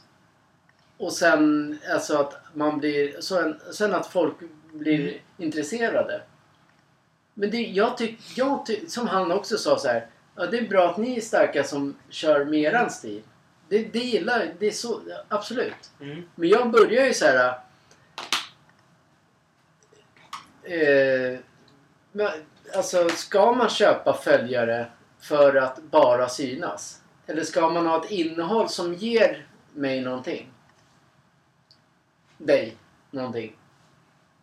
Och 0.97 1.13
sen 1.13 1.77
alltså 1.93 2.17
att 2.17 2.37
man 2.53 2.79
blir, 2.79 3.21
sen, 3.21 3.59
sen 3.73 3.93
att 3.93 4.07
folk 4.07 4.35
blir 4.73 4.99
Mm. 5.01 5.13
intresserade. 5.37 6.21
Men 7.41 7.51
det, 7.51 7.61
jag 7.61 7.97
tycker, 7.97 8.23
jag 8.35 8.65
ty, 8.65 8.87
som 8.87 9.07
han 9.07 9.31
också 9.31 9.57
sa 9.57 9.77
så 9.77 9.87
här. 9.87 10.07
Ja, 10.35 10.45
det 10.45 10.57
är 10.57 10.67
bra 10.67 10.89
att 10.89 10.97
ni 10.97 11.17
är 11.17 11.21
starka 11.21 11.63
som 11.63 11.97
kör 12.09 12.45
med 12.45 12.59
eran 12.59 12.89
stil. 12.89 13.21
Det, 13.69 13.83
det 13.83 13.99
gillar 13.99 14.53
det 14.59 14.67
är 14.67 14.71
så, 14.71 15.01
absolut. 15.27 15.91
Mm. 16.01 16.23
Men 16.35 16.49
jag 16.49 16.71
börjar 16.71 17.05
ju 17.05 17.13
så 17.13 17.25
här. 17.25 17.59
Eh, 20.63 21.39
men, 22.11 22.27
alltså, 22.75 23.09
ska 23.09 23.51
man 23.51 23.69
köpa 23.69 24.13
följare 24.13 24.87
för 25.19 25.55
att 25.55 25.83
bara 25.83 26.29
synas? 26.29 27.01
Eller 27.27 27.43
ska 27.43 27.69
man 27.69 27.87
ha 27.87 28.05
ett 28.05 28.11
innehåll 28.11 28.69
som 28.69 28.93
ger 28.93 29.47
mig 29.73 30.01
någonting? 30.01 30.51
Dig 32.37 32.75
någonting? 33.11 33.55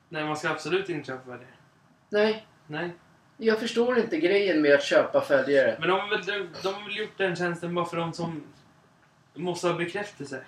Nej, 0.09 0.25
man 0.25 0.37
ska 0.37 0.49
absolut 0.51 0.89
inte 0.89 1.07
köpa 1.07 1.31
det. 1.31 1.47
Nej, 2.09 2.47
Nej. 2.71 2.91
jag 3.37 3.59
förstår 3.61 3.99
inte 3.99 4.17
grejen 4.19 4.63
med 4.63 4.75
att 4.75 4.83
köpa 4.83 5.21
följare. 5.21 5.77
Men 5.81 5.89
de 5.89 6.01
har 6.01 6.09
väl, 6.09 6.23
de, 6.27 6.49
de 6.63 6.75
har 6.75 6.85
väl 6.89 6.97
gjort 6.97 7.19
den 7.19 7.37
tjänsten 7.37 7.75
bara 7.75 7.85
för 7.87 7.97
de 7.97 8.13
som 8.13 8.43
måste 9.35 9.67
ha 9.67 9.75
bekräftelse. 9.75 10.41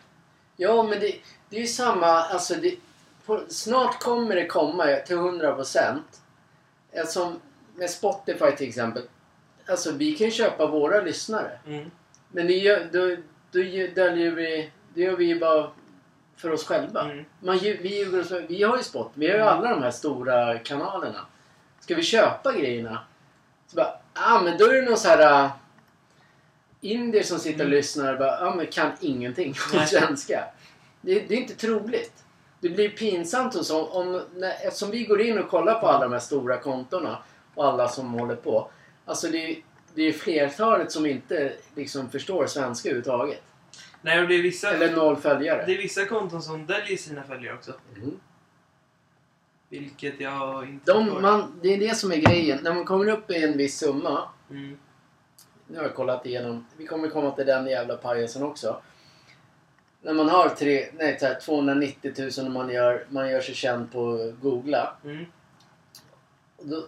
Ja, 0.57 0.83
men 0.83 1.01
det, 1.01 1.14
det 1.49 1.57
är 1.57 1.61
ju 1.61 1.66
samma. 1.66 2.07
Alltså 2.07 2.55
det, 2.55 2.75
på, 3.27 3.41
snart 3.49 3.99
kommer 4.03 4.35
det 4.37 4.47
komma 4.47 4.97
till 5.07 5.16
100%. 5.16 5.99
Som 7.07 7.41
med 7.75 7.91
Spotify 7.91 8.51
till 8.57 8.68
exempel. 8.68 9.03
Alltså 9.68 9.93
vi 9.93 10.12
kan 10.12 10.25
ju 10.25 10.31
köpa 10.31 10.66
våra 10.66 11.01
lyssnare. 11.01 11.59
Mm. 11.66 11.91
Men 12.29 12.47
det 12.47 12.53
gör, 12.53 12.89
då, 12.93 13.09
då 13.51 13.59
döljer 13.95 14.31
vi... 14.31 14.71
Det 14.95 15.01
gör 15.01 15.16
vi 15.16 15.25
ju 15.25 15.39
bara 15.41 15.71
för 16.37 16.51
oss 16.51 16.64
själva. 16.66 17.05
Mm. 17.05 17.25
Man, 17.41 17.59
vi, 17.59 18.07
oss- 18.21 18.33
vi 18.49 18.62
har 18.62 18.77
ju 18.77 18.83
Spot. 18.83 19.11
Vi 19.14 19.29
har 19.29 19.35
ju 19.37 19.43
alla 19.43 19.71
de 19.71 19.83
här 19.83 19.91
stora 19.91 20.59
kanalerna. 20.59 21.27
Ska 21.81 21.95
vi 21.95 22.03
köpa 22.03 22.53
grejerna? 22.53 22.99
Så 23.66 23.76
bara, 23.76 23.93
ah 24.14 24.41
men 24.43 24.59
då 24.59 24.64
är 24.64 24.74
det 24.74 24.83
någon 24.89 24.99
så 24.99 25.09
här... 25.09 25.45
Uh, 25.45 25.51
indier 26.81 27.22
som 27.22 27.39
sitter 27.39 27.59
och 27.61 27.66
Mm. 27.66 27.76
lyssnar 27.76 28.12
och 28.12 28.18
bara, 28.18 28.39
ah 28.49 28.55
men 28.55 28.66
kan 28.66 28.91
ingenting 29.01 29.55
om 29.74 29.87
svenska. 29.87 30.45
Det, 31.01 31.14
det 31.20 31.35
är 31.35 31.39
inte 31.39 31.55
troligt. 31.55 32.24
Det 32.61 32.68
blir 32.68 32.89
pinsamt 32.89 33.55
och 33.55 33.66
så 33.66 33.87
om, 33.87 34.22
när, 34.35 34.51
eftersom 34.66 34.91
vi 34.91 35.05
går 35.05 35.20
in 35.20 35.39
och 35.39 35.49
kollar 35.51 35.81
på 35.81 35.87
alla 35.89 36.05
de 36.05 36.12
här 36.12 36.18
stora 36.20 36.57
kontona 36.57 37.18
och 37.55 37.66
alla 37.66 37.89
som 37.89 38.12
håller 38.12 38.37
på. 38.37 38.70
Alltså 39.05 39.28
det, 39.28 39.39
är- 39.51 39.57
det 39.95 40.03
är 40.03 40.12
flertalet 40.12 40.93
som 40.93 41.07
inte 41.07 41.53
liksom 41.74 42.11
förstår 42.11 42.47
svenska 42.47 42.89
överhuvudtaget. 42.89 43.43
Nej, 44.03 44.20
och 44.20 44.28
det 44.28 44.35
är 44.35 44.43
vissa... 44.43 44.74
Eller 44.74 44.97
noll 44.97 45.16
följare. 45.16 45.64
Det 45.66 45.72
är 45.74 45.78
vissa 45.78 46.05
konton 46.05 46.43
som 46.43 46.66
döljer 46.66 46.97
sina 46.97 47.22
följare 47.22 47.55
också. 47.55 47.72
Mm. 47.97 48.20
Vilket 49.71 50.21
jag 50.21 50.68
inte 50.68 50.93
De, 50.93 51.05
förstår. 51.05 51.21
man, 51.21 51.61
det 51.62 51.75
är 51.75 51.79
det 51.79 51.95
som 51.95 52.12
är 52.12 52.16
grejen. 52.16 52.59
När 52.62 52.75
man 52.75 52.85
kommer 52.85 53.09
upp 53.09 53.31
i 53.31 53.45
en 53.45 53.57
viss 53.57 53.79
summa. 53.79 54.29
Mm. 54.51 54.79
Nu 55.66 55.77
har 55.77 55.85
jag 55.85 55.95
kollat 55.95 56.27
igenom. 56.27 56.66
Vi 56.77 56.87
kommer 56.87 57.09
komma 57.09 57.31
till 57.31 57.47
den 57.47 57.66
jävla 57.66 57.97
pajasen 57.97 58.43
också. 58.43 58.83
När 60.03 60.12
man 60.12 60.29
har 60.29 60.49
tre, 60.49 60.87
nej, 60.99 61.18
så 61.21 61.27
här, 61.27 61.41
290 61.41 62.12
000 62.39 62.47
och 62.47 62.53
man 62.53 62.71
gör, 62.71 63.07
man 63.09 63.31
gör 63.31 63.41
sig 63.41 63.55
känd 63.55 63.93
på 63.93 64.33
Googla. 64.43 64.97
Mm. 65.05 65.25
Då, 66.62 66.85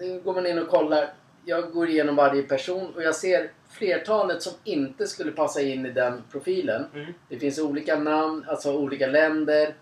då 0.00 0.20
går 0.20 0.34
man 0.34 0.46
in 0.46 0.58
och 0.58 0.68
kollar. 0.68 1.12
Jag 1.44 1.72
går 1.72 1.88
igenom 1.88 2.16
varje 2.16 2.42
person 2.42 2.94
och 2.94 3.02
jag 3.02 3.14
ser 3.14 3.50
flertalet 3.70 4.42
som 4.42 4.52
inte 4.64 5.06
skulle 5.06 5.32
passa 5.32 5.60
in 5.60 5.86
i 5.86 5.90
den 5.90 6.22
profilen. 6.32 6.84
Mm. 6.94 7.12
Det 7.28 7.38
finns 7.38 7.58
olika 7.58 7.98
namn, 7.98 8.44
alltså 8.48 8.76
olika 8.76 9.06
länder. 9.06 9.74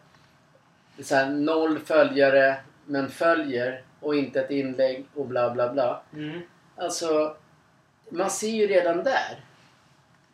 Så 1.03 1.14
här, 1.14 1.30
noll 1.30 1.78
följare, 1.78 2.57
men 2.84 3.11
följer 3.11 3.82
och 4.01 4.14
inte 4.14 4.40
ett 4.40 4.51
inlägg 4.51 5.07
och 5.14 5.26
bla 5.26 5.51
bla 5.51 5.72
bla. 5.72 6.03
Mm. 6.12 6.40
Alltså, 6.76 7.36
man 8.11 8.30
ser 8.30 8.51
ju 8.51 8.66
redan 8.66 9.05
där. 9.05 9.44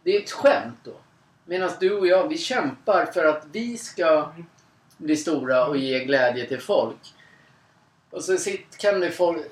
Det 0.02 0.16
är 0.16 0.22
ett 0.22 0.30
skämt 0.30 0.78
då. 0.84 0.94
Medan 1.44 1.70
du 1.80 1.98
och 1.98 2.06
jag, 2.06 2.28
vi 2.28 2.38
kämpar 2.38 3.06
för 3.06 3.24
att 3.24 3.46
vi 3.52 3.78
ska 3.78 4.32
bli 4.96 5.16
stora 5.16 5.66
och 5.66 5.76
ge 5.76 6.04
glädje 6.04 6.48
till 6.48 6.60
folk. 6.60 7.14
Och 8.10 8.24
så 8.24 8.36
kan, 8.78 9.12
folk, 9.12 9.42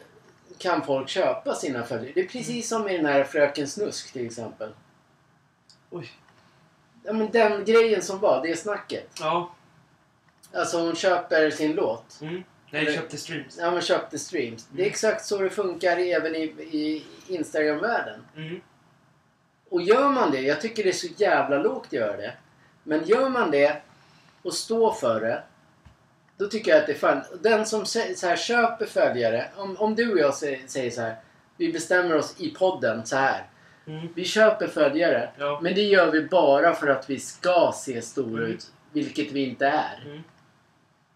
kan 0.59 0.83
folk 0.83 1.09
köpa 1.09 1.55
sina 1.55 1.83
följare. 1.83 2.13
Det 2.15 2.21
är 2.21 2.29
precis 2.29 2.69
som 2.69 2.83
med 2.83 2.95
den 2.95 3.07
här 3.07 3.25
Fröken 3.25 3.69
Snusk 3.69 4.13
till 4.13 4.27
exempel. 4.27 4.71
Oj. 5.91 6.11
Ja 7.03 7.13
men 7.13 7.31
den 7.31 7.65
grejen 7.65 8.03
som 8.03 8.19
var, 8.19 8.43
det 8.47 8.57
snacket. 8.57 9.11
Ja. 9.21 9.55
Alltså 10.55 10.79
hon 10.81 10.95
köper 10.97 11.51
sin 11.51 11.73
låt. 11.75 12.19
Mm. 12.23 12.43
Nej, 12.71 12.83
Eller- 12.83 12.93
köpte 12.97 13.17
streams. 13.17 13.59
Ja 13.61 13.71
men 13.71 13.81
köpte 13.83 14.19
streams. 14.19 14.67
Det 14.73 14.79
är 14.83 14.85
Mm. 14.85 14.91
exakt 14.91 15.25
så 15.25 15.39
det 15.39 15.51
funkar 15.51 15.97
även 15.97 16.35
i, 16.37 16.43
i 16.71 17.05
Instagram-världen. 17.29 18.21
Mm. 18.37 18.61
Och 19.69 19.83
gör 19.83 20.09
man 20.09 20.31
det, 20.31 20.41
jag 20.41 20.61
tycker 20.61 20.83
det 20.83 20.89
är 20.89 20.93
så 20.93 21.09
jävla 21.17 21.59
lågt 21.59 21.87
att 21.87 21.93
göra 21.93 22.17
det. 22.17 22.33
Men 22.83 23.05
gör 23.05 23.29
man 23.29 23.51
det 23.51 23.77
och 24.43 24.55
står 24.55 24.93
för 24.93 25.21
det. 25.21 25.43
Då 26.37 26.47
tycker 26.47 26.71
jag 26.71 26.81
att 26.81 26.87
det 26.87 26.93
är 26.93 26.99
fan. 26.99 27.23
Den 27.43 27.67
som 27.67 27.87
så 27.87 27.99
här, 28.27 28.37
köper 28.37 28.87
följare. 28.87 29.47
Om, 29.57 29.77
om 29.77 29.95
du 29.95 30.13
och 30.13 30.19
jag 30.19 30.35
säger, 30.35 30.91
så 30.91 31.01
här. 31.01 31.17
Vi 31.57 31.73
bestämmer 31.73 32.15
oss 32.17 32.35
i 32.39 32.51
podden 32.51 33.07
så 33.07 33.17
här. 33.17 33.47
Mm. 33.87 34.09
Vi 34.15 34.25
köper 34.25 34.67
följare. 34.67 35.31
Ja. 35.39 35.61
Men 35.63 35.75
det 35.75 35.83
gör 35.83 36.11
vi 36.11 36.23
bara 36.23 36.75
för 36.75 36.87
att 36.89 37.11
vi 37.11 37.21
ska 37.21 37.73
se 37.77 38.03
stora 38.03 38.41
Mm. 38.43 38.53
ut. 38.53 38.67
Vilket 38.93 39.33
vi 39.33 39.45
inte 39.49 39.67
är. 39.67 40.23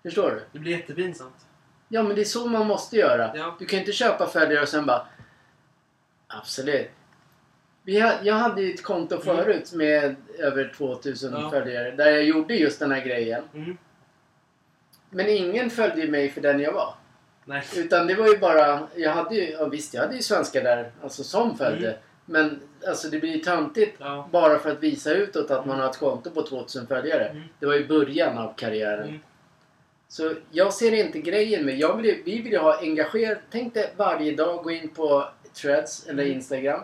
Mm. 0.05 0.11
Förstår 0.11 0.31
du? 0.31 0.43
Det 0.53 0.59
blir 0.59 0.73
jättepinsamt. 0.73 1.47
Ja 1.89 2.03
men 2.03 2.15
det 2.17 2.21
är 2.23 2.25
så 2.25 2.47
man 2.47 2.67
måste 2.67 2.97
göra. 2.97 3.33
Ja. 3.37 3.57
Du 3.59 3.65
kan 3.67 3.79
inte 3.79 3.93
köpa 3.93 4.27
följare 4.27 4.63
och 4.63 4.69
sen 4.69 4.87
bara... 4.87 5.07
Absolut. 6.27 6.91
Vi 7.83 8.01
ha, 8.01 8.13
jag 8.23 8.35
hade 8.35 8.63
ju 8.63 8.75
ett 8.75 8.83
konto 8.83 9.15
Mm. 9.15 9.27
förut 9.27 9.73
med 9.73 10.17
över 10.39 10.73
2000 10.77 11.33
Ja. 11.33 11.51
följare. 11.51 11.91
Där 11.91 12.11
jag 12.11 12.25
gjorde 12.25 12.55
just 12.55 12.79
den 12.81 12.91
här 12.93 13.01
grejen. 13.05 13.43
Mm. 13.55 13.77
Men 15.11 15.29
ingen 15.29 15.71
följde 15.71 16.09
mig 16.09 16.31
för 16.31 16.41
den 16.41 16.61
jag 16.61 16.73
var. 16.73 16.95
Nej. 17.45 17.63
Utan 17.77 18.07
det 18.07 18.15
var 18.15 18.27
ju 18.29 18.39
bara... 18.39 18.89
Jag 18.95 19.11
hade 19.13 19.35
ju... 19.35 19.51
Ja, 19.51 19.65
visst, 19.67 19.95
jag 19.95 20.03
hade 20.03 20.17
ju 20.17 20.23
svenskar 20.23 20.63
där 20.63 20.93
alltså, 21.03 21.25
som 21.25 21.59
följde. 21.59 21.89
Mm. 21.89 22.01
Men 22.27 22.61
alltså 22.89 23.09
det 23.09 23.19
blir 23.21 23.31
ju 23.37 23.39
töntigt 23.39 23.97
Ja. 24.01 24.29
bara 24.33 24.59
för 24.59 24.71
att 24.73 24.83
visa 24.83 25.15
utåt 25.15 25.51
att 25.51 25.67
man 25.67 25.81
har 25.81 25.91
ett 25.91 25.99
konto 25.99 26.31
på 26.31 26.43
2000 26.43 26.87
följare. 26.87 27.25
Mm. 27.29 27.43
Det 27.59 27.67
var 27.67 27.75
ju 27.75 27.87
början 27.89 28.39
av 28.39 28.55
karriären. 28.57 29.21
Så 30.15 30.35
jag 30.51 30.73
ser 30.73 30.93
inte 30.93 31.21
grejen 31.21 31.65
med... 31.67 31.79
Jag 31.79 31.97
vill, 31.97 32.23
vi 32.25 32.43
vill 32.43 32.53
ju 32.53 32.59
ha 32.59 32.79
engagerat... 32.81 33.39
Tänk 33.51 33.75
dig 33.75 33.93
varje 33.97 34.33
dag 34.37 34.65
gå 34.65 34.71
in 34.71 34.89
på 34.89 35.29
Threads 35.55 36.07
eller 36.07 36.23
Mm. 36.23 36.37
Instagram. 36.37 36.81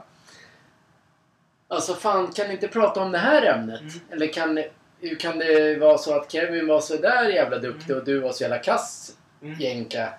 Alltså 1.69 1.95
fan, 1.95 2.33
kan 2.33 2.47
ni 2.47 2.53
inte 2.53 2.69
prata 2.69 3.01
om 3.03 3.13
det 3.13 3.19
här 3.19 3.43
ämnet? 3.43 3.81
Mm. 3.81 3.93
Eller 4.11 4.27
kan, 4.33 4.65
hur 5.01 5.15
kan 5.17 5.39
det 5.39 5.77
vara 5.79 5.99
så 5.99 6.15
att 6.21 6.33
Kevin 6.33 6.67
var 6.67 6.81
så 6.81 6.97
där 6.97 7.29
jävla 7.29 7.59
duktig 7.59 7.91
Mm. 7.91 7.99
och 7.99 8.05
du 8.05 8.19
var 8.19 8.33
så 8.33 8.43
jävla 8.43 8.59
kass 8.59 9.17
Mm. 9.43 9.61
jänka? 9.61 10.13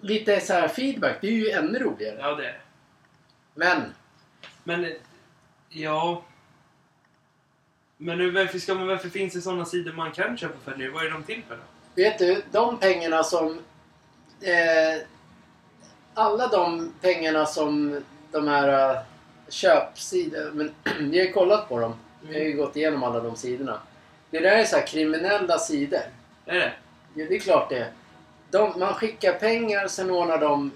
Lite 0.00 0.40
så 0.40 0.52
här 0.52 0.68
feedback, 0.68 1.16
det 1.20 1.26
är 1.26 1.32
ju 1.32 1.50
ännu 1.50 1.78
roligare. 1.78 2.16
Ja, 2.20 2.34
det 2.34 2.46
är. 2.46 2.60
Men, 3.54 3.82
Men, 4.64 4.92
ja. 5.68 6.24
Men 7.96 8.18
nu, 8.18 8.30
varför, 8.30 8.58
ska 8.58 8.74
man, 8.74 8.86
varför 8.86 9.08
finns 9.08 9.34
det 9.34 9.40
sådana 9.40 9.64
sidor 9.64 9.92
man 9.92 10.12
kan 10.12 10.36
köpa 10.36 10.70
följare? 10.70 10.90
Vad 10.90 11.06
är 11.06 11.10
de 11.10 11.22
till 11.22 11.42
för 11.48 11.56
då? 11.56 11.62
Vet 11.96 12.18
du, 12.18 12.42
de 12.52 12.78
pengarna 12.78 13.24
som... 13.24 13.58
Eh, 14.40 15.02
alla 16.14 16.48
de 16.48 16.92
pengarna 17.00 17.46
som 17.46 18.02
de 18.32 18.48
här 18.48 18.94
uh, 18.94 19.00
köpsidor... 19.48 20.50
Men 20.52 20.74
har 20.84 21.14
ju 21.14 21.32
kollat 21.32 21.68
på 21.68 21.80
dem. 21.80 21.94
Vi 22.22 22.34
har 22.34 22.44
ju 22.44 22.56
gått 22.56 22.76
igenom 22.76 23.02
alla 23.02 23.20
de 23.20 23.36
sidorna. 23.36 23.80
Det 24.30 24.40
där 24.40 24.56
är 24.56 24.64
så 24.64 24.76
här 24.76 24.86
kriminella 24.86 25.58
sidor. 25.58 26.00
Är 26.46 26.54
det? 26.54 26.72
Ja, 27.14 27.26
det 27.28 27.34
är 27.34 27.40
klart 27.40 27.68
det. 27.68 27.86
De, 28.50 28.80
man 28.80 28.94
skickar 28.94 29.32
pengar, 29.32 29.88
sen 29.88 30.10
ordnar 30.10 30.38
de 30.38 30.70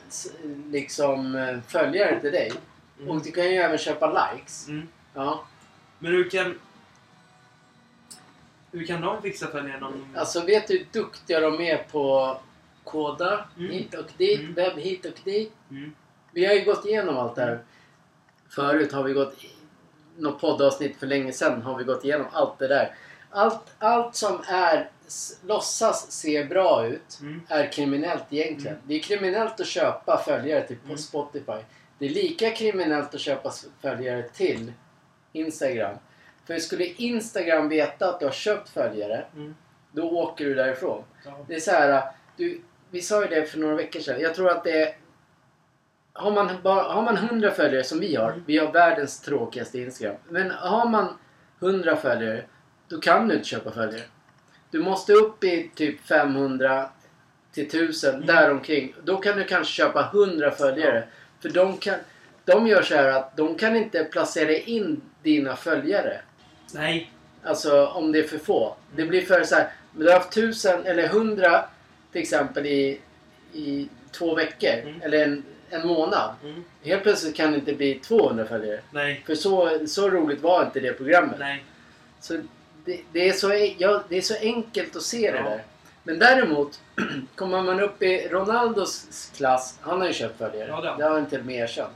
liksom 0.70 1.34
eh, 1.34 1.58
följare 1.68 2.20
till 2.20 2.32
dig. 2.32 2.52
Mm. 2.98 3.10
Och 3.10 3.22
du 3.22 3.30
kan 3.30 3.50
ju 3.50 3.56
även 3.56 3.78
köpa 3.78 4.32
likes. 4.34 4.68
Mm. 4.68 4.88
Ja. 5.14 5.44
Men 5.98 6.12
hur 6.12 6.30
kan... 6.30 6.58
Hur 8.72 8.86
kan 8.86 9.00
de 9.00 9.22
fixa 9.22 9.46
följare? 9.46 9.84
om 9.84 10.04
de- 10.12 10.18
Alltså 10.18 10.40
vet 10.44 10.68
du 10.68 10.78
hur 10.78 10.86
duktiga 10.92 11.40
de 11.40 11.60
är 11.60 11.76
på 11.92 12.36
koda 12.84 13.44
Mm. 13.58 13.70
hit 13.70 13.94
och 13.94 14.04
dit, 14.16 14.40
Mm. 14.40 14.54
webb 14.54 14.78
hit 14.78 15.04
och 15.06 15.20
dit. 15.24 15.52
Mm. 15.70 15.94
Vi 16.32 16.46
har 16.46 16.54
ju 16.54 16.64
gått 16.64 16.86
igenom 16.86 17.18
allt 17.18 17.34
det 17.36 17.42
här. 17.42 17.58
Förut 18.48 18.92
har 18.92 19.02
vi 19.02 19.12
gått... 19.12 19.34
Något 20.18 20.40
poddavsnitt 20.40 20.96
för 20.96 21.06
länge 21.06 21.32
sedan 21.32 21.62
har 21.62 21.78
vi 21.78 21.84
gått 21.84 22.04
igenom 22.04 22.26
allt 22.32 22.58
det 22.58 22.68
där. 22.68 22.94
Allt, 23.30 23.60
allt 23.78 24.16
som 24.16 24.40
är 24.48 24.90
låtsas 25.46 26.12
se 26.12 26.44
bra 26.44 26.86
ut 26.86 27.18
Mm. 27.20 27.40
är 27.48 27.72
kriminellt 27.72 28.24
egentligen. 28.30 28.76
Mm. 28.76 28.88
Det 28.88 28.94
är 28.94 29.00
kriminellt 29.00 29.60
att 29.60 29.66
köpa 29.66 30.22
följare 30.26 30.66
till 30.66 30.76
Mm. 30.84 30.98
Spotify. 30.98 31.64
Det 31.98 32.04
är 32.06 32.10
lika 32.10 32.50
kriminellt 32.50 33.14
att 33.14 33.20
köpa 33.20 33.52
följare 33.80 34.22
till 34.22 34.72
Instagram. 35.32 35.96
För 36.46 36.58
skulle 36.58 36.84
Instagram 36.84 37.68
veta 37.68 38.08
att 38.08 38.20
du 38.20 38.26
har 38.26 38.32
köpt 38.32 38.68
följare, 38.68 39.24
Mm. 39.34 39.54
då 39.92 40.10
åker 40.10 40.44
du 40.44 40.54
därifrån. 40.54 41.04
Ja. 41.24 41.44
Det 41.48 41.54
är 41.54 41.60
så 41.60 41.70
här, 41.70 42.02
du, 42.36 42.60
vi 42.90 43.00
sa 43.00 43.22
ju 43.22 43.28
det 43.28 43.46
för 43.46 43.58
några 43.58 43.74
veckor 43.74 44.00
sedan. 44.00 44.20
Jag 44.20 44.34
tror 44.34 44.50
att 44.50 44.64
det 44.64 44.82
är... 44.82 44.96
Har 46.12 46.30
man, 46.30 46.50
bara, 46.62 46.82
har 46.82 47.02
man 47.02 47.16
100 47.16 47.50
följare 47.50 47.84
som 47.84 48.00
vi 48.00 48.16
har, 48.16 48.28
Mm. 48.30 48.44
vi 48.46 48.58
har 48.58 48.72
världens 48.72 49.20
tråkigaste 49.20 49.78
Instagram. 49.78 50.16
Men 50.28 50.50
har 50.50 50.88
man 50.88 51.18
100 51.60 51.96
följare, 51.96 52.44
då 52.88 53.00
kan 53.00 53.28
du 53.28 53.34
inte 53.34 53.48
köpa 53.48 53.70
följare. 53.70 54.02
Du 54.70 54.78
måste 54.82 55.12
upp 55.12 55.44
i 55.44 55.70
typ 55.74 56.00
500 56.06 56.90
till 57.52 57.66
1000, 57.66 58.14
Mm. 58.14 58.26
däromkring. 58.26 58.94
Då 59.04 59.16
kan 59.16 59.36
du 59.38 59.44
kanske 59.44 59.72
köpa 59.72 60.02
100 60.12 60.50
följare. 60.50 61.04
För 61.42 61.48
de, 61.48 61.76
kan, 61.76 61.94
de 62.44 62.66
gör 62.66 62.82
så 62.82 62.94
här 62.94 63.08
att 63.08 63.36
de 63.36 63.54
kan 63.54 63.76
inte 63.76 64.04
placera 64.04 64.52
in 64.52 65.00
dina 65.22 65.56
följare. 65.56 66.20
Nej. 66.74 67.10
Alltså 67.44 67.86
om 67.86 68.12
det 68.12 68.18
är 68.18 68.22
för 68.22 68.38
få. 68.38 68.76
Det 68.96 69.04
blir 69.04 69.22
för 69.22 69.44
så 69.44 69.54
här. 69.54 69.72
Men 69.92 70.04
du 70.06 70.12
har 70.12 70.18
haft 70.18 70.32
tusen 70.32 70.86
eller 70.86 71.08
hundra 71.08 71.64
till 72.12 72.20
exempel 72.22 72.66
i, 72.66 73.00
i 73.52 73.88
två 74.12 74.34
veckor. 74.34 74.70
Mm. 74.82 75.02
Eller 75.02 75.24
en, 75.24 75.44
en 75.70 75.86
månad. 75.86 76.34
Mm. 76.44 76.64
Helt 76.82 77.02
plötsligt 77.02 77.36
kan 77.36 77.50
det 77.52 77.58
inte 77.58 77.72
bli 77.72 77.94
200 77.94 78.44
följare. 78.44 78.80
Nej. 78.90 79.22
För 79.26 79.34
så, 79.34 79.86
så 79.86 80.10
roligt 80.10 80.40
var 80.40 80.64
inte 80.64 80.80
det 80.80 80.92
programmet. 80.92 81.38
Nej. 81.38 81.64
Så 82.20 82.40
det, 82.84 83.00
det, 83.12 83.28
är 83.28 83.32
så, 83.32 83.72
ja, 83.78 84.02
det 84.08 84.16
är 84.16 84.22
så 84.22 84.34
enkelt 84.40 84.96
att 84.96 85.02
se 85.02 85.30
det 85.30 85.36
Ja. 85.38 85.42
där. 85.50 85.62
Men 86.02 86.18
däremot, 86.18 86.80
kommer 87.34 87.62
man 87.62 87.80
upp 87.80 88.02
i 88.02 88.28
Ronaldos 88.28 89.30
klass. 89.36 89.78
Han 89.80 90.00
har 90.00 90.06
ju 90.06 90.12
köpt 90.12 90.38
följare. 90.38 90.68
Ja, 90.68 90.94
det 90.98 91.04
har 91.04 91.10
han. 91.10 91.26
det 91.30 91.42
med 91.42 91.56
erkänt. 91.56 91.92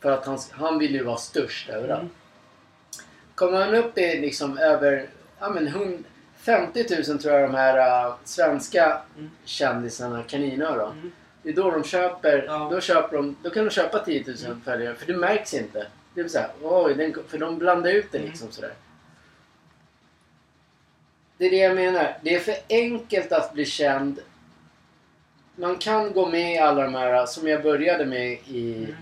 För 0.00 0.10
att 0.10 0.26
han, 0.26 0.38
han 0.50 0.78
vill 0.78 0.94
ju 0.94 1.02
vara 1.04 1.16
störst 1.16 1.68
överallt. 1.68 2.00
Mm. 2.02 2.14
Kommer 3.42 3.58
man 3.66 3.74
upp 3.74 3.98
i 3.98 4.20
liksom 4.20 4.58
över 4.58 5.06
ja, 5.40 5.50
men 5.50 5.68
hund- 5.68 6.04
50 6.36 6.86
000 7.08 7.18
tror 7.18 7.34
jag 7.34 7.50
de 7.50 7.54
här 7.54 8.06
uh, 8.08 8.14
svenska 8.24 9.00
Mm. 9.18 9.30
kändisarna, 9.44 10.22
kaninöron. 10.22 10.92
Mm. 10.92 11.12
Det 11.42 11.48
är 11.48 11.52
då 11.52 11.70
de 11.70 11.84
köper, 11.84 12.44
Ja. 12.46 12.68
då 12.72 12.80
köper 12.80 13.16
de, 13.16 13.36
då 13.42 13.50
kan 13.50 13.64
de 13.64 13.70
köpa 13.70 13.98
10 13.98 14.24
000 14.26 14.36
Mm. 14.46 14.60
följare 14.60 14.94
för 14.94 15.06
det 15.06 15.16
märks 15.16 15.54
inte. 15.54 15.86
Det 16.14 16.20
är 16.20 16.28
så 16.28 16.38
här, 16.38 16.48
oj, 16.62 16.94
den, 16.94 17.14
för 17.28 17.38
de 17.38 17.58
blandar 17.58 17.90
ut 17.90 18.12
det 18.12 18.18
Mm. 18.18 18.30
liksom 18.30 18.50
sådär. 18.50 18.72
Det 21.38 21.46
är 21.46 21.50
det 21.50 21.56
jag 21.56 21.74
menar. 21.74 22.16
Det 22.22 22.34
är 22.34 22.40
för 22.40 22.54
enkelt 22.68 23.32
att 23.32 23.52
bli 23.52 23.64
känd. 23.64 24.20
Man 25.56 25.76
kan 25.76 26.12
gå 26.12 26.28
med 26.28 26.52
i 26.54 26.58
alla 26.58 26.82
de 26.82 26.94
här 26.94 27.26
som 27.26 27.48
jag 27.48 27.62
började 27.62 28.04
med 28.06 28.32
i, 28.32 28.74
Mm. 28.84 28.96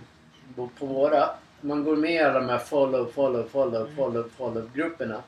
på, 0.56 0.68
på 0.78 0.86
våra. 0.86 1.30
Man 1.60 1.84
går 1.84 1.96
med 1.96 2.12
i 2.14 2.18
alla 2.18 2.40
de 2.40 2.48
här 2.48 2.58
follow, 2.58 3.10
follow, 3.14 3.48
follow, 3.52 3.82
Mm. 3.82 3.96
follow, 3.96 4.30
follow 4.36 4.70
grupperna. 4.74 5.22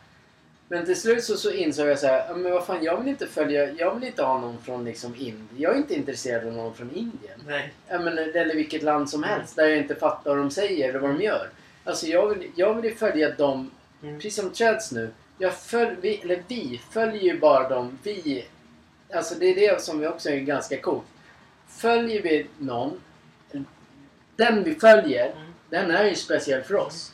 Men 0.68 0.84
till 0.84 1.00
slut 1.00 1.24
så, 1.24 1.36
så 1.36 1.50
insåg 1.50 1.88
jag 1.88 1.98
så 1.98 2.06
här, 2.06 2.24
"Ja, 2.28 2.34
men 2.36 2.52
vad 2.52 2.64
fan 2.66 2.84
jag 2.84 2.98
vill 3.00 3.08
inte 3.08 3.26
följa, 3.26 3.70
jag 3.72 3.94
vill 3.94 4.04
inte 4.04 4.22
ha 4.22 4.40
någon 4.40 4.58
från 4.62 4.84
liksom 4.84 5.14
Indien. 5.14 5.48
Jag 5.56 5.72
är 5.74 5.76
inte 5.78 5.94
intresserad 5.94 6.46
av 6.46 6.52
någon 6.52 6.74
från 6.74 6.90
Indien. 6.94 7.40
Nej. 7.46 7.72
Men, 7.88 8.18
eller 8.18 8.54
vilket 8.54 8.82
land 8.82 9.10
som 9.10 9.22
helst 9.22 9.56
där 9.56 9.66
jag 9.68 9.78
inte 9.78 9.94
fattar 9.94 10.30
vad 10.30 10.38
de 10.38 10.50
säger 10.50 10.88
eller 10.88 10.98
vad 10.98 11.10
de 11.10 11.22
gör. 11.22 11.48
Alltså 11.84 12.06
jag 12.06 12.28
vill, 12.28 12.50
jag 12.56 12.74
vill 12.74 12.84
ju 12.90 12.94
följa 12.96 13.30
dem, 13.34 13.70
Mm. 14.02 14.14
precis 14.16 14.36
som 14.36 14.50
Threads 14.50 14.92
nu. 14.92 15.10
Jag 15.38 15.54
följ, 15.54 15.96
vi, 16.00 16.16
eller 16.16 16.42
vi 16.48 16.80
följer 16.90 17.22
ju 17.22 17.38
bara 17.40 17.68
dem. 17.68 17.98
Vi, 18.02 18.44
alltså 19.14 19.34
det 19.38 19.46
är 19.46 19.54
det 19.72 19.82
som 19.82 19.98
vi 20.00 20.06
också 20.06 20.30
är 20.30 20.36
ganska 20.40 20.80
coolt. 20.80 21.04
Följer 21.68 22.22
vi 22.22 22.46
någon, 22.58 23.00
den 24.36 24.64
vi 24.64 24.74
följer, 24.74 25.26
Mm. 25.26 25.51
Den 25.72 25.90
är 25.90 26.04
ju 26.04 26.14
speciell 26.14 26.62
för 26.62 26.74
oss. 26.74 27.12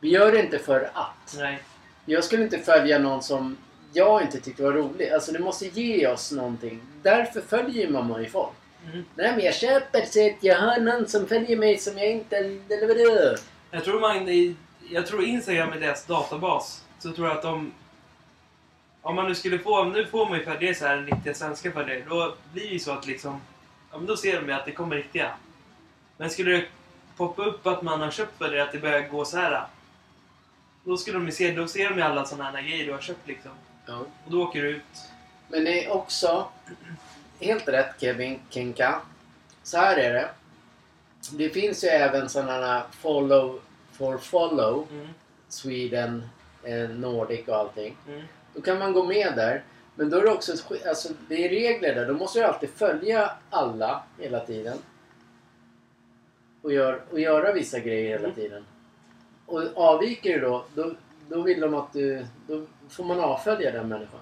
Vi 0.00 0.08
gör 0.08 0.32
det 0.32 0.40
inte 0.40 0.58
för 0.58 0.90
att. 0.94 1.36
Nej. 1.38 1.62
Jag 2.04 2.24
skulle 2.24 2.42
inte 2.42 2.58
följa 2.58 2.98
någon 2.98 3.22
som 3.22 3.56
jag 3.92 4.22
inte 4.22 4.40
tyckte 4.40 4.62
var 4.62 4.72
rolig. 4.72 5.10
Alltså 5.10 5.32
det 5.32 5.38
måste 5.38 5.66
ge 5.66 6.06
oss 6.06 6.32
någonting. 6.32 6.80
Därför 7.02 7.40
följer 7.40 7.90
man 7.90 8.22
ju 8.22 8.28
folk. 8.28 8.52
Mm. 8.86 9.04
Nej 9.14 9.32
men 9.36 9.44
jag 9.44 9.54
köper 9.54 10.04
så 10.04 10.26
att 10.26 10.44
jag 10.44 10.60
har 10.60 10.80
någon 10.80 11.08
som 11.08 11.26
följer 11.26 11.56
mig 11.56 11.78
som 11.78 11.98
jag 11.98 12.10
inte... 12.10 12.58
Jag 13.70 13.84
tror 13.84 14.00
man... 14.00 14.56
Jag 14.90 15.06
tror 15.06 15.24
Instagram 15.24 15.72
är 15.72 15.80
deras 15.80 16.06
databas. 16.06 16.84
Så 16.98 17.12
tror 17.12 17.28
jag 17.28 17.36
att 17.36 17.42
de... 17.42 17.72
Om 19.00 19.16
man 19.16 19.28
nu 19.28 19.34
skulle 19.34 19.58
få... 19.58 19.84
Nu 19.84 20.06
får 20.06 20.28
man 20.28 20.38
ju 20.38 20.44
följare 20.44 20.74
så 20.74 20.86
här 20.86 20.96
riktiga 20.96 21.34
svenska 21.34 21.72
följare. 21.72 22.02
Då 22.08 22.34
blir 22.52 22.62
det 22.64 22.72
ju 22.72 22.78
så 22.78 22.92
att 22.92 23.06
liksom... 23.06 23.40
Ja 23.90 23.98
men 23.98 24.06
då 24.06 24.16
ser 24.16 24.40
de 24.40 24.48
ju 24.48 24.52
att 24.52 24.64
det 24.64 24.72
kommer 24.72 24.96
riktiga. 24.96 25.30
Men 26.16 26.30
skulle 26.30 26.50
det 26.50 26.64
poppa 27.16 27.44
upp 27.44 27.66
att 27.66 27.82
man 27.82 28.00
har 28.00 28.10
köpt 28.10 28.38
följare, 28.38 28.62
att 28.62 28.72
det 28.72 28.78
börjar 28.78 29.08
gå 29.08 29.24
så 29.24 29.36
här. 29.36 29.66
Då 30.84 30.96
skulle 30.96 31.18
de 31.18 31.32
se... 31.32 31.50
Då 31.50 31.66
ser 31.66 31.88
de 31.88 31.96
ju 31.96 32.02
alla 32.02 32.24
sådana 32.24 32.50
här 32.50 32.62
grejer 32.62 32.86
du 32.86 32.92
har 32.92 33.00
köpt 33.00 33.28
liksom. 33.28 33.50
Ja. 33.86 33.98
Och 34.24 34.30
då 34.30 34.42
åker 34.42 34.62
du 34.62 34.68
ut. 34.68 34.82
Men 35.48 35.64
det 35.64 35.84
är 35.84 35.92
också... 35.92 36.48
Helt 37.40 37.68
rätt 37.68 38.00
Kevin 38.00 38.40
Kenka. 38.50 39.00
Så 39.62 39.76
här 39.76 39.96
är 39.96 40.12
det. 40.12 40.30
Det 41.30 41.48
finns 41.48 41.84
ju 41.84 41.88
även 41.88 42.28
sådana 42.28 42.82
follow 42.90 43.60
for 43.92 44.18
follow. 44.18 44.86
Mm. 44.90 45.08
Sweden, 45.48 46.28
eh, 46.62 46.88
Nordic 46.88 47.48
och 47.48 47.56
allting. 47.56 47.96
Mm. 48.08 48.22
Då 48.54 48.60
kan 48.60 48.78
man 48.78 48.92
gå 48.92 49.04
med 49.04 49.32
där. 49.36 49.62
Men 49.94 50.10
då 50.10 50.18
är 50.18 50.22
det 50.22 50.30
också... 50.30 50.52
Alltså, 50.88 51.08
det 51.28 51.44
är 51.44 51.48
regler 51.48 51.94
där. 51.94 52.06
Då 52.06 52.14
måste 52.14 52.38
du 52.38 52.44
alltid 52.44 52.70
följa 52.70 53.32
alla 53.50 54.02
hela 54.18 54.40
tiden. 54.40 54.78
Och, 56.62 56.72
gör, 56.72 57.00
och 57.10 57.20
göra 57.20 57.52
vissa 57.52 57.78
grejer 57.78 58.08
hela 58.08 58.24
Mm. 58.24 58.34
tiden. 58.34 58.64
Och 59.46 59.62
avviker 59.74 60.34
du 60.34 60.40
då, 60.40 60.64
då, 60.74 60.94
då 61.28 61.42
vill 61.42 61.60
de 61.60 61.74
att 61.74 61.92
du... 61.92 62.26
Då 62.48 62.66
får 62.90 63.04
man 63.04 63.20
avfölja 63.20 63.70
den 63.72 63.88
människan. 63.88 64.20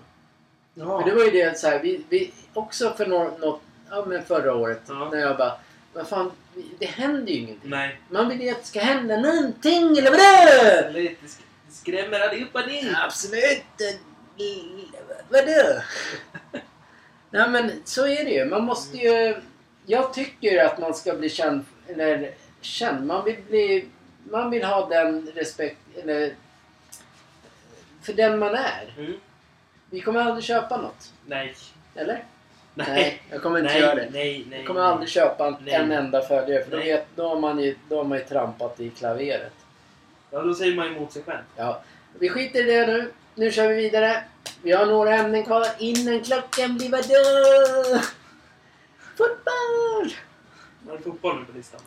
Ja. 0.75 1.01
För 1.03 1.11
det 1.11 1.17
var 1.17 1.25
ju 1.25 1.31
det 1.31 1.59
så 1.59 1.69
här, 1.69 1.79
vi, 1.83 2.05
vi 2.09 2.33
också 2.55 2.91
för 2.91 3.07
något, 3.07 3.41
något, 3.41 3.61
ja 3.91 4.05
men 4.09 4.25
förra 4.25 4.55
året 4.55 4.81
Ja. 4.89 5.09
när 5.13 5.19
jag 5.19 5.37
bara, 5.37 5.53
vad 5.93 6.09
fan, 6.09 6.31
det 6.79 6.87
händer 6.87 7.33
ju 7.33 7.39
ingenting. 7.39 7.71
Nej. 7.71 8.01
Man 8.09 8.29
vill 8.29 8.41
ju 8.43 8.51
att 8.51 8.61
det 8.61 8.67
ska 8.67 8.81
hända 8.81 9.17
någonting 9.21 9.99
eller 9.99 10.11
vadå? 10.11 10.93
Det 10.99 11.17
skrämmer 11.71 12.21
allihopa 12.21 12.67
ni. 12.67 12.93
Absolut! 13.07 13.65
Vadå? 15.29 15.81
Nej 17.31 17.49
men 17.51 17.73
så 17.85 18.07
är 18.07 18.25
det 18.25 18.31
ju. 18.31 18.45
Man 18.45 18.65
måste 18.65 18.97
ju... 18.97 19.37
Jag 19.87 20.15
tycker 20.15 20.65
att 20.65 20.79
man 20.79 20.95
ska 20.95 21.15
bli 21.15 21.29
känd, 21.29 21.65
eller 21.93 22.35
känd, 22.61 23.07
man 23.07 23.25
vill 23.25 23.37
bli... 23.49 23.89
Man 24.31 24.51
vill 24.51 24.65
ha 24.65 24.89
den 24.89 25.31
respekt, 25.35 25.79
eller... 26.03 26.35
För 28.03 28.13
den 28.13 28.39
man 28.39 28.55
är. 28.55 28.95
Mm. 28.99 29.15
Vi 29.91 30.01
kommer 30.01 30.21
aldrig 30.21 30.45
köpa 30.45 30.77
något. 30.77 31.13
Nej. 31.27 31.55
Eller? 31.95 32.25
Nej. 32.75 33.23
jag 33.31 33.43
kommer 33.43 33.59
inte 33.59 33.73
nej, 33.73 33.83
göra 33.83 33.95
det. 33.95 34.09
Nej, 34.13 34.47
nej. 34.51 34.59
Jag 34.59 34.67
kommer 34.67 34.81
aldrig 34.81 35.09
köpa 35.09 35.47
en, 35.47 35.57
Nej. 35.65 35.75
en 35.75 35.93
enda 35.93 36.23
följare 36.23 36.65
för 36.65 36.71
då, 36.71 36.77
Nej. 36.77 36.93
vet, 36.93 37.07
då, 37.17 37.29
har 37.29 37.41
man 37.41 37.59
ju, 37.59 37.77
då 37.89 37.97
har 37.97 38.05
man 38.05 38.19
ju 38.19 38.25
trampat 38.25 38.81
i 38.81 38.91
klaveret. 38.91 39.53
Ja, 40.31 40.43
då 40.43 40.55
säger 40.55 40.77
man 40.77 40.87
emot 40.87 41.13
sig 41.13 41.23
själv. 41.23 41.43
Ja. 41.57 41.83
Vi 42.19 42.29
skiter 42.29 42.69
i 42.69 42.73
det 42.73 42.87
nu. 42.87 43.13
Nu 43.35 43.51
kör 43.51 43.69
vi 43.69 43.75
vidare. 43.75 44.25
Vi 44.63 44.73
har 44.73 44.87
några 44.87 45.15
ämnen 45.15 45.45
kvar 45.45 45.67
innan 45.79 46.21
klockan 46.21 46.77
blir 46.77 46.91
vadå? 46.91 48.01
Fotboll! 49.17 50.13
Var 50.87 50.97
det 50.97 51.03
fotboll 51.03 51.39
nu 51.39 51.45
på 51.45 51.53
listan? 51.53 51.81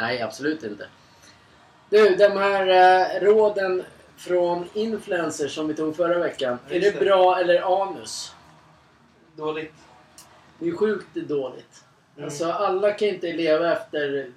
Nej, 0.00 0.22
absolut 0.22 0.62
inte. 0.62 0.86
Du, 1.90 2.16
de 2.16 2.28
här 2.28 2.66
eh, 2.66 3.20
råden 3.20 3.84
från 4.16 4.68
influencers 4.74 5.54
som 5.54 5.68
vi 5.68 5.74
tog 5.74 5.96
förra 5.96 6.18
veckan. 6.18 6.58
Ja, 6.68 6.74
Är 6.74 6.80
det 6.80 6.90
det. 6.90 7.00
bra 7.00 7.38
eller 7.38 7.82
anus? 7.82 8.34
Dåligt. 9.36 9.74
Det 10.58 10.68
är 10.68 10.76
sjukt 10.76 11.14
dåligt. 11.14 11.84
Mm. 12.16 12.24
Alltså 12.24 12.52
alla 12.52 12.92
kan 12.92 13.08
inte 13.08 13.32
leva 13.32 13.72
efter 13.72 14.30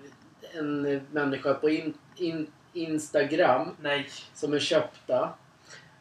en 0.54 1.02
människa 1.12 1.54
på 1.54 1.70
in, 1.70 1.94
in, 2.16 2.52
Instagram 2.74 3.70
Nej. 3.82 4.10
som 4.34 4.54
är 4.54 4.60
köpta. 4.60 5.34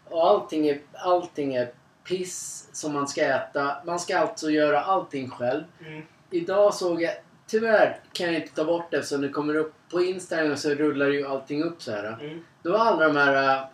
Och 0.08 0.26
allting 0.26 0.68
är, 0.68 0.80
allting 0.92 1.54
är 1.54 1.72
piss 2.04 2.68
som 2.72 2.92
man 2.92 3.08
ska 3.08 3.22
äta. 3.24 3.76
Man 3.84 4.00
ska 4.00 4.18
alltså 4.18 4.50
göra 4.50 4.80
allting 4.80 5.30
själv. 5.30 5.64
Mm. 5.80 6.02
Idag 6.30 6.74
såg 6.74 7.02
jag, 7.02 7.14
tyvärr 7.46 8.00
kan 8.12 8.26
jag 8.26 8.34
inte 8.42 8.54
ta 8.54 8.64
bort 8.64 8.90
det 8.90 8.96
eftersom 8.96 9.20
det 9.20 9.28
kommer 9.28 9.54
upp 9.54 9.74
på 9.90 10.02
Instagram 10.02 10.56
så 10.56 10.70
rullar 10.70 11.06
ju 11.08 11.26
allting 11.26 11.62
upp 11.62 11.82
så 11.82 11.90
här. 11.90 12.18
Mm. 12.20 12.44
Då 12.62 12.76
alla 12.76 13.08
de 13.08 13.16
här 13.16 13.56
äh, 13.58 13.64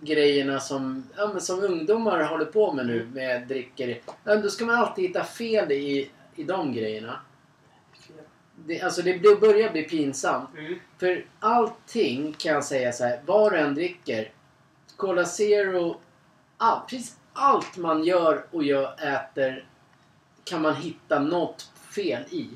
grejerna 0.00 0.60
som, 0.60 1.04
ja, 1.16 1.28
men 1.32 1.40
som 1.40 1.60
ungdomar 1.60 2.22
håller 2.22 2.44
på 2.44 2.72
med 2.72 2.86
nu 2.86 3.00
Mm. 3.00 3.14
med 3.14 3.48
dricker. 3.48 4.00
Ja, 4.24 4.36
då 4.36 4.48
ska 4.48 4.64
man 4.64 4.76
alltid 4.76 5.04
hitta 5.08 5.24
fel 5.24 5.72
i, 5.72 6.10
i 6.36 6.42
de 6.44 6.72
grejerna. 6.72 7.20
Det, 8.66 8.80
alltså 8.80 9.02
det 9.02 9.18
blir- 9.18 9.36
börjar 9.40 9.70
bli 9.72 9.82
pinsamt. 9.82 10.50
Mm. 10.58 10.74
För 10.98 11.24
allting 11.40 12.32
kan 12.38 12.52
jag 12.52 12.64
säga 12.64 12.92
så 12.92 13.04
här, 13.04 13.20
vad 13.26 13.52
du 13.52 13.58
än 13.58 13.74
dricker. 13.74 14.32
Cola 14.96 15.24
Zero, 15.24 15.96
all, 16.56 16.80
precis 16.88 17.16
allt 17.32 17.76
man 17.76 18.04
gör 18.04 18.44
och 18.50 18.64
gör, 18.64 18.94
äter 19.06 19.66
kan 20.44 20.62
man 20.62 20.74
hitta 20.76 21.18
något 21.18 21.70
fel 21.94 22.22
i. 22.30 22.48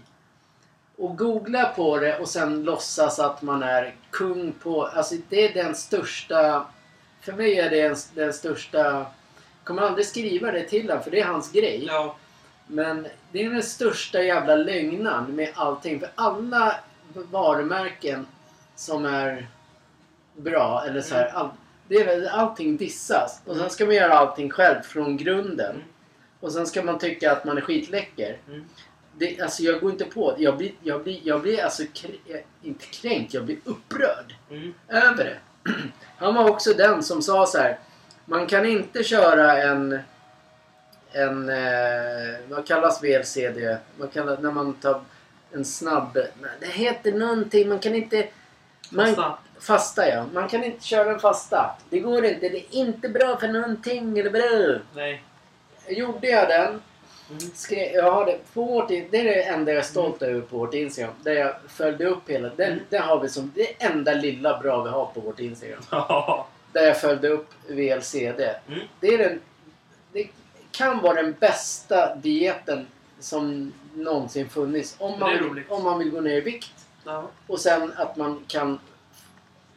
Och 0.98 1.18
googla 1.18 1.64
på 1.64 1.98
det 1.98 2.18
och 2.18 2.28
sen 2.28 2.62
låtsas 2.62 3.18
att 3.18 3.42
man 3.42 3.62
är 3.62 3.94
kung 4.10 4.52
på... 4.52 4.86
Alltså 4.86 5.14
det 5.28 5.48
är 5.48 5.64
den 5.64 5.74
största... 5.74 6.66
För 7.20 7.32
mig 7.32 7.58
är 7.58 7.70
det 7.70 7.80
en, 7.80 7.96
den 8.14 8.32
största... 8.32 8.78
Jag 8.78 9.06
kommer 9.64 9.82
aldrig 9.82 10.06
skriva 10.06 10.52
det 10.52 10.62
till 10.62 10.88
honom 10.88 11.04
för 11.04 11.10
det 11.10 11.20
är 11.20 11.26
hans 11.26 11.52
grej. 11.52 11.84
Ja. 11.86 12.16
Men 12.66 13.06
det 13.32 13.44
är 13.44 13.50
den 13.50 13.62
största 13.62 14.22
jävla 14.22 14.54
lögnan 14.54 15.34
med 15.34 15.50
allting. 15.54 16.00
För 16.00 16.10
alla 16.14 16.74
varumärken 17.12 18.26
som 18.76 19.04
är 19.04 19.46
bra, 20.36 20.84
eller 20.86 21.00
så 21.00 21.14
här, 21.14 21.28
Mm. 21.28 21.36
all, 21.36 21.48
det 21.88 21.94
är, 21.94 22.30
allting 22.30 22.76
dissas. 22.76 23.40
Och 23.46 23.56
sen 23.56 23.70
ska 23.70 23.86
man 23.86 23.94
göra 23.94 24.14
allting 24.14 24.50
själv 24.50 24.82
från 24.82 25.16
grunden. 25.16 25.70
Mm. 25.70 25.82
Och 26.40 26.52
sen 26.52 26.66
ska 26.66 26.82
man 26.82 26.98
tycka 26.98 27.32
att 27.32 27.44
man 27.44 27.56
är 27.56 27.60
skitläcker. 27.60 28.36
Mm. 28.48 28.64
Det, 29.18 29.40
alltså 29.40 29.62
jag 29.62 29.80
går 29.80 29.90
inte 29.90 30.04
på 30.04 30.34
det. 30.36 30.42
Jag 30.42 30.56
blir, 30.56 30.72
jag 30.82 31.02
blir, 31.02 31.20
jag 31.22 31.42
blir 31.42 31.64
alltså 31.64 31.82
krä, 31.94 32.42
inte 32.62 32.84
kränkt, 32.86 33.34
jag 33.34 33.44
blir 33.44 33.58
upprörd 33.64 34.34
Mm. 34.50 34.74
över 34.88 35.24
det. 35.24 35.38
Han 36.18 36.34
var 36.34 36.50
också 36.50 36.72
den 36.72 37.02
som 37.02 37.22
sa 37.22 37.46
så 37.46 37.58
här. 37.58 37.78
Man 38.24 38.46
kan 38.46 38.66
inte 38.66 39.04
köra 39.04 39.62
en... 39.62 39.98
En... 41.12 41.48
Eh, 41.48 42.38
vad 42.48 42.66
kallas 42.66 43.02
VLCD? 43.04 43.76
Vad 43.98 44.12
kallas 44.12 44.40
när 44.40 44.50
man 44.52 44.74
tar 44.74 45.00
en 45.52 45.64
snabb... 45.64 46.18
Det 46.60 46.66
heter 46.66 47.12
någonting. 47.12 47.68
Man 47.68 47.78
kan 47.78 47.94
inte... 47.94 48.28
Man, 48.90 49.06
Fasta. 49.06 49.38
fasta 49.60 50.08
ja. 50.08 50.26
Man 50.32 50.48
kan 50.48 50.64
inte 50.64 50.84
köra 50.84 51.12
en 51.12 51.20
fasta. 51.20 51.76
Det 51.90 52.00
går 52.00 52.24
inte. 52.24 52.48
Det 52.48 52.58
är 52.58 52.74
inte 52.74 53.08
bra 53.08 53.36
för 53.40 53.48
någonting. 53.48 54.18
Eller 54.18 54.30
bra. 54.30 54.78
Nej. 54.94 55.22
Gjorde 55.88 56.28
jag 56.28 56.48
den. 56.48 56.82
Mm. 57.30 57.40
Skrev, 57.54 57.92
jag 57.94 58.12
har 58.12 58.26
det, 58.26 58.38
på 58.54 58.62
vårt, 58.64 58.88
det 58.88 58.98
är 59.12 59.24
det 59.24 59.42
enda 59.42 59.72
jag 59.72 59.78
är 59.78 59.82
stolt 59.84 60.22
över 60.22 60.40
på 60.40 60.58
vårt 60.58 60.74
Instagram. 60.74 61.14
Där 61.22 61.32
jag 61.32 61.54
följde 61.68 62.06
upp 62.06 62.30
hela. 62.30 62.48
Den, 62.48 62.72
Mm. 62.72 62.84
det 62.88 62.98
har 62.98 63.20
vi 63.20 63.28
som 63.28 63.52
det 63.54 63.82
enda 63.84 64.12
lilla 64.14 64.58
bra 64.60 64.82
vi 64.82 64.90
har 64.90 65.06
på 65.06 65.20
vårt 65.20 65.40
Instagram. 65.40 65.82
Där 66.72 66.86
jag 66.86 67.00
följde 67.00 67.28
upp 67.28 67.48
VLCD. 67.68 68.40
Mm. 68.68 68.80
Det, 69.00 69.14
är 69.14 69.18
den, 69.18 69.40
det 70.12 70.28
kan 70.70 70.98
vara 71.02 71.22
den 71.22 71.34
bästa 71.40 72.14
dieten 72.14 72.86
som 73.20 73.72
någonsin 73.94 74.48
funnits. 74.48 74.96
Om 74.98 75.12
Det 75.12 75.18
man, 75.18 75.54
vill, 75.54 75.64
om 75.68 75.84
man 75.84 75.98
vill 75.98 76.10
gå 76.10 76.20
ner 76.20 76.36
i 76.36 76.40
vikt. 76.40 76.72
Ja. 77.04 77.24
Och 77.46 77.60
sen 77.60 77.92
att 77.96 78.16
man 78.16 78.44
kan... 78.48 78.78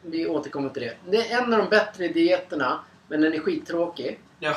Vi 0.02 0.26
återkommer 0.26 0.68
till 0.68 0.82
det. 0.82 0.94
Det 1.10 1.30
är 1.30 1.42
en 1.42 1.52
av 1.52 1.58
de 1.58 1.68
bättre 1.68 2.08
dieterna. 2.08 2.80
Men 3.08 3.20
den 3.20 3.32
är 3.34 3.38
skittråkig. 3.38 4.18
Ja. 4.38 4.54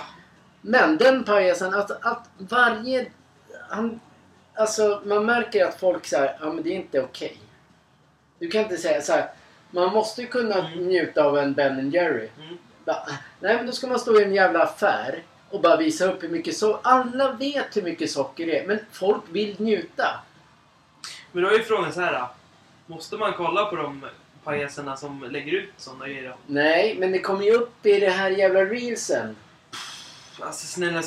Men 0.67 0.97
den 0.97 1.23
pajasen, 1.23 1.73
att, 1.73 1.91
att 2.05 2.29
varje... 2.37 3.05
Han, 3.69 3.99
alltså 4.55 5.01
man 5.05 5.25
märker 5.25 5.65
att 5.65 5.79
folk 5.79 6.05
säger 6.05 6.37
ja 6.39 6.53
men 6.53 6.63
det 6.63 6.69
är 6.69 6.75
inte 6.75 7.01
okej. 7.01 7.37
Du 8.39 8.47
kan 8.49 8.61
inte 8.61 8.77
säga 8.77 9.01
så 9.01 9.13
här. 9.13 9.29
Man 9.71 9.93
måste 9.93 10.21
ju 10.21 10.27
kunna 10.27 10.55
Mm. 10.67 10.87
njuta 10.87 11.23
av 11.23 11.37
en 11.37 11.53
Ben 11.53 11.91
Jerry. 11.91 12.29
Mm. 12.43 12.57
Va? 12.85 13.07
Nej 13.39 13.55
men 13.57 13.65
då 13.65 13.71
ska 13.71 13.87
man 13.87 13.99
stå 13.99 14.19
i 14.19 14.23
en 14.23 14.33
jävla 14.33 14.63
affär 14.63 15.23
och 15.49 15.61
bara 15.61 15.77
visa 15.77 16.05
upp 16.05 16.23
hur 16.23 16.29
mycket 16.29 16.57
socker... 16.57 16.79
Alla 16.89 17.31
vet 17.31 17.77
hur 17.77 17.81
mycket 17.81 18.11
socker 18.11 18.45
det 18.45 18.59
är. 18.59 18.67
Men 18.67 18.79
folk 18.91 19.23
vill 19.31 19.55
njuta. 19.59 20.19
Men 21.31 21.43
då 21.43 21.49
är 21.49 21.53
ju 21.57 21.63
frågan 21.63 21.93
så 21.93 22.01
här. 22.01 22.27
Måste 22.85 23.15
man 23.15 23.33
kolla 23.33 23.65
på 23.65 23.75
de 23.75 24.05
pajaserna 24.43 24.97
som 24.97 25.23
lägger 25.31 25.53
ut 25.53 25.69
sådana 25.77 26.07
grejer? 26.07 26.35
Nej, 26.47 26.95
men 26.99 27.11
det 27.11 27.19
kommer 27.19 27.43
ju 27.45 27.51
upp 27.53 27.85
i 27.85 27.99
det 27.99 28.09
här 28.09 28.29
jävla 28.29 28.65
reelsen. 28.65 29.35
Alltså 30.39 30.67
snälla, 30.67 31.03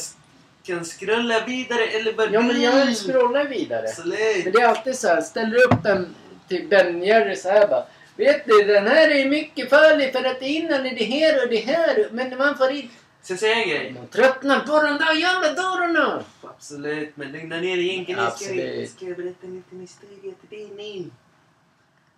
kan 0.63 0.85
skrulla 0.85 1.45
vidare 1.45 1.87
eller 1.87 2.13
bara 2.13 2.31
Ja 2.31 2.41
men 2.41 2.61
jag 2.61 2.97
scrollar 2.97 3.45
vidare. 3.45 3.89
Slut. 3.89 4.45
Men 4.45 4.53
det 4.53 4.61
är 4.61 4.69
alltid 4.69 4.99
så 4.99 5.09
här, 5.09 5.21
ställer 5.21 5.57
upp 5.65 5.83
den 5.83 6.15
till 6.49 6.69
Ben 6.69 7.03
Jerry 7.03 7.37
så 7.37 7.49
här 7.49 7.69
bara. 7.69 7.85
Vet 8.17 8.47
du, 8.47 8.65
den 8.65 8.87
här 8.87 9.11
är 9.11 9.29
mycket 9.29 9.71
farlig 9.71 10.13
för 10.13 10.25
att 10.25 10.41
det 10.41 10.49
innehåller 10.49 10.95
det 10.95 11.05
här 11.05 11.43
och 11.43 11.49
det 11.49 11.57
här. 11.57 12.09
Men 12.13 12.39
man 12.39 12.59
får 12.59 12.71
inte... 12.71 12.95
Ska 13.23 13.33
jag 13.33 13.41
säga 13.41 13.55
en 13.55 13.69
grej? 13.69 13.93
Man 13.93 14.07
tröttnar 14.07 14.61
på 14.61 14.83
de 14.83 14.99
där 14.99 15.15
jävla 15.15 15.53
dörrarna! 15.53 16.25
Absolut, 16.43 17.17
men 17.17 17.33
lugna 17.33 17.57
ner 17.57 17.77
dig 17.77 17.89
egentligen. 17.89 18.25
Nu 18.25 18.87
ska, 18.87 19.07
jag 19.07 19.17
berätta 19.17 19.47
en 19.47 19.55
liten 19.55 19.81
historia 19.81 20.35
till 20.41 20.59
dig 20.59 20.71
nu. 20.77 21.11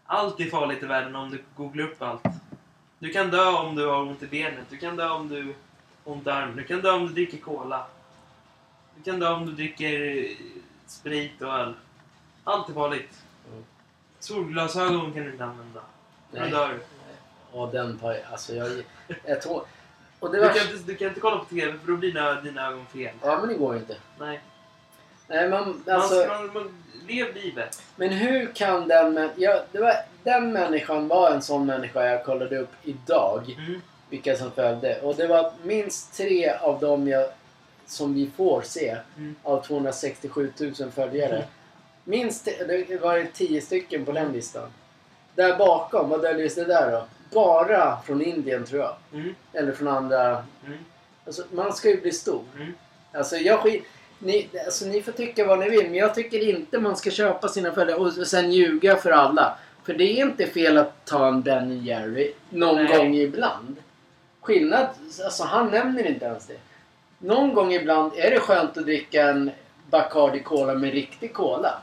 Allt 0.06 0.40
är 0.40 0.44
farligt 0.44 0.82
i 0.82 0.86
världen 0.86 1.16
om 1.16 1.30
du 1.30 1.42
googlar 1.56 1.84
upp 1.84 2.02
allt. 2.02 2.22
Du 2.98 3.10
kan 3.10 3.30
dö 3.30 3.48
om 3.48 3.76
du 3.76 3.86
har 3.86 4.02
ont 4.02 4.22
i 4.22 4.26
benet. 4.26 4.64
Du 4.70 4.76
kan 4.76 4.96
dö 4.96 5.08
om 5.08 5.28
du 5.28 5.54
ont 6.04 6.26
i 6.26 6.30
armen. 6.30 6.56
Du 6.56 6.64
kan 6.64 6.80
dö 6.80 6.92
om 6.92 7.06
du 7.06 7.12
dricker 7.12 7.38
cola. 7.38 7.86
Du 8.96 9.02
kan 9.10 9.20
dö 9.20 9.28
om 9.32 9.46
du 9.46 9.52
dricker 9.52 10.26
sprit 10.86 11.42
och 11.42 11.54
öl. 11.54 11.74
Allt 12.44 12.68
är 12.68 12.72
farligt. 12.72 13.22
Mm. 13.52 13.64
Solglasögon 14.18 15.12
kan 15.12 15.24
du 15.24 15.32
inte 15.32 15.44
använda. 15.44 15.80
Då 16.30 16.40
Nej. 16.40 16.50
dör 16.50 16.68
du. 16.68 16.80
Och 17.58 17.68
den 17.72 17.98
paj... 17.98 18.24
Alltså 18.32 18.54
jag... 18.54 18.68
jag 19.24 19.42
tror... 19.42 19.64
Och 20.20 20.30
det 20.32 20.38
Du 20.38 20.44
var... 20.44 20.52
kan, 20.54 20.62
inte, 20.70 20.92
du 20.92 20.96
kan 20.96 21.08
inte 21.08 21.20
kolla 21.20 21.38
på 21.38 21.44
TV 21.44 21.78
för 21.78 21.86
då 21.86 21.96
blir 21.96 22.12
dina, 22.12 22.40
dina 22.40 22.68
ögon 22.68 22.86
fel. 22.86 23.14
Ja 23.22 23.38
men 23.38 23.48
det 23.48 23.54
går 23.54 23.74
ju 23.74 23.80
inte. 23.80 23.96
Nej. 24.18 24.40
Nej 25.26 25.48
man... 25.48 25.82
Man, 25.86 25.96
Alltså... 25.96 26.26
man, 26.28 26.52
man, 26.52 26.82
lev 27.08 27.34
livet. 27.34 27.82
Men 27.96 28.08
hur 28.08 28.52
kan 28.54 28.88
den... 28.88 29.30
Ja, 29.36 29.62
det 29.72 29.78
var, 29.78 29.92
den 30.22 30.52
människan 30.52 31.08
var 31.08 31.30
en 31.30 31.42
sån 31.42 31.66
människa 31.66 32.04
jag 32.04 32.24
kollade 32.24 32.58
upp 32.58 32.72
idag. 32.82 33.56
Mm. 33.58 33.80
Vilka 34.10 34.36
som 34.36 34.50
följde. 34.50 35.00
Och 35.00 35.16
det 35.16 35.26
var 35.26 35.52
minst 35.62 36.16
tre 36.16 36.50
av 36.50 36.80
dem 36.80 37.08
jag, 37.08 37.26
som 37.86 38.14
vi 38.14 38.30
får 38.36 38.62
se. 38.62 38.96
Mm. 39.16 39.34
Av 39.42 39.62
267 39.62 40.52
000 40.58 40.74
följare. 40.90 41.36
Mm. 41.36 41.48
Minst 42.04 42.44
det 42.44 43.00
var 43.02 43.26
tio 43.34 43.60
stycken 43.60 44.04
på 44.04 44.12
den 44.12 44.32
listan. 44.32 44.68
Där 45.34 45.58
bakom, 45.58 46.08
vad 46.08 46.22
döljer 46.22 46.48
sig 46.48 46.64
där 46.64 46.92
då? 46.92 47.06
Bara 47.30 48.02
från 48.02 48.22
Indien 48.22 48.64
tror 48.64 48.80
jag. 48.80 48.96
Mm. 49.12 49.34
Eller 49.52 49.72
från 49.72 49.88
andra... 49.88 50.44
Mm. 50.66 50.78
Alltså, 51.26 51.42
man 51.50 51.72
ska 51.72 51.88
ju 51.88 52.00
bli 52.00 52.12
stor. 52.12 52.42
Mm. 52.56 52.72
Alltså, 53.12 53.36
jag 53.36 53.60
skit, 53.60 53.84
ni, 54.18 54.48
alltså, 54.66 54.86
ni 54.86 55.02
får 55.02 55.12
tycka 55.12 55.46
vad 55.46 55.58
ni 55.58 55.68
vill, 55.68 55.84
men 55.84 55.94
jag 55.94 56.14
tycker 56.14 56.48
inte 56.48 56.78
man 56.78 56.96
ska 56.96 57.10
köpa 57.10 57.48
sina 57.48 57.72
följare 57.72 57.98
och 57.98 58.26
sen 58.26 58.52
ljuga 58.52 58.96
för 58.96 59.10
alla. 59.10 59.58
För 59.84 59.94
det 59.94 60.04
är 60.04 60.26
inte 60.26 60.46
fel 60.46 60.78
att 60.78 61.04
ta 61.04 61.28
en 61.28 61.42
Ben 61.42 61.84
Jerry 61.84 62.32
någon 62.50 62.84
Nej. 62.84 62.96
gång 62.96 63.14
ibland. 63.14 63.76
Skillnad, 64.40 64.88
alltså 65.24 65.44
han 65.44 65.70
nämner 65.70 66.06
inte 66.06 66.24
ens 66.24 66.46
det. 66.46 66.58
Någon 67.18 67.54
gång 67.54 67.72
ibland 67.72 68.12
är 68.16 68.30
det 68.30 68.40
skönt 68.40 68.76
att 68.76 68.84
dricka 68.84 69.28
en 69.28 69.50
Bacardi 69.90 70.42
Cola 70.42 70.74
med 70.74 70.92
riktig 70.92 71.34
cola. 71.34 71.78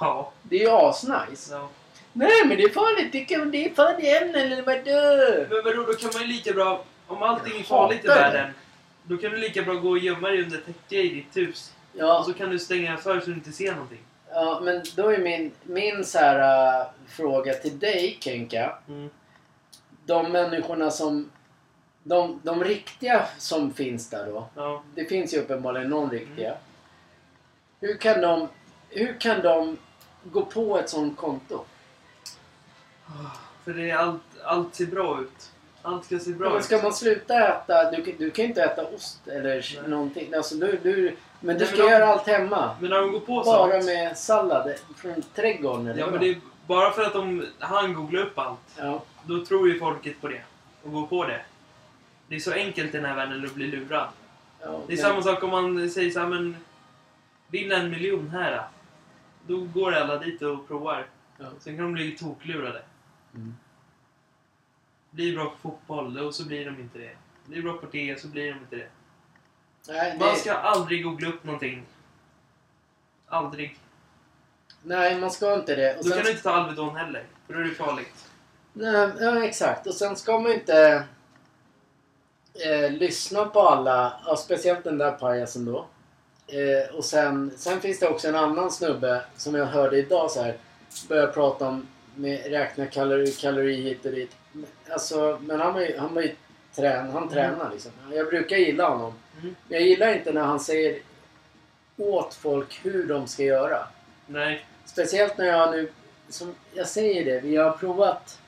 Ja. 0.00 0.32
Det 0.42 0.56
är 0.56 0.60
ju 0.60 0.70
asnice. 0.70 1.54
ja. 1.54 1.68
Nej 2.12 2.46
men 2.46 2.56
det 2.56 2.62
är 2.62 2.68
farligt, 2.68 3.12
det, 3.12 3.20
kan, 3.24 3.50
det 3.50 3.64
är 3.64 3.74
farliga 3.74 4.20
ämnen 4.20 4.52
eller 4.52 4.62
vadå? 4.62 5.54
Men 5.54 5.64
vadå, 5.64 5.92
då 5.92 5.98
kan 5.98 6.10
man 6.14 6.22
ju 6.22 6.28
lika 6.28 6.52
bra... 6.52 6.84
Om 7.06 7.22
allting 7.22 7.60
är 7.60 7.64
farligt 7.64 8.04
i 8.04 8.08
världen. 8.08 8.50
Då 9.02 9.16
kan 9.16 9.30
du 9.30 9.36
lika 9.36 9.62
bra 9.62 9.74
gå 9.74 9.90
och 9.90 9.98
gömma 9.98 10.28
dig 10.28 10.42
under 10.42 10.58
täcke 10.58 10.96
i 10.96 11.08
ditt 11.08 11.36
hus. 11.36 11.72
Och 11.92 12.00
Ja, 12.00 12.22
så 12.26 12.32
kan 12.32 12.50
du 12.50 12.58
stänga 12.58 12.96
för 12.96 13.20
så 13.20 13.26
du 13.26 13.32
inte 13.32 13.52
ser 13.52 13.72
någonting. 13.72 14.00
ja 14.30 14.60
men 14.62 14.82
då 14.96 15.08
är 15.12 15.18
min, 15.18 15.52
min 15.62 16.04
så 16.04 16.18
här, 16.18 16.80
äh, 16.80 16.86
fråga 17.08 17.54
till 17.54 17.78
dig 17.78 18.18
Kenka. 18.20 18.78
Mm. 18.88 19.10
de 20.06 20.32
människorna 20.32 20.90
som... 20.90 21.30
De, 22.08 22.40
de 22.42 22.64
riktiga 22.64 23.26
som 23.38 23.74
finns 23.74 24.10
där 24.10 24.26
då. 24.26 24.46
Ja. 24.54 24.82
Det 24.94 25.04
finns 25.04 25.34
ju 25.34 25.38
uppenbarligen 25.38 25.90
någon 25.90 26.10
riktiga. 26.10 26.54
Hur 27.80 27.96
kan 27.96 28.20
de... 28.20 28.48
Hur 28.90 29.20
kan 29.20 29.42
de 29.42 29.76
gå 30.24 30.44
på 30.44 30.78
ett 30.78 30.90
sånt 30.90 31.16
konto? 31.18 31.64
För 33.64 33.74
det 33.74 33.90
är 33.90 33.96
allt, 33.96 34.22
allt 34.44 34.74
ser 34.74 34.86
bra 34.86 35.20
ut. 35.20 35.50
Allt 35.82 36.04
ska 36.04 36.18
se 36.18 36.30
Ja, 36.30 36.36
bra 36.36 36.48
men 36.48 36.58
ut. 36.58 36.64
ska 36.64 36.82
man 36.82 36.92
sluta 36.92 37.48
äta... 37.48 37.90
Du, 37.90 38.04
kan- 38.04 38.14
du 38.18 38.30
kan 38.30 38.42
ju 38.44 38.48
inte 38.48 38.62
äta 38.62 38.84
ost 38.86 39.28
eller 39.28 39.80
Nej. 39.80 39.88
någonting. 39.90 40.34
Alltså, 40.34 40.54
du, 40.54 40.78
du, 40.82 41.16
men 41.40 41.54
du 41.58 41.64
Nej, 41.64 41.66
ska 41.66 41.76
men 41.76 41.86
om- 41.86 41.92
göra 41.92 42.06
allt 42.06 42.26
hemma. 42.26 42.76
Men 42.80 42.90
när 42.90 43.00
de 43.00 43.12
går 43.12 43.20
på 43.20 43.42
Bara 43.42 43.72
sånt. 43.72 43.84
med 43.84 44.18
sallad 44.18 44.74
från 44.96 45.22
trädgården 45.34 45.86
eller 45.86 46.00
Ja, 46.00 46.06
men 46.10 46.20
det 46.20 46.28
är 46.28 46.40
bara 46.66 46.90
för 46.90 47.02
att 47.02 47.12
de, 47.12 47.46
han 47.58 47.94
googlar 47.94 48.22
upp 48.22 48.38
allt. 48.38 48.58
Ja. 48.78 49.02
Då 49.24 49.44
tror 49.44 49.68
ju 49.68 49.78
folket 49.78 50.20
på 50.20 50.28
det. 50.28 50.42
Och 50.82 50.92
går 50.92 51.06
på 51.06 51.24
det. 51.24 51.40
Det 52.28 52.34
är 52.34 52.40
så 52.40 52.52
enkelt 52.52 52.94
i 52.94 52.96
den 52.96 53.04
här 53.06 53.16
världen 53.16 53.44
att 53.44 53.54
bli 53.54 53.66
lurad. 53.66 54.08
Ja, 54.62 54.80
Det 54.86 54.92
är 54.92 54.96
samma 54.96 55.22
sak 55.22 55.42
om 55.42 55.50
man 55.50 55.90
säger 55.90 56.10
så 56.10 56.20
här, 56.20 56.26
men 56.26 56.56
vinna 57.48 57.74
en 57.76 57.90
miljon 57.90 58.28
här. 58.30 58.68
Då 59.46 59.60
går 59.60 59.92
alla 59.92 60.18
dit 60.18 60.42
och 60.42 60.68
provar. 60.68 61.06
Ja. 61.38 61.46
Sen 61.58 61.76
kan 61.76 61.84
de 61.84 61.92
bli 61.92 62.10
toklurade. 62.18 62.82
Mm. 63.34 63.54
Blir 65.10 65.34
bra 65.36 65.44
på 65.44 65.56
fotboll 65.70 66.18
och 66.18 66.34
så 66.34 66.44
blir 66.46 66.64
de 66.64 66.80
inte 66.80 66.98
det. 66.98 67.16
Blir 67.46 67.62
bra 67.62 67.72
på 67.72 67.86
det 67.92 68.20
så 68.20 68.28
blir 68.28 68.46
de 68.52 68.58
inte 68.58 68.76
det. 68.76 68.88
Nej, 69.88 70.18
Man 70.18 70.28
det, 70.28 70.36
ska 70.36 70.52
aldrig 70.52 71.04
googla 71.04 71.28
upp 71.28 71.44
någonting. 71.44 71.82
Aldrig. 73.28 73.78
nej, 74.82 75.20
man 75.20 75.30
ska 75.30 75.54
inte 75.54 75.76
det. 75.76 75.96
Och 75.98 76.04
Då 76.04 76.08
sen, 76.10 76.16
kan 76.18 76.24
du 76.24 76.30
inte 76.30 76.42
ta 76.42 76.50
Alvedon 76.50 76.96
heller. 76.96 77.24
För 77.46 77.54
då 77.54 77.60
är 77.60 77.64
det 77.64 77.74
farligt. 77.74 78.30
nej, 78.72 79.10
ja, 79.20 79.44
exakt. 79.44 79.86
Och 79.86 79.94
sen 79.94 80.16
ska 80.16 80.38
man 80.38 80.52
inte 80.52 81.04
eh, 82.64 82.92
lyssna 82.92 83.44
på 83.44 83.60
alla. 83.60 84.12
Ja, 84.26 84.36
speciellt 84.36 84.84
den 84.84 84.98
där 84.98 85.10
pajasen 85.10 85.64
då. 85.64 85.86
Eh, 86.46 86.94
och 86.96 87.04
sen, 87.04 87.52
sen 87.56 87.80
finns 87.80 87.98
det 87.98 88.08
också 88.08 88.28
en 88.28 88.36
annan 88.36 88.70
snubbe 88.70 89.22
som 89.36 89.54
jag 89.54 89.66
hörde 89.66 89.98
idag 89.98 90.30
så 90.30 90.42
här. 90.42 90.56
Börja 91.08 91.26
prata 91.26 91.68
om 91.68 91.86
med 92.14 92.50
räkna 92.50 92.86
kalori, 92.86 93.32
kalori 93.32 93.82
hit 93.82 94.04
och 94.04 94.12
dit. 94.12 94.36
Alltså, 94.90 95.38
men 95.40 95.60
han 95.60 95.74
var 95.74 95.80
ju, 95.80 95.98
han 95.98 96.14
var 96.14 96.22
ju 96.22 96.34
trän, 96.74 97.10
han 97.10 97.28
tränar 97.28 97.70
liksom. 97.72 97.92
Jag 98.12 98.26
brukar 98.26 98.56
gilla 98.56 98.88
honom. 98.88 99.12
Mm. 99.40 99.56
Men 99.68 99.78
jag 99.78 99.88
gillar 99.88 100.14
inte 100.14 100.32
när 100.32 100.42
han 100.42 100.60
säger 100.60 100.98
åt 101.96 102.34
folk 102.34 102.80
hur 102.82 103.06
de 103.06 103.26
ska 103.26 103.42
göra. 103.42 103.86
Nej. 104.26 104.66
Speciellt 104.84 105.38
när 105.38 105.46
jag 105.46 105.70
nu, 105.70 105.88
som 106.28 106.54
jag 106.74 106.88
säger 106.88 107.24
det, 107.24 107.40
vi 107.40 107.56
har 107.56 107.70
provat 107.70 108.38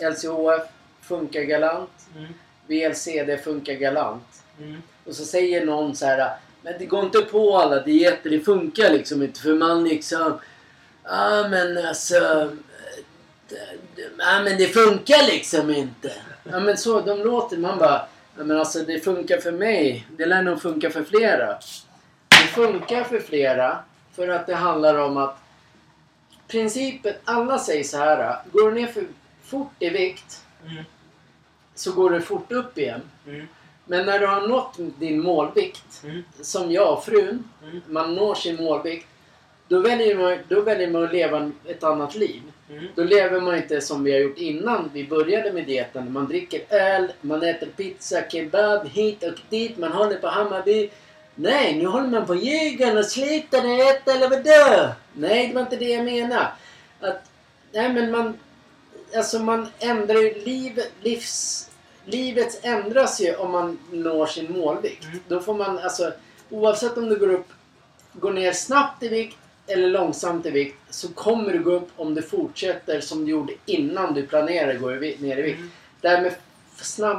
LCHF, 0.00 0.68
funkar 1.00 1.42
galant. 1.42 2.08
Mm. 2.16 2.34
VLCD 2.70 3.42
funkar 3.44 3.74
galant. 3.74 4.42
Mm. 4.58 4.82
Och 5.04 5.14
så 5.14 5.24
säger 5.24 5.66
någon 5.66 5.96
så 5.96 6.06
här, 6.06 6.30
men 6.62 6.74
det 6.78 6.86
går 6.86 7.04
inte 7.04 7.20
på 7.20 7.58
alla 7.58 7.82
dieter, 7.82 8.30
det 8.30 8.40
funkar 8.40 8.90
liksom 8.90 9.22
inte 9.22 9.40
för 9.40 9.54
man 9.54 9.84
liksom, 9.84 10.40
ja 11.04 11.48
men 11.48 11.86
alltså, 11.86 12.50
ja 14.18 14.42
men 14.44 14.58
det 14.58 14.66
funkar 14.66 15.26
liksom 15.26 15.70
inte. 15.70 16.12
Ja 16.50 16.60
men 16.60 16.76
så, 16.76 17.00
de 17.00 17.18
låter, 17.18 17.56
man 17.56 17.78
bara, 17.78 18.06
ja 18.38 18.44
men 18.44 18.56
alltså 18.56 18.78
det 18.78 19.00
funkar 19.00 19.38
för 19.38 19.52
mig, 19.52 20.06
det 20.16 20.26
lär 20.26 20.42
nog 20.42 20.62
funka 20.62 20.90
för 20.90 21.02
flera. 21.02 21.58
Det 22.28 22.46
funkar 22.54 23.04
för 23.04 23.20
flera 23.20 23.78
för 24.16 24.28
att 24.28 24.46
det 24.46 24.54
handlar 24.54 24.98
om 24.98 25.16
att 25.16 25.38
principen, 26.48 27.14
alla 27.24 27.58
säger 27.58 27.84
så 27.84 27.96
här, 27.96 28.36
går 28.52 28.70
du 28.70 28.80
ner 28.80 28.86
för 28.86 29.04
fort 29.44 29.72
i 29.78 29.88
vikt 29.88 30.40
Mm. 30.66 30.84
Så 31.80 31.92
går 31.92 32.10
du 32.10 32.20
fort 32.20 32.52
upp 32.52 32.78
igen. 32.78 33.00
Mm. 33.26 33.46
Men 33.86 34.06
när 34.06 34.18
du 34.18 34.26
har 34.26 34.48
nått 34.48 34.74
din 34.98 35.20
målvikt, 35.22 36.00
Mm. 36.04 36.22
som 36.40 36.72
jag 36.72 36.92
och 36.92 37.04
frun, 37.04 37.44
Mm. 37.62 37.80
man 37.88 38.14
når 38.14 38.34
sin 38.34 38.56
målvikt. 38.56 39.06
Då 39.68 39.80
väljer, 39.80 40.14
man, 40.16 40.38
då 40.48 40.60
väljer 40.60 40.90
man 40.90 41.04
att 41.04 41.12
leva 41.12 41.50
ett 41.66 41.84
annat 41.84 42.14
liv. 42.14 42.42
Mm. 42.70 42.84
Då 42.94 43.04
lever 43.04 43.40
man 43.40 43.56
inte 43.56 43.80
som 43.80 44.04
vi 44.04 44.12
har 44.12 44.18
gjort 44.18 44.38
innan 44.38 44.90
vi 44.92 45.06
började 45.08 45.52
med 45.52 45.66
dieten. 45.66 46.12
Man 46.12 46.28
dricker 46.28 46.62
öl, 46.70 47.12
man 47.20 47.42
äter 47.42 47.66
pizza, 47.76 48.22
kebab, 48.30 48.88
hit 48.88 49.22
och 49.22 49.38
dit. 49.48 49.78
Man 49.78 49.92
håller 49.92 50.16
på 50.18 50.26
Hammarby. 50.26 50.90
Nej, 51.34 51.76
nu 51.76 51.86
håller 51.86 52.08
man 52.08 52.26
på 52.26 52.34
Djurgården 52.34 52.98
och 52.98 53.04
slutar 53.04 53.58
äta 53.90 54.12
eller 54.14 54.28
vadå? 54.30 54.92
Nej, 55.12 55.48
det 55.48 55.54
var 55.54 55.60
inte 55.60 55.76
det 55.76 55.88
jag 55.88 56.04
menade. 56.04 56.48
Att, 57.00 57.30
nej 57.72 57.92
men 57.92 58.10
man... 58.10 58.38
Alltså 59.16 59.38
man 59.38 59.68
ändrar 59.78 60.14
ju 60.20 60.34
liv, 60.44 60.80
livs... 61.02 61.69
Livet 62.10 62.64
ändras 62.64 63.20
ju 63.20 63.34
om 63.34 63.50
man 63.50 63.78
når 63.92 64.26
sin 64.26 64.52
målvikt. 64.52 65.04
Mm. 65.04 65.20
Då 65.28 65.40
får 65.40 65.54
man 65.54 65.78
alltså... 65.78 66.12
Oavsett 66.50 66.98
om 66.98 67.08
du 67.08 67.16
går 67.18 67.32
upp... 67.32 67.46
Går 68.12 68.32
ner 68.32 68.52
snabbt 68.52 69.02
i 69.02 69.08
vikt 69.08 69.36
eller 69.66 69.88
långsamt 69.88 70.46
i 70.46 70.50
vikt 70.50 70.76
så 70.90 71.08
kommer 71.08 71.52
du 71.52 71.62
gå 71.62 71.72
upp 71.72 71.88
om 71.96 72.14
du 72.14 72.22
fortsätter 72.22 73.00
som 73.00 73.24
du 73.24 73.30
gjorde 73.30 73.52
innan 73.66 74.14
du 74.14 74.26
planerade 74.26 74.72
att 74.74 74.80
gå 74.80 74.88
ner 74.90 75.38
i 75.38 75.42
vikt. 75.42 75.58
Mm. 75.58 75.70
Det 76.00 76.08
här 76.08 76.22
med 76.22 76.32
f- 76.76 76.84
snabb... 76.84 77.18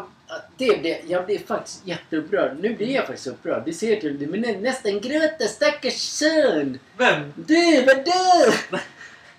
Det 0.57 0.81
blir, 0.81 0.97
jag 1.07 1.25
blir 1.25 1.39
faktiskt 1.39 1.87
jätteupprörd. 1.87 2.57
Nu 2.61 2.75
blir 2.75 2.95
jag 2.95 3.05
faktiskt 3.07 3.27
upprörd. 3.27 3.63
Vi 3.65 3.73
ser 3.73 3.95
till 3.95 4.19
det. 4.19 4.27
Men 4.27 4.41
nä- 4.41 4.59
nästan 4.59 4.99
gråta 4.99 5.47
stackars 5.47 5.93
son. 6.01 6.79
Vem? 6.97 7.33
Du, 7.35 7.85
vadå? 7.85 8.51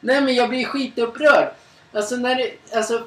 Nej 0.00 0.20
men 0.20 0.34
jag 0.34 0.48
blir 0.48 0.64
skitupprörd. 0.64 1.48
Alltså 1.92 2.16
när 2.16 2.34
det, 2.34 2.76
alltså 2.76 3.06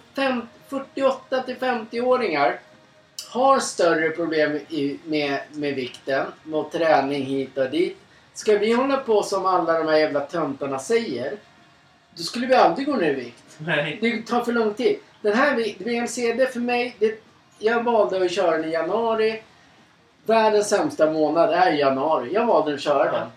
48 0.67 1.43
till 1.43 1.55
50-åringar 1.55 2.59
har 3.29 3.59
större 3.59 4.09
problem 4.09 4.55
i, 4.55 4.99
med, 5.05 5.39
med 5.51 5.75
vikten, 5.75 6.25
med 6.43 6.71
träning 6.71 7.23
hit 7.23 7.57
och 7.57 7.69
dit. 7.69 7.97
Ska 8.33 8.57
vi 8.57 8.73
hålla 8.73 8.97
på 8.97 9.23
som 9.23 9.45
alla 9.45 9.79
de 9.79 9.87
här 9.87 9.97
jävla 9.97 10.19
töntarna 10.19 10.79
säger, 10.79 11.33
då 12.15 12.23
skulle 12.23 12.47
vi 12.47 12.55
aldrig 12.55 12.87
gå 12.87 12.95
ner 12.95 13.11
i 13.11 13.13
vikt. 13.13 13.43
Nej. 13.57 13.97
Det 14.01 14.21
tar 14.21 14.41
för 14.41 14.53
lång 14.53 14.73
tid. 14.73 14.99
Den 15.21 15.33
här 15.33 15.55
VLCD 15.55 16.53
för 16.53 16.59
mig, 16.59 16.95
det, 16.99 17.23
jag 17.59 17.83
valde 17.83 18.25
att 18.25 18.31
köra 18.31 18.57
den 18.57 18.65
i 18.65 18.71
januari. 18.71 19.41
Världens 20.25 20.69
sämsta 20.69 21.11
månad 21.11 21.53
är 21.53 21.71
januari. 21.71 22.33
Jag 22.33 22.45
valde 22.45 22.73
att 22.73 22.81
köra 22.81 23.11
den. 23.11 23.27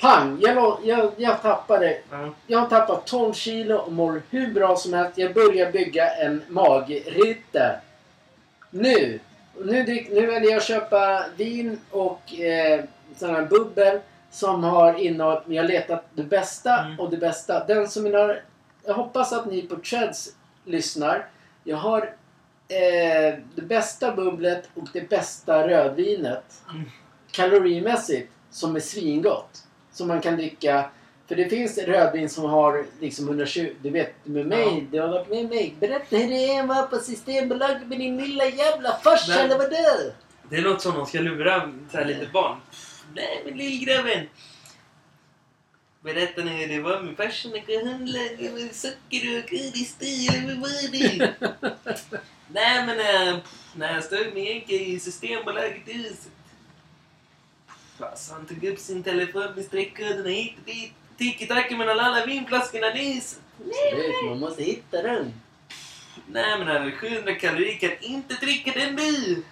Pang! 0.00 0.38
Jag, 0.40 0.78
jag, 0.84 1.12
jag 1.16 1.42
tappade 1.42 1.98
Ja. 2.10 2.28
jag 2.46 2.58
har 2.58 2.66
tappat 2.68 3.06
12 3.06 3.32
kilo 3.32 3.76
och 3.76 3.92
mår 3.92 4.22
hur 4.30 4.52
bra 4.54 4.76
som 4.76 4.92
helst. 4.94 5.18
Jag 5.18 5.34
börjar 5.34 5.72
bygga 5.72 6.14
en 6.14 6.42
magruta. 6.48 7.76
Nu! 8.70 9.20
Nu, 9.64 9.82
drick, 9.82 10.10
nu 10.10 10.26
väljer 10.26 10.50
jag 10.50 10.56
att 10.58 10.64
köpa 10.64 11.24
vin 11.36 11.80
och 11.90 12.34
eh, 12.40 12.84
sån 13.16 13.34
här 13.34 13.42
bubbel 13.46 14.00
som 14.30 14.64
har 14.64 14.94
innehåll. 14.94 15.42
Jag 15.46 15.62
har 15.62 15.68
letat 15.68 16.04
det 16.14 16.22
bästa 16.22 16.78
Mm. 16.78 17.00
och 17.00 17.10
det 17.10 17.16
bästa. 17.16 17.64
Den 17.66 17.88
som 17.88 18.06
är, 18.06 18.42
jag 18.84 18.94
hoppas 18.94 19.32
att 19.32 19.46
ni 19.46 19.62
på 19.62 19.76
Treads 19.76 20.28
lyssnar. 20.64 21.26
Jag 21.64 21.76
har 21.76 22.00
eh, 22.68 23.38
det 23.54 23.62
bästa 23.62 24.12
bubblet 24.16 24.68
och 24.74 24.88
det 24.92 25.08
bästa 25.08 25.68
rödvinet. 25.68 26.44
Mm. 26.70 26.90
Kalorimässigt 27.30 28.32
som 28.50 28.76
är 28.76 28.80
svingott. 28.80 29.62
Som 30.00 30.08
man 30.08 30.20
kan 30.20 30.36
dricka 30.36 30.90
för 31.28 31.36
det 31.36 31.48
finns 31.48 31.78
rödvin 31.78 32.28
som 32.28 32.44
har 32.44 32.86
liksom 33.00 33.26
120, 33.28 33.70
du 33.82 33.90
vet 33.90 34.26
med 34.26 34.46
mig, 34.46 34.62
Ja. 34.62 34.80
du 34.90 35.00
har 35.00 35.08
varit 35.08 35.28
med 35.28 35.48
mig. 35.48 35.74
Berätta 35.80 36.16
hur 36.16 36.28
det 36.28 36.54
är 36.54 36.66
vara 36.66 36.82
på 36.82 36.98
Systembolaget 36.98 37.86
med 37.86 37.98
din 37.98 38.18
lilla 38.18 38.44
jävla 38.44 38.96
farsa 39.04 39.40
eller 39.40 39.58
vadå? 39.58 40.12
Det 40.50 40.56
är 40.56 40.62
något 40.62 40.82
som 40.82 40.94
de 40.94 41.06
ska 41.06 41.20
lura 41.20 41.72
så 41.90 41.96
här 41.96 42.04
lite 42.04 42.26
barn. 42.32 42.56
Nej 43.14 43.42
men 43.44 43.56
lillgrabben. 43.58 44.26
Berätta 46.00 46.44
nu 46.44 46.50
hur 46.50 46.68
det 46.68 46.80
var 46.80 47.00
med 47.00 47.16
farsan 47.16 47.52
och 47.52 47.86
handla 47.88 48.18
med 48.40 48.74
socker 48.74 49.38
och 49.38 49.50
godis 49.50 49.96
eller 50.00 50.48
vad 50.48 50.58
var 50.60 50.92
det? 50.92 51.34
Nej 52.48 52.86
men 52.86 52.98
äh, 53.00 53.38
när 53.76 53.94
jag 53.94 54.04
stod 54.04 54.34
med 54.34 54.44
Henke 54.44 54.74
i 54.74 55.00
Systembolaget 55.00 55.88
i 55.88 55.92
huset. 55.92 56.30
Han 58.30 58.46
tog 58.46 58.64
upp 58.64 58.78
sin 58.78 59.02
telefon 59.02 59.52
med 59.56 59.64
streckkoderna 59.64 60.28
hit 60.28 60.54
och 60.58 60.64
dit. 60.64 60.92
Tiki-taki 61.18 61.76
mellan 61.76 62.00
alla 62.00 62.26
vinflaskorna 62.26 62.88
nyss. 62.88 63.40
Du 63.58 63.96
vet, 63.96 64.24
man 64.24 64.38
måste 64.38 64.62
hitta 64.62 65.02
den. 65.02 65.32
Nej 66.26 66.58
men 66.58 66.68
över 66.68 66.90
700 66.90 67.34
kalorier 67.34 67.78
kan 67.78 67.90
inte 68.00 68.34
dricka 68.34 68.72
den 68.72 68.96
du. 68.96 69.42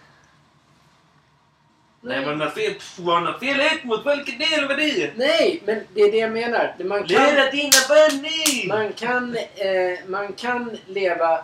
Nej 2.00 2.26
men 2.26 2.38
vad 2.38 2.52
fel, 2.52 2.74
pff, 2.74 2.98
var 2.98 3.20
något 3.20 3.40
fel 3.40 3.60
ut 3.60 3.84
mot 3.84 4.02
folket 4.02 4.38
det 4.38 4.44
eller 4.44 4.68
vad 4.68 4.76
det? 4.76 5.12
Nej, 5.16 5.62
men 5.64 5.80
det 5.94 6.00
är 6.00 6.12
det 6.12 6.18
jag 6.18 6.32
menar. 6.32 6.74
Man 6.84 7.06
kan, 7.06 7.08
Lura 7.08 7.50
dina 7.50 8.22
nu! 8.22 8.68
man 8.68 8.92
kan, 8.92 9.36
eh, 9.36 9.98
man 10.06 10.32
kan 10.32 10.78
leva 10.86 11.40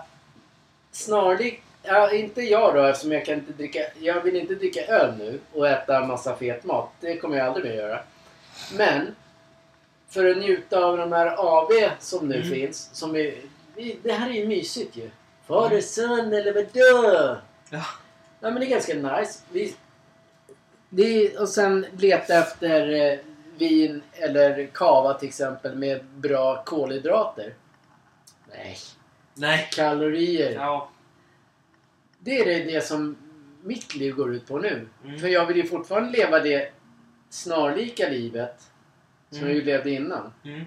snarlikt 0.92 1.63
Ja, 1.86 2.12
inte 2.12 2.42
jag 2.42 2.74
då 2.74 2.82
eftersom 2.84 3.12
jag 3.12 3.24
kan 3.24 3.34
inte 3.34 3.52
dricka... 3.52 3.80
Jag 4.00 4.20
vill 4.20 4.36
inte 4.36 4.54
dricka 4.54 4.86
öl 4.86 5.14
nu 5.18 5.40
och 5.52 5.68
äta 5.68 6.04
massa 6.06 6.36
fet 6.36 6.64
mat. 6.64 6.88
Det 7.00 7.16
kommer 7.16 7.36
jag 7.38 7.46
aldrig 7.46 7.64
mer 7.64 7.72
göra. 7.74 8.00
Men 8.76 9.14
för 10.08 10.30
att 10.30 10.36
njuta 10.36 10.84
av 10.84 10.96
de 10.98 11.12
här 11.12 11.26
AV 11.38 11.70
som 12.00 12.28
nu 12.28 12.34
Mm. 12.36 12.50
finns. 12.50 12.90
Som 12.92 13.16
är, 13.16 13.34
det 14.02 14.12
här 14.12 14.30
är 14.30 14.34
ju 14.34 14.46
mysigt 14.46 14.96
ju. 14.96 15.10
Far 15.46 15.76
och 15.76 15.82
son 15.84 16.32
eller 16.32 16.54
vadå? 16.54 17.36
Ja. 17.70 17.84
Ja 18.40 18.50
men 18.50 18.54
det 18.54 18.66
är 18.66 18.70
ganska 18.70 18.94
nice. 18.94 19.40
Vi, 19.52 19.74
det 20.88 21.02
är, 21.26 21.40
och 21.42 21.48
sen 21.48 21.86
leta 21.98 22.34
efter 22.34 22.92
eh, 23.12 23.18
vin 23.58 24.02
eller 24.12 24.66
kava 24.66 25.14
till 25.14 25.28
exempel 25.28 25.74
med 25.76 26.04
bra 26.04 26.62
kolhydrater. 26.64 27.54
Nej. 28.50 28.76
Nej. 29.34 29.68
Kalorier. 29.72 30.52
Ja. 30.52 30.88
Det 32.24 32.38
är 32.40 32.44
det, 32.44 32.72
det 32.72 32.80
som 32.80 33.16
mitt 33.62 33.94
liv 33.94 34.14
går 34.14 34.34
ut 34.34 34.46
på 34.46 34.58
nu. 34.58 34.88
Mm. 35.04 35.18
För 35.18 35.28
jag 35.28 35.46
vill 35.46 35.56
ju 35.56 35.66
fortfarande 35.66 36.10
leva 36.18 36.40
det 36.40 36.72
snarlika 37.30 38.08
livet 38.08 38.70
som 39.30 39.38
Mm. 39.38 39.48
jag 39.50 39.58
ju 39.58 39.64
levde 39.64 39.90
innan. 39.90 40.32
Mm. 40.44 40.64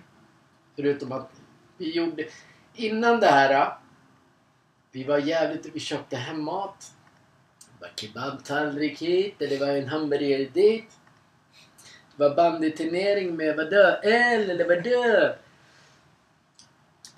Förutom 0.75 1.11
att 1.11 1.31
vi 1.77 1.91
gjorde... 1.91 2.25
Innan 2.75 3.19
det 3.19 3.27
här... 3.27 3.77
Vi 4.91 5.03
var 5.03 5.17
jävligt... 5.17 5.65
Vi 5.75 5.79
köpte 5.79 6.15
hem 6.15 6.43
mat. 6.43 6.91
Det 7.59 7.85
var 7.85 7.91
kebabtallrik 7.95 9.01
hit, 9.01 9.35
eller 9.41 9.49
det 9.59 9.65
var 9.65 9.73
en 9.73 9.87
hamburgare 9.87 10.45
dit. 10.45 10.89
Det 12.17 12.23
var 12.29 12.35
bandyturnering 12.35 13.35
med 13.35 13.55
vadå? 13.55 13.99
Öl 14.03 14.49
eller 14.49 14.67
vadå? 14.67 15.35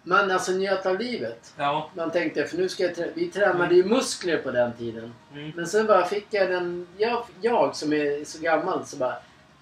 Man 0.04 0.32
alltså 0.32 0.52
njöt 0.52 0.86
av 0.86 1.00
livet. 1.00 1.54
Ja. 1.58 1.90
Man 1.94 2.12
tänkte, 2.12 2.46
för 2.46 2.58
nu 2.58 2.70
ska 2.70 2.84
jag 2.84 2.94
trä- 2.96 3.12
Vi 3.14 3.28
tränade 3.28 3.76
ju 3.76 3.84
muskler 3.86 4.38
på 4.38 4.52
den 4.52 4.74
tiden. 4.74 5.14
Mm. 5.34 5.52
Men 5.56 5.68
sen 5.68 5.88
bara 5.88 6.06
fick 6.06 6.26
jag 6.30 6.50
den... 6.50 6.88
Jag, 6.98 7.24
jag 7.42 7.76
som 7.76 7.94
är 7.94 8.24
så 8.26 8.40
gammal 8.42 8.86
så 8.86 8.98
bara... 8.98 9.16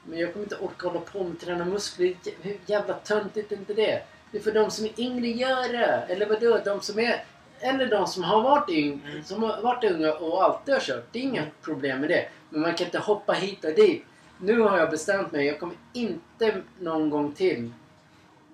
Men 0.05 0.19
jag 0.19 0.33
kommer 0.33 0.45
inte 0.45 0.55
orka 0.55 0.87
hålla 0.87 0.99
på 0.99 1.23
med 1.23 1.31
att 1.33 1.39
träna 1.39 1.65
muskler. 1.65 2.13
Hur 2.41 2.57
jävla 2.65 2.93
töntigt 2.93 3.51
är 3.51 3.55
inte 3.55 3.73
det? 3.73 4.01
Det 4.31 4.37
är 4.37 4.41
för 4.41 4.51
de 4.51 4.71
som 4.71 4.85
är 4.85 4.99
yngre 4.99 5.27
göra. 5.27 5.85
Eller 6.01 6.25
vadå? 6.25 6.59
De 6.65 6.81
som 6.81 6.99
är... 6.99 7.23
Eller 7.59 7.85
de 7.85 8.07
som 8.07 8.23
har 8.23 8.41
varit, 8.41 8.69
yng, 8.69 9.01
Mm. 9.11 9.23
som 9.23 9.43
har 9.43 9.61
varit 9.61 9.83
unga 9.91 10.13
och 10.13 10.43
alltid 10.43 10.73
har 10.73 10.81
kört. 10.81 11.07
Det 11.11 11.19
är 11.19 11.23
inga 11.23 11.41
Mm. 11.41 11.53
problem 11.61 11.99
med 12.01 12.09
det. 12.09 12.27
Men 12.49 12.61
man 12.61 12.73
kan 12.75 12.85
inte 12.87 12.99
hoppa 12.99 13.33
hit 13.33 13.65
och 13.65 13.71
dit. 13.73 14.03
Nu 14.39 14.59
har 14.59 14.77
jag 14.77 14.89
bestämt 14.89 15.31
mig. 15.31 15.45
Jag 15.45 15.59
kommer 15.59 15.75
inte 15.93 16.61
någon 16.79 17.09
gång 17.09 17.31
till 17.31 17.71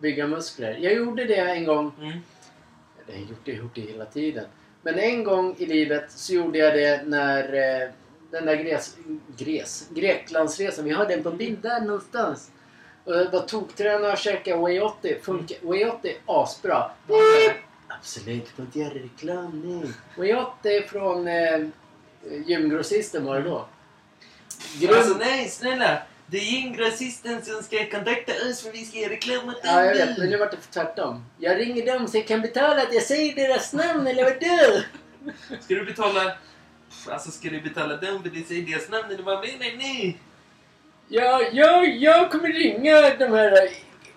bygga 0.04 0.28
muskler. 0.28 0.78
Jag 0.82 0.94
gjorde 0.94 1.26
det 1.26 1.36
en 1.36 1.66
gång 1.66 1.92
Mm. 2.00 2.20
jag 3.08 3.14
har 3.14 3.22
gjort 3.22 3.46
det, 3.46 3.52
gjort 3.52 3.76
det 3.76 3.82
hela 3.82 4.06
tiden. 4.06 4.46
Men 4.82 5.00
en 5.00 5.24
gång 5.24 5.56
i 5.58 5.66
livet 5.66 6.12
så 6.12 6.34
gjorde 6.34 6.58
jag 6.58 6.74
det 6.74 7.04
när 7.06 7.44
eh, 7.54 7.90
den 8.32 8.46
där 8.46 8.56
Gres, 8.56 8.98
Gres, 9.38 9.88
Greklandsresan, 9.96 10.86
vi 10.86 10.92
har 10.92 11.06
den 11.06 11.24
på 11.24 11.32
bild 11.32 11.60
där 11.62 11.82
någonstans. 11.82 12.52
Och 13.04 13.14
jag 13.14 13.32
var 13.32 13.40
toktränare 13.40 14.12
och 14.12 14.18
käkade 14.18 14.58
Way 14.62 14.80
80. 14.80 15.18
Funkar, 15.22 15.58
Way 15.62 15.86
80 15.86 16.08
är 16.10 16.16
asbra. 16.26 16.92
Absolut, 17.88 18.46
du 18.46 18.52
får 18.52 18.66
inte 18.66 18.80
göra 18.80 18.94
reklam 18.94 19.62
nej. 19.66 19.92
Way 20.18 20.34
80 20.34 20.88
från 20.88 21.28
eh, 21.28 21.60
gymgrossisten 22.46 23.26
var 23.26 23.36
det 23.40 23.50
då. 23.50 23.66
Grund, 24.80 24.96
Alltså 24.98 25.18
nej, 25.18 25.50
snälla! 25.50 25.98
Det 26.28 26.38
är 26.38 26.42
gymgrossisten 26.42 27.42
som 27.42 27.64
ska 27.64 27.90
kontakta 27.90 28.32
oss 28.50 28.62
för 28.62 28.72
vi 28.72 28.86
ska 28.86 28.98
göra 28.98 29.12
reklam 29.12 29.50
åt 29.50 29.62
ja, 29.64 29.86
jag 29.86 29.96
vet, 29.96 30.18
men 30.18 30.30
nu 30.30 30.38
vart 30.38 30.52
det 30.52 30.58
tvärtom. 30.72 31.26
Jag 31.40 31.60
ringer 31.60 31.86
dem 31.86 32.08
så 32.08 32.18
jag 32.18 32.28
kan 32.28 32.42
betala 32.42 32.82
att 32.82 32.94
jag 32.94 33.04
säger 33.04 33.36
deras 33.36 33.74
namn 33.74 34.08
eller 34.08 34.24
vadå? 34.24 34.82
Ska 35.62 35.76
du 35.76 35.86
betala... 35.86 36.32
Alltså 37.10 37.32
ska 37.32 37.50
du 37.50 37.62
betala 37.62 37.98
dem 37.98 38.24
för 38.24 38.30
det 38.30 38.48
säger 38.48 38.62
deras 38.62 38.90
namn 38.90 39.12
eller 39.12 39.24
vad 39.24 39.40
menar 39.40 39.78
ni? 39.78 40.18
Ja, 41.08 41.42
jag, 41.52 41.96
jag 41.96 42.32
kommer 42.32 42.50
ringa 42.50 43.16
de 43.16 43.26
här... 43.26 43.70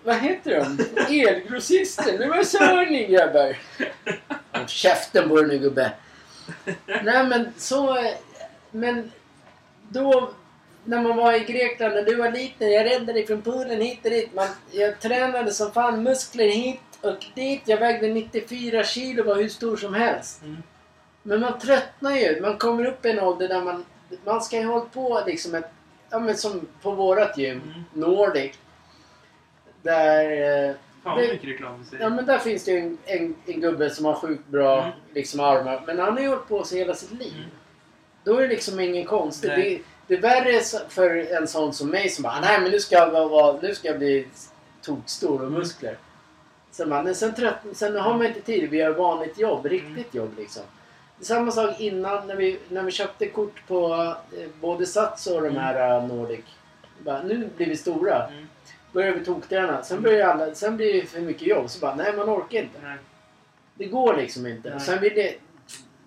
Vad 0.03 0.19
heter 0.19 0.51
de? 0.51 1.27
Elgrossisten. 1.27 2.19
Men 2.19 2.29
vad 2.29 2.47
sa 2.47 2.81
ni 2.81 3.07
grabbar? 3.07 3.57
Håll 4.51 4.67
käften 4.67 5.29
på 5.29 5.35
dig 5.35 5.47
nu 5.47 5.57
gubbe. 5.57 5.91
Nej 6.85 7.27
men 7.27 7.53
så... 7.57 7.97
Men 8.71 9.11
då... 9.89 10.33
När 10.87 11.01
man 11.01 11.17
var 11.17 11.33
i 11.33 11.39
Grekland 11.39 11.93
när 11.95 12.03
du 12.03 12.15
var 12.15 12.31
liten. 12.31 12.71
Jag 12.71 12.85
räddade 12.85 13.13
dig 13.13 13.27
från 13.27 13.41
poolen 13.41 13.81
hit 13.81 13.99
och 14.03 14.09
dit. 14.11 14.33
Man, 14.33 14.47
jag 14.71 14.99
tränade 14.99 15.51
som 15.51 15.71
fan 15.71 16.03
muskler 16.03 16.47
hit 16.49 16.79
och 17.01 17.25
dit. 17.35 17.61
Jag 17.65 17.77
vägde 17.77 18.07
94 18.07 18.83
kilo 18.83 19.23
var 19.23 19.35
hur 19.35 19.49
stor 19.49 19.77
som 19.77 19.93
helst. 19.93 20.41
Mm. 20.43 20.57
Men 21.23 21.39
man 21.39 21.59
tröttnar 21.59 22.11
ju. 22.17 22.41
Man 22.41 22.57
kommer 22.57 22.85
upp 22.85 23.05
i 23.05 23.09
en 23.11 23.19
ålder 23.19 23.47
där 23.47 23.61
man... 23.61 23.85
Man 24.25 24.41
ska 24.41 24.57
ju 24.59 24.65
hålla 24.65 24.85
på 24.85 25.23
liksom 25.27 25.55
ett... 25.55 25.69
Ja 26.09 26.19
men 26.19 26.37
som 26.37 26.67
på 26.81 26.91
vårat 26.91 27.37
gym. 27.37 27.61
Mm. 27.65 27.83
Nordic. 27.93 28.51
Där... 29.81 30.31
eh, 30.69 30.75
Fan 31.03 31.15
vad 31.15 31.23
Det- 31.23 31.31
mycket 31.33 31.49
reklam 31.49 31.85
vi. 31.91 31.97
Ja 31.99 32.09
men 32.09 32.25
där 32.25 32.37
finns 32.37 32.63
det 32.65 32.71
ju 32.71 32.77
en, 32.79 32.97
en, 33.05 33.35
en 33.45 33.61
gubbe 33.61 33.89
som 33.89 34.05
har 34.05 34.13
sjukt 34.13 34.47
bra 34.47 34.81
Mm. 34.81 34.93
liksom, 35.13 35.39
armar. 35.39 35.83
Men 35.87 35.99
han 35.99 36.13
har 36.13 36.19
ju 36.19 36.27
hållit 36.27 36.47
på 36.47 36.63
sig 36.63 36.77
hela 36.79 36.93
sitt 36.95 37.11
liv. 37.11 37.33
Mm. 37.37 37.49
Då 38.23 38.35
är 38.37 38.41
det 38.41 38.47
liksom 38.47 38.79
ingen 38.79 39.05
konstigt. 39.05 39.51
Det, 40.07 40.13
är 40.15 40.21
värre 40.21 40.61
för 40.89 41.15
en 41.41 41.47
sån 41.47 41.73
som 41.73 41.89
mig 41.89 42.09
som 42.09 42.23
bara 42.23 42.39
nej 42.41 42.61
men 42.61 42.71
nu 42.71 42.79
ska 42.79 42.95
jag, 42.95 43.11
vara- 43.29 43.59
nu 43.61 43.75
ska 43.75 43.87
jag 43.87 43.97
bli 43.97 44.27
tokstor 44.81 45.33
och 45.41 45.47
Mm. 45.47 45.53
muskler. 45.59 45.97
Sen, 46.71 46.89
man, 46.89 47.15
sen, 47.15 47.33
trött, 47.35 47.55
sen 47.73 47.95
har 47.95 48.13
man 48.13 48.25
inte 48.25 48.41
tid. 48.41 48.69
Vi 48.69 48.77
gör 48.77 48.91
vanligt 48.93 49.37
jobb, 49.39 49.65
riktigt 49.65 50.13
jobb 50.15 50.31
liksom. 50.37 50.63
Samma 51.21 51.51
sak 51.51 51.79
innan 51.79 52.27
när 52.27 52.35
vi, 52.35 52.59
när 52.69 52.83
vi 52.83 52.91
köpte 52.91 53.27
kort 53.27 53.67
på 53.67 53.93
eh, 54.37 54.47
både 54.61 54.85
Sats 54.85 55.27
och 55.27 55.41
de 55.41 55.47
Mm. 55.47 55.57
här 55.61 56.01
uh, 56.01 56.07
Nordic. 56.07 56.39
Bara, 56.99 57.23
nu 57.23 57.49
blir 57.57 57.67
vi 57.67 57.77
stora. 57.77 58.27
Mm. 58.27 58.47
Börjar 58.91 59.11
vi 59.11 59.25
tokträna. 59.25 59.83
Sen, 59.83 60.01
börjar 60.01 60.27
alla, 60.27 60.55
sen 60.55 60.77
blir 60.77 60.93
det 60.93 61.07
för 61.07 61.19
mycket 61.21 61.47
jobb. 61.47 61.69
Så 61.69 61.79
bara, 61.79 61.95
nej 61.95 62.13
man 62.17 62.29
orkar 62.29 62.59
inte. 62.59 62.79
Nej. 62.83 62.97
Det 63.75 63.85
går 63.85 64.17
liksom 64.17 64.47
inte. 64.47 64.69
Nej. 64.69 64.79
Sen 64.79 64.99
blir 64.99 65.15
det... 65.15 65.35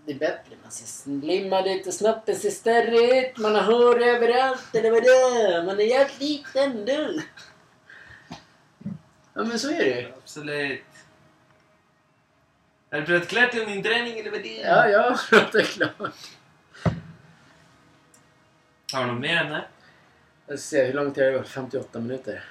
Det 0.07 0.13
är 0.13 0.19
bättre. 0.19 0.55
Ser 0.71 0.87
slimmad 0.87 1.67
ut 1.67 1.87
och 1.87 1.95
snoppen 1.95 2.37
ser 2.37 2.51
större 2.51 3.21
ut. 3.21 3.39
Man 3.39 3.55
har 3.55 3.63
hår 3.63 4.03
överallt. 4.03 4.75
Eller 4.75 4.91
vad 4.91 5.03
det. 5.03 5.67
Man 5.67 5.81
är 5.81 5.85
jävligt 5.85 6.21
liten 6.21 6.85
du. 6.85 7.23
Ja 9.35 9.45
men 9.45 9.59
så 9.59 9.71
är 9.71 9.79
det 9.79 10.01
ju. 10.01 10.13
Absolut. 10.23 10.83
Är 12.91 13.01
du 13.01 13.07
pratat 13.07 13.29
klart 13.29 13.55
om 13.55 13.73
din 13.73 13.83
träning 13.83 14.19
eller 14.19 14.31
vad 14.31 14.43
det 14.43 14.63
är? 14.63 14.89
Ja, 14.89 14.89
ja. 15.31 15.47
Det 15.53 15.59
är 15.59 15.63
klart. 15.63 16.15
Har 18.93 19.05
du 19.05 19.13
något 19.13 19.21
mer 19.21 19.37
ämne? 19.37 19.65
Jag 20.47 20.59
ska 20.59 20.69
se 20.69 20.85
hur 20.85 20.93
långt 20.93 21.17
har 21.17 21.25
det 21.25 21.33
gått? 21.33 21.49
58 21.49 21.99
minuter. 21.99 22.45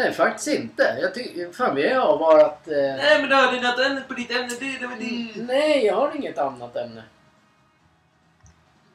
Nej, 0.00 0.12
faktiskt 0.12 0.48
inte. 0.48 0.98
Jag 1.00 1.14
tycker... 1.14 1.52
Fan, 1.52 1.74
vi 1.74 1.92
har 1.92 2.18
varit... 2.18 2.68
Eh... 2.68 2.74
Nej 2.74 3.20
men 3.20 3.28
du 3.28 3.60
något 3.60 3.78
annat 3.86 4.08
på 4.08 4.14
ditt 4.14 4.30
ämne. 4.30 4.48
Det, 4.60 4.78
det 4.78 4.86
det. 4.98 5.42
Nej, 5.42 5.86
jag 5.86 5.94
har 5.94 6.16
inget 6.16 6.38
annat 6.38 6.76
ämne. 6.76 7.02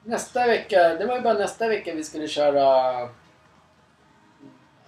Nästa 0.03 0.47
vecka, 0.47 0.93
det 0.93 1.06
var 1.06 1.16
ju 1.16 1.22
bara 1.22 1.34
nästa 1.34 1.68
vecka 1.68 1.95
vi 1.95 2.03
skulle 2.03 2.28
köra 2.28 3.10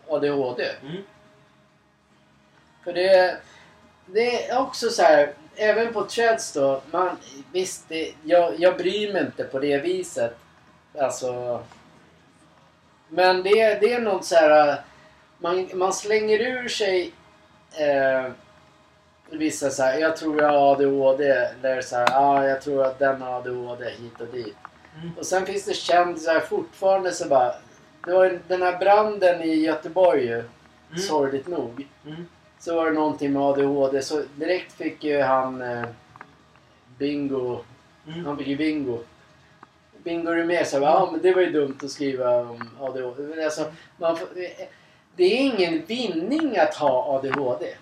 ADHD. 0.08 0.64
Mm. 0.82 1.04
För 2.84 2.94
det, 2.94 3.38
det 4.06 4.50
är 4.50 4.60
också 4.60 4.90
så 4.90 5.02
här, 5.02 5.34
även 5.56 5.94
på 5.94 6.04
Treads 6.04 6.54
då, 6.54 6.82
man, 6.92 7.18
visst, 7.52 7.90
det, 7.90 8.14
jag, 8.24 8.60
jag 8.60 8.78
bryr 8.78 9.14
mig 9.14 9.22
inte 9.22 9.44
på 9.44 9.60
det 9.60 9.78
viset. 9.78 10.38
Alltså, 11.00 11.64
men 13.10 13.44
det, 13.44 13.80
det 13.82 13.94
är 13.94 14.02
något 14.02 14.26
så 14.26 14.36
här, 14.36 14.84
man, 15.38 15.70
man 15.74 15.94
slänger 15.94 16.40
ur 16.40 16.68
sig 16.68 17.12
eh, 17.80 18.32
vissa 19.32 19.70
så 19.70 19.84
här, 19.84 20.00
jag 20.00 20.18
tror 20.18 20.42
jag 20.42 20.50
har 20.50 20.72
ADHD. 20.72 21.24
Eller 21.30 21.82
så 21.82 21.96
här, 21.96 22.08
ah, 22.12 22.46
jag 22.48 22.62
tror 22.62 22.84
att 22.86 23.00
den 23.00 23.22
har 23.22 23.38
ADHD 23.40 23.90
hit 23.90 24.22
och 24.22 24.28
dit. 24.28 24.56
Mm. 25.02 25.12
Och 25.18 25.26
sen 25.26 25.46
finns 25.46 25.66
det 25.66 25.74
kändisar 25.74 26.40
fortfarande 26.40 27.12
så 27.12 27.28
bara, 27.28 27.54
det 28.06 28.14
var 28.14 28.40
den 28.48 28.62
här 28.62 28.78
branden 28.78 29.42
i 29.42 29.56
Göteborg 29.56 30.26
ju, 30.26 30.44
Mm. 30.92 31.00
sorgligt 31.00 31.48
nog. 31.48 31.88
Mm. 32.06 32.26
Så 32.60 32.76
var 32.76 32.86
det 32.86 32.92
någonting 32.92 33.34
med 33.34 33.42
ADHD 33.42 34.02
så 34.02 34.24
direkt 34.36 34.74
fick 34.74 35.04
ju 35.04 35.22
han 35.22 35.62
eh, 35.62 35.86
Bingo, 36.98 37.60
Mm. 38.08 38.26
han 38.26 38.38
fick 38.38 38.48
ju 38.48 38.56
Bingo. 38.56 39.00
Bingo 40.04 40.32
är 40.32 40.46
med 40.46 40.68
så 40.68 40.78
ja 40.78 41.10
men 41.12 41.22
det 41.22 41.34
var 41.34 41.42
ju 41.42 41.52
dumt 41.52 41.78
att 41.84 41.92
skriva 41.92 42.36
om 42.42 42.70
ADHD. 42.80 43.44
Alltså, 43.46 43.66
man 43.98 44.18
får, 44.18 44.28
det 45.18 45.24
är 45.24 45.38
ingen 45.38 45.86
vinning 45.86 46.58
att 46.58 46.76
ha 46.76 47.16
ADHD. 47.16 47.74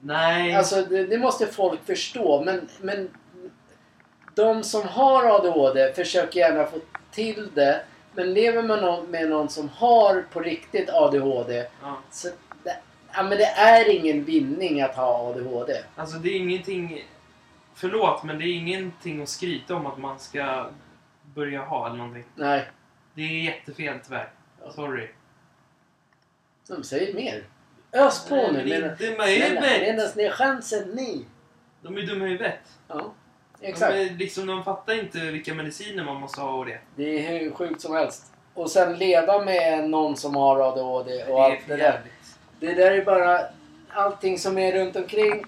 Nej. 0.00 0.54
Alltså 0.54 0.82
det, 0.82 1.06
det 1.06 1.18
måste 1.18 1.46
folk 1.46 1.86
förstå 1.86 2.44
men, 2.44 2.68
men 2.80 3.10
de 4.34 4.62
som 4.62 4.88
har 4.88 5.24
ADHD 5.24 5.92
försöker 5.92 6.40
gärna 6.40 6.66
få 6.66 6.78
till 7.10 7.50
det. 7.54 7.80
Men 8.14 8.34
lever 8.34 8.62
man 8.62 9.04
med 9.10 9.28
någon 9.30 9.48
som 9.48 9.68
har 9.68 10.24
på 10.32 10.40
riktigt 10.40 10.90
ADHD 10.90 11.66
ja. 11.82 11.98
så 12.10 12.28
det, 12.62 12.76
ja, 13.12 13.22
men 13.22 13.38
det 13.38 13.44
är 13.46 13.90
ingen 13.90 14.24
vinning 14.24 14.82
att 14.82 14.94
ha 14.94 15.30
ADHD. 15.30 15.82
Alltså 15.96 16.16
det 16.16 16.28
är 16.28 16.36
ingenting... 16.36 17.04
Förlåt 17.74 18.24
men 18.24 18.38
det 18.38 18.44
är 18.44 18.54
ingenting 18.54 19.22
att 19.22 19.28
skryta 19.28 19.74
om 19.74 19.86
att 19.86 19.98
man 19.98 20.18
ska 20.18 20.66
börja 21.34 21.62
ha 21.62 21.86
eller 21.86 21.96
någonting. 21.96 22.24
Nej, 22.34 22.64
Det 23.14 23.22
är 23.22 23.44
jättefel 23.44 23.98
tyvärr. 24.06 24.30
Sorry. 24.74 25.08
De 26.68 26.84
säger 26.84 27.14
mer. 27.14 27.44
Ös 27.92 28.28
på 28.28 28.36
Nej, 28.36 28.46
nu. 28.52 28.52
men 28.58 28.68
det 28.68 28.74
är 28.76 28.80
menar- 28.80 28.96
dumma 28.96 29.28
i 29.30 29.36
Snälla, 29.36 29.60
huvudet. 29.60 29.88
Endast 29.88 30.16
ni 30.16 30.24
har 30.24 30.30
chansen 30.30 30.88
ni. 30.88 31.24
De 31.82 31.96
är 31.96 32.02
dumma 32.02 32.26
i 32.26 32.28
huvudet. 32.28 32.58
Ja, 32.88 33.12
De, 33.60 33.66
exakt. 33.66 33.94
är, 33.94 34.10
liksom, 34.10 34.46
de 34.46 34.64
fattar 34.64 34.98
inte 35.00 35.18
vilka 35.18 35.54
mediciner 35.54 36.04
man 36.04 36.16
måste 36.16 36.40
ha 36.40 36.50
och 36.54 36.66
det. 36.66 36.78
Det 36.96 37.26
är 37.26 37.38
hur 37.40 37.50
sjukt 37.50 37.80
som 37.80 37.94
helst. 37.94 38.32
Och 38.54 38.70
sen 38.70 38.96
leva 38.98 39.44
med 39.44 39.90
någon 39.90 40.16
som 40.16 40.36
har 40.36 40.60
ADHD 40.72 41.24
och 41.24 41.44
allt 41.44 41.58
det 41.66 41.76
där. 41.76 41.82
jävligt. 41.84 42.12
Det 42.60 42.74
där 42.74 42.90
är 42.92 43.04
bara 43.04 43.40
allting 43.90 44.38
som 44.38 44.58
är 44.58 44.72
runt 44.72 44.96
omkring. 44.96 45.44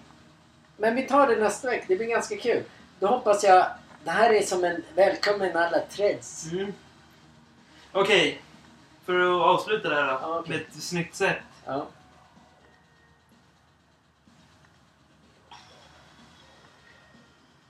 Men 0.76 0.94
vi 0.94 1.02
tar 1.02 1.26
det 1.28 1.36
nästa 1.36 1.68
vecka. 1.70 1.84
Det 1.88 1.96
blir 1.96 2.06
ganska 2.06 2.36
kul. 2.36 2.62
Då 3.00 3.06
hoppas 3.06 3.44
jag... 3.44 3.66
Det 4.04 4.10
här 4.10 4.32
är 4.32 4.42
som 4.42 4.64
en 4.64 4.82
välkommen 4.94 5.56
alla 5.56 5.78
threads. 5.90 6.52
Mm. 6.52 6.72
Okej. 7.92 8.40
För 9.06 9.20
att 9.20 9.42
avsluta 9.42 9.88
det 9.88 9.94
här 9.94 10.04
då. 10.04 10.18
Ja, 10.22 10.38
okej. 10.38 10.56
Med 10.56 10.66
ett 10.66 10.82
snyggt 10.82 11.14
sätt. 11.14 11.42
Ja. 11.66 11.86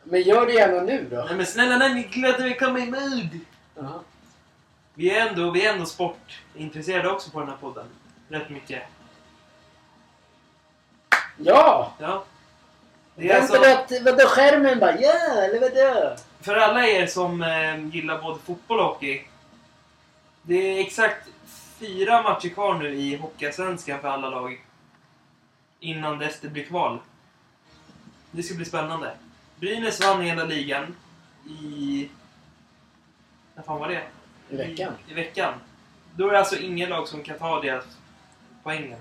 Men 0.02 0.22
gör 0.22 0.46
det 0.46 0.52
gärna 0.52 0.82
nu 0.82 1.08
då. 1.10 1.16
Nej 1.16 1.36
men 1.36 1.46
snälla 1.46 1.76
nej, 1.76 1.94
ni 1.94 2.22
låter 2.22 2.40
mig 2.40 2.56
komma 2.56 2.78
i 2.78 2.90
mood. 2.90 3.40
Vi 4.94 5.10
är 5.10 5.28
ändå, 5.28 5.50
vi 5.50 5.66
är 5.66 5.72
ändå 5.72 5.86
sportintresserade 5.86 7.10
också 7.10 7.30
på 7.30 7.40
den 7.40 7.48
här 7.48 7.56
podden. 7.56 7.86
Rätt 8.28 8.50
mycket. 8.50 8.82
Ja! 11.36 11.92
Ja. 11.98 12.24
Det 13.14 13.30
är 13.30 13.40
alltså, 13.40 13.56
att, 13.56 13.92
vadå 14.02 14.26
skärmen 14.26 14.78
bara 14.78 15.00
ja, 15.00 15.42
eller 15.42 15.60
vadå? 15.60 16.16
för 16.40 16.54
alla 16.54 16.86
er 16.86 17.06
som 17.06 17.42
eh, 17.42 17.86
gillar 17.94 18.22
både 18.22 18.38
fotboll 18.38 18.78
och 18.78 18.86
hockey. 18.86 19.26
Det 20.46 20.54
är 20.54 20.80
exakt 20.80 21.28
fyra 21.78 22.22
matcher 22.22 22.48
kvar 22.48 22.74
nu 22.74 22.94
i 22.94 23.16
Hockeyallsvenskan 23.16 24.00
för 24.00 24.08
alla 24.08 24.30
lag. 24.30 24.64
Innan 25.80 26.18
dess 26.18 26.40
det 26.40 26.48
blir 26.48 26.64
kval. 26.64 26.98
Det 28.30 28.42
ska 28.42 28.54
bli 28.54 28.64
spännande. 28.64 29.16
Brynäs 29.56 30.00
vann 30.00 30.20
hela 30.20 30.44
ligan 30.44 30.96
i... 31.46 32.08
När 33.54 33.62
fan 33.62 33.80
var 33.80 33.88
det? 33.88 34.02
I 34.50 34.56
veckan. 34.56 34.92
I, 35.08 35.10
I 35.10 35.14
veckan. 35.14 35.54
Då 36.16 36.28
är 36.28 36.32
det 36.32 36.38
alltså 36.38 36.56
ingen 36.56 36.90
lag 36.90 37.08
som 37.08 37.22
kan 37.22 37.38
ta 37.38 37.60
deras 37.60 37.84
poängen. 38.62 38.98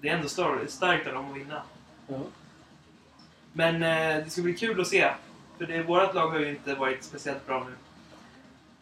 Det 0.00 0.08
är 0.08 0.16
ändå 0.16 0.28
starkt 0.68 1.06
av 1.06 1.14
dem 1.14 1.30
att 1.30 1.36
vinna. 1.36 1.62
Ja. 2.06 2.20
Men 3.52 3.74
eh, 3.74 4.24
det 4.24 4.30
ska 4.30 4.42
bli 4.42 4.54
kul 4.54 4.80
att 4.80 4.86
se. 4.86 5.10
För 5.58 5.66
det, 5.66 5.82
vårt 5.82 6.14
lag 6.14 6.28
har 6.28 6.38
ju 6.38 6.50
inte 6.50 6.74
varit 6.74 7.04
speciellt 7.04 7.46
bra 7.46 7.64
nu. 7.64 7.74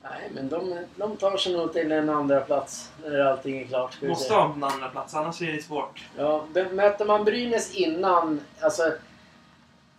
Nej, 0.03 0.31
men 0.35 0.49
de, 0.49 0.79
de 0.97 1.17
tar 1.17 1.37
sig 1.37 1.53
nog 1.53 1.73
till 1.73 1.93
en 1.93 2.09
andra 2.09 2.41
plats 2.41 2.91
när 3.05 3.21
allting 3.21 3.63
är 3.63 3.67
klart. 3.67 4.03
Måste 4.03 4.35
ha 4.35 4.55
en 4.55 4.65
andra 4.65 4.89
plats 4.89 5.15
annars 5.15 5.43
är 5.43 5.53
det 5.53 5.63
svårt. 5.63 6.05
Ja, 6.17 6.45
möter 6.73 7.05
man 7.05 7.25
Brynäs 7.25 7.75
innan, 7.75 8.41
alltså 8.61 8.93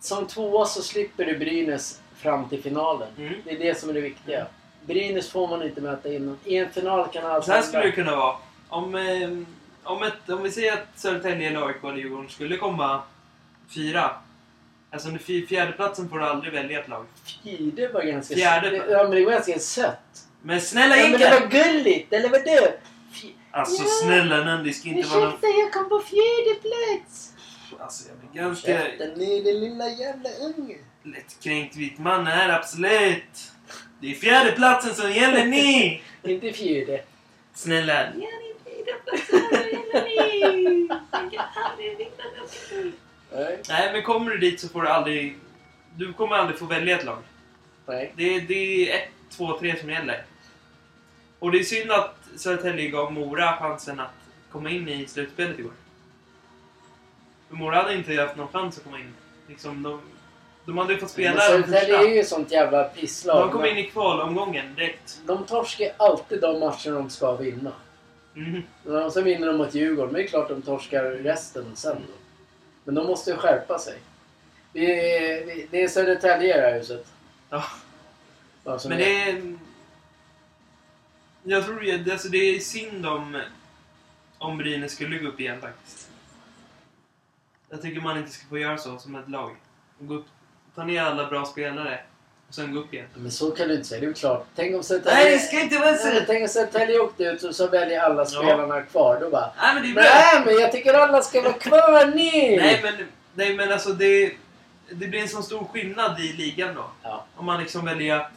som 0.00 0.26
tvåa 0.26 0.64
så 0.64 0.82
slipper 0.82 1.24
du 1.24 1.38
Brynäs 1.38 2.00
fram 2.16 2.48
till 2.48 2.62
finalen. 2.62 3.08
Mm. 3.18 3.34
Det 3.44 3.50
är 3.50 3.58
det 3.58 3.78
som 3.78 3.90
är 3.90 3.94
det 3.94 4.00
viktiga. 4.00 4.46
Brynäs 4.86 5.30
får 5.30 5.48
man 5.48 5.62
inte 5.62 5.80
möta 5.80 6.12
innan. 6.12 6.38
I 6.44 6.56
en 6.56 6.70
final 6.70 7.08
kan 7.12 7.26
allt 7.26 7.44
Så 7.44 7.52
här 7.52 7.62
skulle 7.62 7.82
det 7.82 7.92
kunna 7.92 8.16
vara. 8.16 8.36
Om, 8.68 8.94
eh, 8.94 9.30
om, 9.82 10.02
ett, 10.02 10.28
om 10.28 10.42
vi 10.42 10.50
säger 10.50 10.72
att 10.72 10.88
Södertälje, 10.96 11.48
eller 11.48 11.66
AIK 11.66 11.84
eller 11.84 11.96
Djurgården 11.96 12.28
skulle 12.28 12.56
komma 12.56 13.02
fyra. 13.74 14.10
Alltså 14.94 15.08
fjärdeplatsen 15.48 16.08
får 16.08 16.18
du 16.18 16.24
aldrig 16.24 16.52
välja 16.52 16.80
ett 16.80 16.88
lag. 16.88 17.06
Fjärde 17.42 17.88
var 17.88 18.02
ganska 18.02 18.34
Fjärde- 18.34 18.70
det- 18.70 18.76
Ja, 18.90 19.02
men 19.02 19.10
det 19.10 19.24
var 19.24 19.32
ganska 19.32 19.58
sött. 19.58 19.98
Men 20.42 20.60
snälla 20.60 20.96
Ja, 20.96 21.08
men 21.08 21.20
det 21.20 21.30
var 21.30 21.36
Inka! 21.42 21.64
gulligt, 21.64 22.12
eller 22.12 22.28
vadå? 22.28 22.66
Fj- 23.12 23.32
Alltså 23.50 23.82
Ja. 23.82 23.88
snälla 24.02 24.44
nån, 24.44 24.64
det 24.64 24.72
ska 24.72 24.88
inte 24.88 25.08
vara 25.08 25.20
någon... 25.20 25.28
Ursäkta, 25.28 25.46
jag 25.46 25.72
kom 25.72 25.88
på 25.88 26.00
fjärde 26.00 26.60
plats. 26.60 27.32
Alltså 27.80 28.08
jag 28.08 28.18
blir 28.30 28.42
ganska 28.42 28.66
Käften 28.66 29.10
ner 29.18 29.44
den 29.44 29.60
lilla 29.60 29.88
jävla 29.88 30.28
ungen. 30.40 30.78
lättkränkt 31.02 31.76
vit 31.76 31.98
man 31.98 32.26
här, 32.26 32.48
absolut. 32.58 33.50
Det 34.00 34.10
är 34.10 34.14
fjärdeplatsen 34.14 34.94
som 34.94 35.12
gäller 35.12 35.44
ni! 35.44 36.02
Inte 36.22 36.52
fjärde. 36.52 37.00
Snälla. 37.54 37.92
Ja, 38.02 38.10
det 38.64 38.70
är 38.70 38.84
fjärdeplatsen 38.84 39.38
som 39.40 39.68
gäller 39.68 40.04
ni! 40.04 40.86
Jag 41.10 41.30
kan 41.30 41.64
aldrig 41.64 41.98
vinna. 41.98 42.92
Nej. 43.34 43.60
Nej, 43.68 43.92
men 43.92 44.02
kommer 44.02 44.30
du 44.30 44.38
dit 44.38 44.60
så 44.60 44.68
får 44.68 44.82
du 44.82 44.88
aldrig... 44.88 45.38
Du 45.96 46.12
kommer 46.12 46.36
aldrig 46.36 46.58
få 46.58 46.64
välja 46.66 46.98
ett 46.98 47.04
lag. 47.04 47.18
Nej. 47.86 48.12
Det, 48.16 48.40
det 48.40 48.90
är 48.90 48.96
ett, 48.96 49.08
två, 49.30 49.58
tre 49.58 49.80
som 49.80 49.90
gäller. 49.90 50.24
Och 51.38 51.50
det 51.52 51.58
är 51.58 51.64
synd 51.64 51.92
att 51.92 52.16
Södertälje 52.36 52.88
gav 52.88 53.12
Mora 53.12 53.56
chansen 53.56 54.00
att 54.00 54.10
komma 54.52 54.70
in 54.70 54.88
i 54.88 55.06
slutspelet 55.06 55.58
igår. 55.58 55.72
För 57.48 57.56
Mora 57.56 57.76
hade 57.76 57.94
inte 57.94 58.20
haft 58.20 58.36
någon 58.36 58.48
chans 58.48 58.78
att 58.78 58.84
komma 58.84 58.98
in. 58.98 59.14
Liksom, 59.48 59.82
de, 59.82 60.00
de 60.66 60.78
hade 60.78 60.92
ju 60.92 60.98
fått 60.98 61.10
spela 61.10 61.30
Men 61.30 61.36
de 61.36 61.66
Södertälje 61.66 61.96
första. 61.96 62.10
är 62.10 62.16
ju 62.16 62.24
sånt 62.24 62.52
jävla 62.52 62.84
pisslag. 62.84 63.40
De 63.48 63.52
kom 63.52 63.64
in 63.64 63.78
i 63.78 63.84
kvalomgången 63.90 64.74
direkt. 64.74 65.20
De 65.26 65.44
torskar 65.46 65.88
alltid 65.96 66.40
de 66.40 66.60
matcher 66.60 66.90
de 66.90 67.10
ska 67.10 67.36
vinna. 67.36 67.72
Mhm. 68.34 68.62
Och 69.04 69.12
sen 69.12 69.24
vinner 69.24 69.46
de 69.46 69.56
mot 69.56 69.74
Djurgården, 69.74 70.12
men 70.12 70.20
det 70.22 70.26
är 70.26 70.28
klart 70.28 70.48
de 70.48 70.62
torskar 70.62 71.02
resten 71.04 71.64
sen 71.74 71.96
då. 71.96 72.23
Men 72.84 72.94
de 72.94 73.06
måste 73.06 73.30
ju 73.30 73.36
skärpa 73.36 73.78
sig. 73.78 73.98
Vi, 74.72 74.86
vi, 75.46 75.68
det 75.70 75.82
är 75.82 75.88
Södertälje 75.88 76.54
i 76.54 76.60
det 76.60 76.66
här 76.66 76.78
huset. 76.78 77.06
Ja. 77.50 77.64
Som 78.78 78.88
Men 78.88 78.98
det 78.98 79.22
är... 79.22 79.58
Jag 81.42 81.64
tror 81.64 81.84
ju, 81.84 82.12
alltså 82.12 82.28
det 82.28 82.38
är 82.38 82.60
synd 82.60 83.06
om, 83.06 83.42
om 84.38 84.58
Brynäs 84.58 84.92
skulle 84.92 85.18
gå 85.18 85.28
upp 85.28 85.40
igen 85.40 85.60
faktiskt. 85.60 86.10
Jag 87.68 87.82
tycker 87.82 88.00
man 88.00 88.18
inte 88.18 88.30
ska 88.30 88.46
få 88.46 88.58
göra 88.58 88.78
så 88.78 88.98
som 88.98 89.14
ett 89.14 89.28
lag. 89.28 89.56
Gå 89.98 90.14
upp, 90.14 90.26
ta 90.74 90.84
ner 90.84 91.02
alla 91.02 91.30
bra 91.30 91.44
spelare 91.44 92.04
och 92.48 92.54
sen 92.54 92.74
gå 92.74 92.80
upp 92.80 92.94
igen. 92.94 93.06
Men 93.14 93.30
så 93.30 93.50
kan 93.50 93.68
du 93.68 93.74
inte 93.74 93.88
säga. 93.88 94.00
Det 94.00 94.06
är 94.06 94.12
klart. 94.12 94.46
Tänk 94.54 94.76
om 94.76 94.82
Södertälje... 94.82 95.24
Nej, 95.24 95.32
det 95.32 95.38
ska 95.38 95.60
inte 95.60 95.78
vara 95.78 95.96
så! 95.96 96.08
Nej, 96.08 96.24
Tänk 96.26 96.42
om 96.42 96.48
Södertälje 96.48 97.00
åkte 97.00 97.24
ut 97.24 97.42
och 97.42 97.54
så 97.54 97.66
väljer 97.68 98.00
alla 98.00 98.24
spelarna 98.26 98.82
kvar. 98.82 99.20
Då 99.20 99.30
bara... 99.30 99.52
Nej 99.62 99.74
men 99.74 99.82
det 99.82 99.88
är 99.88 99.94
bra! 99.94 100.02
Nej, 100.02 100.42
men 100.46 100.54
jag 100.54 100.72
tycker 100.72 100.94
alla 100.94 101.22
ska 101.22 101.42
vara 101.42 101.52
kvar 101.52 102.06
nu! 102.06 102.56
Nej 102.56 102.80
men, 102.82 102.94
nej, 103.34 103.56
men 103.56 103.72
alltså 103.72 103.92
det, 103.92 104.32
det 104.90 105.06
blir 105.06 105.20
en 105.20 105.28
sån 105.28 105.42
stor 105.42 105.64
skillnad 105.64 106.20
i 106.20 106.32
ligan 106.32 106.74
då. 106.74 106.90
Ja. 107.02 107.24
Om 107.36 107.46
man 107.46 107.60
liksom 107.60 107.84
väljer 107.84 108.16
att... 108.20 108.32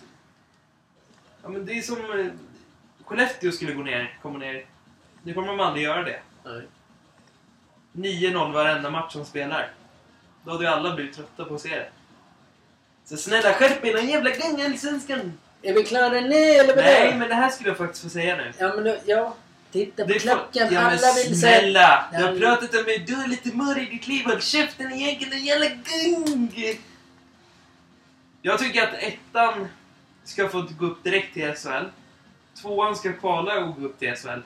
Ja 1.44 1.50
men 1.50 1.66
det 1.66 1.74
är 1.78 1.82
som... 1.82 2.20
eh, 2.20 2.26
Skellefteå 3.06 3.52
skulle 3.52 3.74
gå 3.74 3.84
ner, 3.84 4.18
komma 4.22 4.40
ner. 4.40 4.66
Nu 5.24 5.34
kommer 5.34 5.48
de 5.48 5.60
aldrig 5.60 5.84
göra 5.86 6.04
det. 6.04 6.20
Nej. 6.46 6.62
9-0 7.94 8.54
varenda 8.54 8.90
match 8.90 9.14
som 9.14 9.26
spelar. 9.26 9.72
Då 10.44 10.52
hade 10.52 10.64
ju 10.64 10.70
alla 10.70 10.96
blivit 10.96 11.16
trötta 11.16 11.46
på 11.46 11.56
att 11.56 11.62
se 11.62 11.70
det. 11.70 11.90
Så 13.10 13.18
snälla 13.18 13.54
skärp 13.54 13.86
er 13.86 13.94
någon 13.94 14.08
jävla 14.08 14.30
gång 14.30 14.62
Allsvenskan! 14.62 15.34
Är 15.62 15.74
vi 15.74 15.84
klara 15.84 16.22
nu 16.22 16.36
eller 16.36 16.76
vadå? 16.76 16.82
Nej 16.82 17.16
men 17.16 17.30
det 17.30 17.36
här 17.36 17.50
skulle 17.50 17.70
jag 17.70 17.78
faktiskt 17.78 18.04
få 18.04 18.10
säga 18.10 18.36
nu. 18.36 18.54
Ja, 18.58 18.74
men 18.76 18.84
då, 18.84 18.96
ja. 19.06 19.36
Titta 19.72 20.06
på 20.06 20.12
är 20.12 20.20
klockan. 20.20 20.68
ja, 20.74 20.80
alla 20.80 20.92
vill 20.92 21.40
säga... 21.40 21.60
snälla! 21.60 22.06
Du 22.12 22.24
har 22.24 22.40
pratat 22.40 22.74
om 22.74 22.80
att 22.80 23.08
du 23.08 23.16
har 23.16 23.28
lite 23.28 23.56
mör 23.58 23.80
i 23.80 23.86
ditt 23.86 24.08
liv. 24.08 24.26
Håll 24.26 24.42
käften 24.42 24.92
egentligen 24.92 25.34
en 25.34 25.46
jävla 25.46 25.66
gung! 25.68 26.80
Jag 28.42 28.60
tycker 28.60 28.84
att 28.84 28.94
ettan 28.94 29.68
ska 30.24 30.50
få 30.50 30.68
gå 30.80 30.86
upp 30.86 31.04
direkt 31.04 31.34
till 31.34 31.54
SHL. 31.56 31.86
Tvåan 32.62 32.96
ska 32.96 33.14
kvala 33.14 33.60
och 33.60 33.82
gå 33.82 33.86
upp 33.86 34.00
till 34.00 34.16
SHL. 34.16 34.40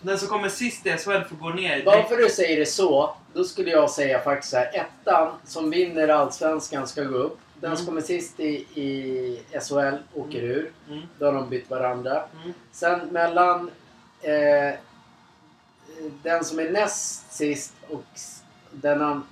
Den 0.00 0.18
som 0.18 0.28
kommer 0.28 0.48
sist 0.48 0.86
i 0.86 0.90
SHL 0.90 1.22
får 1.28 1.36
gå 1.36 1.48
ner 1.50 1.68
direkt. 1.68 1.86
Varför 1.86 2.16
du 2.16 2.28
säger 2.28 2.56
det 2.56 2.66
så, 2.66 3.16
då 3.38 3.44
skulle 3.44 3.70
jag 3.70 3.90
säga 3.90 4.20
faktiskt 4.20 4.50
så 4.50 4.56
här. 4.56 4.70
Ettan 4.74 5.32
som 5.44 5.70
vinner 5.70 6.08
Allsvenskan 6.08 6.86
ska 6.86 7.02
gå 7.04 7.16
upp. 7.16 7.38
Den 7.60 7.76
som 7.76 7.84
Mm. 7.84 7.86
kommer 7.86 8.00
sist 8.00 8.40
i, 8.40 8.54
i 8.74 9.40
SHL 9.60 9.96
åker 10.14 10.38
ur. 10.42 10.72
Mm. 10.88 11.02
Då 11.18 11.26
har 11.26 11.32
de 11.32 11.48
bytt 11.50 11.70
varandra. 11.70 12.22
Mm. 12.42 12.54
Sen 12.72 13.00
mellan 13.10 13.70
eh, 14.22 14.74
den 16.22 16.44
som 16.44 16.58
är 16.58 16.70
näst 16.70 17.32
sist 17.32 17.72
och 17.90 18.04
den 18.70 19.02
an, 19.02 19.22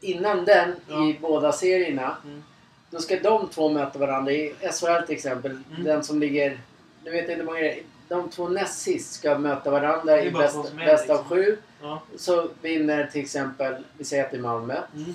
innan 0.00 0.44
den 0.44 0.74
Ja. 0.88 1.04
i 1.08 1.18
båda 1.20 1.52
serierna. 1.52 2.16
Mm. 2.24 2.42
Då 2.90 2.98
ska 2.98 3.20
de 3.20 3.48
två 3.48 3.68
möta 3.68 3.98
varandra. 3.98 4.32
I 4.32 4.54
SHL 4.60 5.06
till 5.06 5.14
exempel, 5.16 5.50
Mm. 5.70 5.84
den 5.84 6.04
som 6.04 6.20
ligger... 6.20 6.60
Nu 7.04 7.10
vet 7.10 7.20
jag 7.22 7.30
inte 7.30 7.34
hur 7.34 7.44
många 7.44 7.58
det 7.58 7.72
är. 7.78 7.82
De 8.08 8.28
två 8.30 8.48
näst 8.48 8.80
sist 8.80 9.12
ska 9.14 9.38
möta 9.38 9.70
varandra 9.70 10.22
i 10.22 10.30
bäst, 10.30 10.52
som 10.54 10.62
bäst 10.76 11.10
av 11.10 11.16
liksom. 11.18 11.24
sju. 11.36 11.56
Ja. 11.84 12.02
Så 12.16 12.48
vinner 12.62 13.06
till 13.06 13.20
exempel, 13.22 13.84
vi 13.98 14.04
säger 14.04 14.24
att 14.24 14.30
det 14.30 14.36
är 14.36 14.40
Malmö. 14.40 14.76
Mm. 14.96 15.14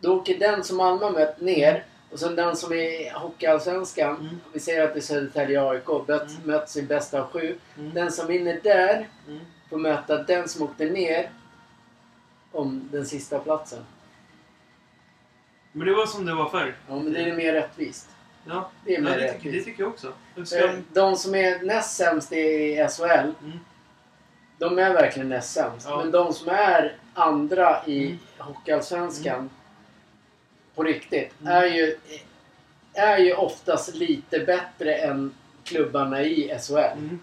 Då 0.00 0.16
åker 0.16 0.38
den 0.38 0.64
som 0.64 0.76
Malmö 0.76 1.10
mött 1.10 1.40
ner. 1.40 1.84
Och 2.10 2.18
sen 2.20 2.36
den 2.36 2.56
som 2.56 2.72
är 2.72 3.12
Hockeyallsvenskan, 3.12 4.16
Mm. 4.16 4.40
vi 4.52 4.60
säger 4.60 4.84
att 4.84 4.92
det 4.94 4.98
är 5.00 5.02
Södertälje 5.02 5.62
AIK, 5.62 5.88
möts, 6.08 6.34
Mm. 6.36 6.46
möts 6.50 6.76
i 6.76 6.82
bästa 6.82 7.20
av 7.22 7.26
sju. 7.30 7.58
Mm. 7.78 7.94
Den 7.94 8.12
som 8.12 8.26
vinner 8.26 8.60
där 8.62 9.08
Mm. 9.28 9.40
får 9.70 9.78
möta 9.78 10.22
den 10.22 10.48
som 10.48 10.62
åkte 10.62 10.84
ner 10.84 11.30
om 12.52 12.88
den 12.92 13.06
sista 13.06 13.38
platsen. 13.38 13.84
Men 15.72 15.86
det 15.86 15.94
var 15.94 16.06
som 16.06 16.26
det 16.26 16.34
var 16.34 16.48
förr. 16.48 16.76
Ja, 16.88 16.94
men 16.94 17.12
det 17.12 17.20
är 17.22 17.36
mer 17.36 17.52
rättvist. 17.52 18.08
Ja, 18.46 18.70
Det 18.84 18.90
är 18.94 18.98
ja 18.98 19.00
mer 19.04 19.10
det, 19.10 19.32
tycker, 19.32 19.44
det 19.44 19.48
rättvist. 19.48 19.64
tycker 19.66 19.82
jag 19.82 19.92
också. 19.92 20.12
Ska, 20.44 20.64
Eh, 20.68 20.74
De 20.92 21.16
som 21.16 21.34
är 21.34 21.62
näst 21.62 21.96
sämst 21.96 22.32
i 22.32 22.76
SHL, 22.90 23.32
Mm. 23.42 23.58
De 24.58 24.78
är 24.78 24.92
verkligen 24.94 25.28
näst 25.28 25.52
sämst. 25.52 25.86
Ja. 25.90 25.96
Men 26.02 26.10
de 26.10 26.32
som 26.34 26.48
är 26.48 26.96
andra 27.14 27.86
i 27.86 28.06
Mm. 28.06 28.18
Hockeyallsvenskan 28.38 29.50
på 30.74 30.82
riktigt 30.82 31.32
Mm. 31.40 31.52
är, 31.52 31.66
ju, 31.66 31.96
är 32.94 33.18
ju 33.18 33.32
oftast 33.34 33.94
lite 33.94 34.38
bättre 34.38 34.94
än 34.94 35.34
klubbarna 35.64 36.22
i 36.22 36.58
SHL. 36.60 36.74
Mm. 36.78 37.20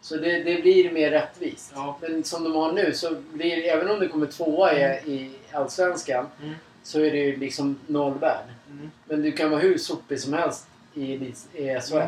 Så 0.00 0.16
det, 0.16 0.42
det 0.42 0.62
blir 0.62 0.92
mer 0.92 1.10
rättvist. 1.10 1.72
Ja. 1.74 1.98
Men 2.00 2.24
som 2.24 2.44
de 2.44 2.54
har 2.54 2.72
nu 2.72 2.92
så 2.94 3.14
blir 3.32 3.62
även 3.64 3.90
om 3.90 4.00
det 4.00 4.08
kommer 4.08 4.26
tvåa 4.26 4.72
i, 4.72 4.82
i 5.12 5.30
Allsvenskan 5.52 6.26
Mm. 6.42 6.54
så 6.82 7.00
är 7.00 7.10
det 7.10 7.18
ju 7.18 7.36
liksom 7.36 7.78
noll 7.86 8.18
värd. 8.18 8.44
Mm. 8.70 8.90
Men 9.04 9.22
du 9.22 9.32
kan 9.32 9.50
vara 9.50 9.60
hur 9.60 9.78
sopig 9.78 10.20
som 10.20 10.32
helst 10.32 10.66
i, 10.94 11.12
i 11.52 11.80
SHL. 11.80 11.98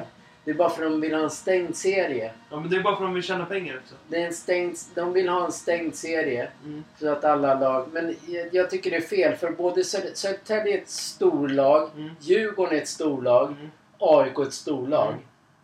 Det 0.44 0.50
är 0.50 0.54
bara 0.54 0.70
för 0.70 0.84
att 0.84 0.90
de 0.90 1.00
vill 1.00 1.14
ha 1.14 1.22
en 1.22 1.30
stängd 1.30 1.76
serie. 1.76 2.32
Ja, 2.50 2.60
men 2.60 2.70
det 2.70 2.76
är 2.76 2.82
bara 2.82 2.96
för 2.96 3.04
att 3.04 3.08
de 3.10 3.14
vill 3.14 3.22
tjäna 3.22 3.44
pengar 3.46 3.80
också. 3.84 3.94
Det 4.08 4.22
är 4.22 4.26
en 4.26 4.34
stängd, 4.34 4.76
de 4.94 5.12
vill 5.12 5.28
ha 5.28 5.44
en 5.46 5.52
stängd 5.52 5.94
serie. 5.94 6.48
Mm. 6.64 6.84
Så 7.00 7.08
att 7.08 7.24
alla 7.24 7.54
lag... 7.60 7.88
Men 7.92 8.16
jag, 8.26 8.48
jag 8.52 8.70
tycker 8.70 8.90
det 8.90 8.96
är 8.96 9.00
fel 9.00 9.36
för 9.36 9.50
både 9.50 9.84
Söder- 9.84 10.14
Södertälje 10.14 10.74
är 10.78 10.82
ett 10.82 10.88
storlag, 10.88 11.90
Mm. 11.96 12.10
Djurgården 12.20 12.78
är 12.78 12.82
ett 12.82 12.88
storlag, 12.88 13.46
Mm. 13.48 13.70
AIK 13.98 14.38
är 14.38 14.42
ett 14.42 14.52
storlag. 14.52 15.08
Mm. 15.08 15.20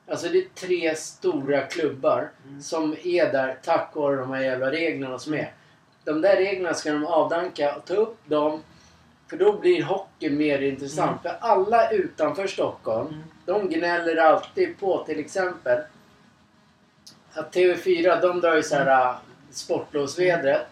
Alltså 0.09 0.29
det 0.29 0.39
är 0.39 0.49
tre 0.55 0.95
stora 0.97 1.61
klubbar 1.61 2.31
Mm. 2.49 2.61
som 2.63 2.97
är 3.05 3.33
där 3.33 3.59
tack 3.65 3.91
vare 3.95 4.17
de 4.17 4.31
här 4.31 4.43
jävla 4.43 4.71
reglerna 4.71 5.19
som 5.19 5.35
är. 5.35 5.53
De 6.05 6.21
där 6.21 6.37
reglerna 6.37 6.75
ska 6.75 6.93
de 6.93 7.07
avdanka 7.07 7.75
och 7.77 7.85
ta 7.85 7.95
upp 7.95 8.17
dem. 8.25 8.63
För 9.31 9.37
då 9.37 9.53
blir 9.53 9.83
hockey 9.83 10.31
mer 10.31 10.61
intressant. 10.61 11.23
För 11.23 11.37
alla 11.41 11.91
utanför 11.91 12.47
Stockholm, 12.47 13.09
Mm. 13.09 13.23
de 13.47 13.69
gnäller 13.69 14.17
alltid 14.17 14.79
på 14.79 15.05
till 15.05 15.19
exempel 15.19 15.79
att 17.33 17.55
TV4, 17.55 18.21
de 18.21 18.41
drar 18.41 18.55
ju 18.57 18.63
så 18.63 18.75
här 18.77 19.05
mm. 19.11 19.17
sportlovsvädret. 19.51 20.67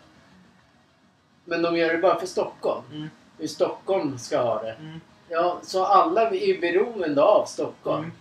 Men 1.44 1.62
de 1.62 1.76
gör 1.76 1.92
det 1.92 1.98
bara 1.98 2.20
för 2.20 2.26
Stockholm. 2.26 2.82
Mm. 2.92 3.08
Hur 3.38 3.46
Stockholm 3.46 4.18
ska 4.18 4.40
ha 4.42 4.62
det. 4.62 4.72
Mm. 4.72 5.00
Ja, 5.28 5.58
så 5.62 5.84
alla 5.84 6.30
är 6.30 6.60
beroende 6.60 7.22
av 7.22 7.44
Stockholm. 7.46 8.04
Mm. 8.04 8.12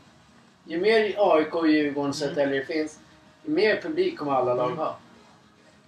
Ju 0.64 0.80
mer 0.80 1.16
AIK 1.18 1.56
och 1.56 1.68
Djurgården 1.68 2.14
Södertälje 2.14 2.60
det 2.60 2.66
finns, 2.66 3.00
ju 3.44 3.52
mer 3.52 3.82
publik 3.82 4.18
kommer 4.18 4.32
alla 4.32 4.54
lag 4.54 4.66
Mm. 4.66 4.78
ha. 4.78 4.98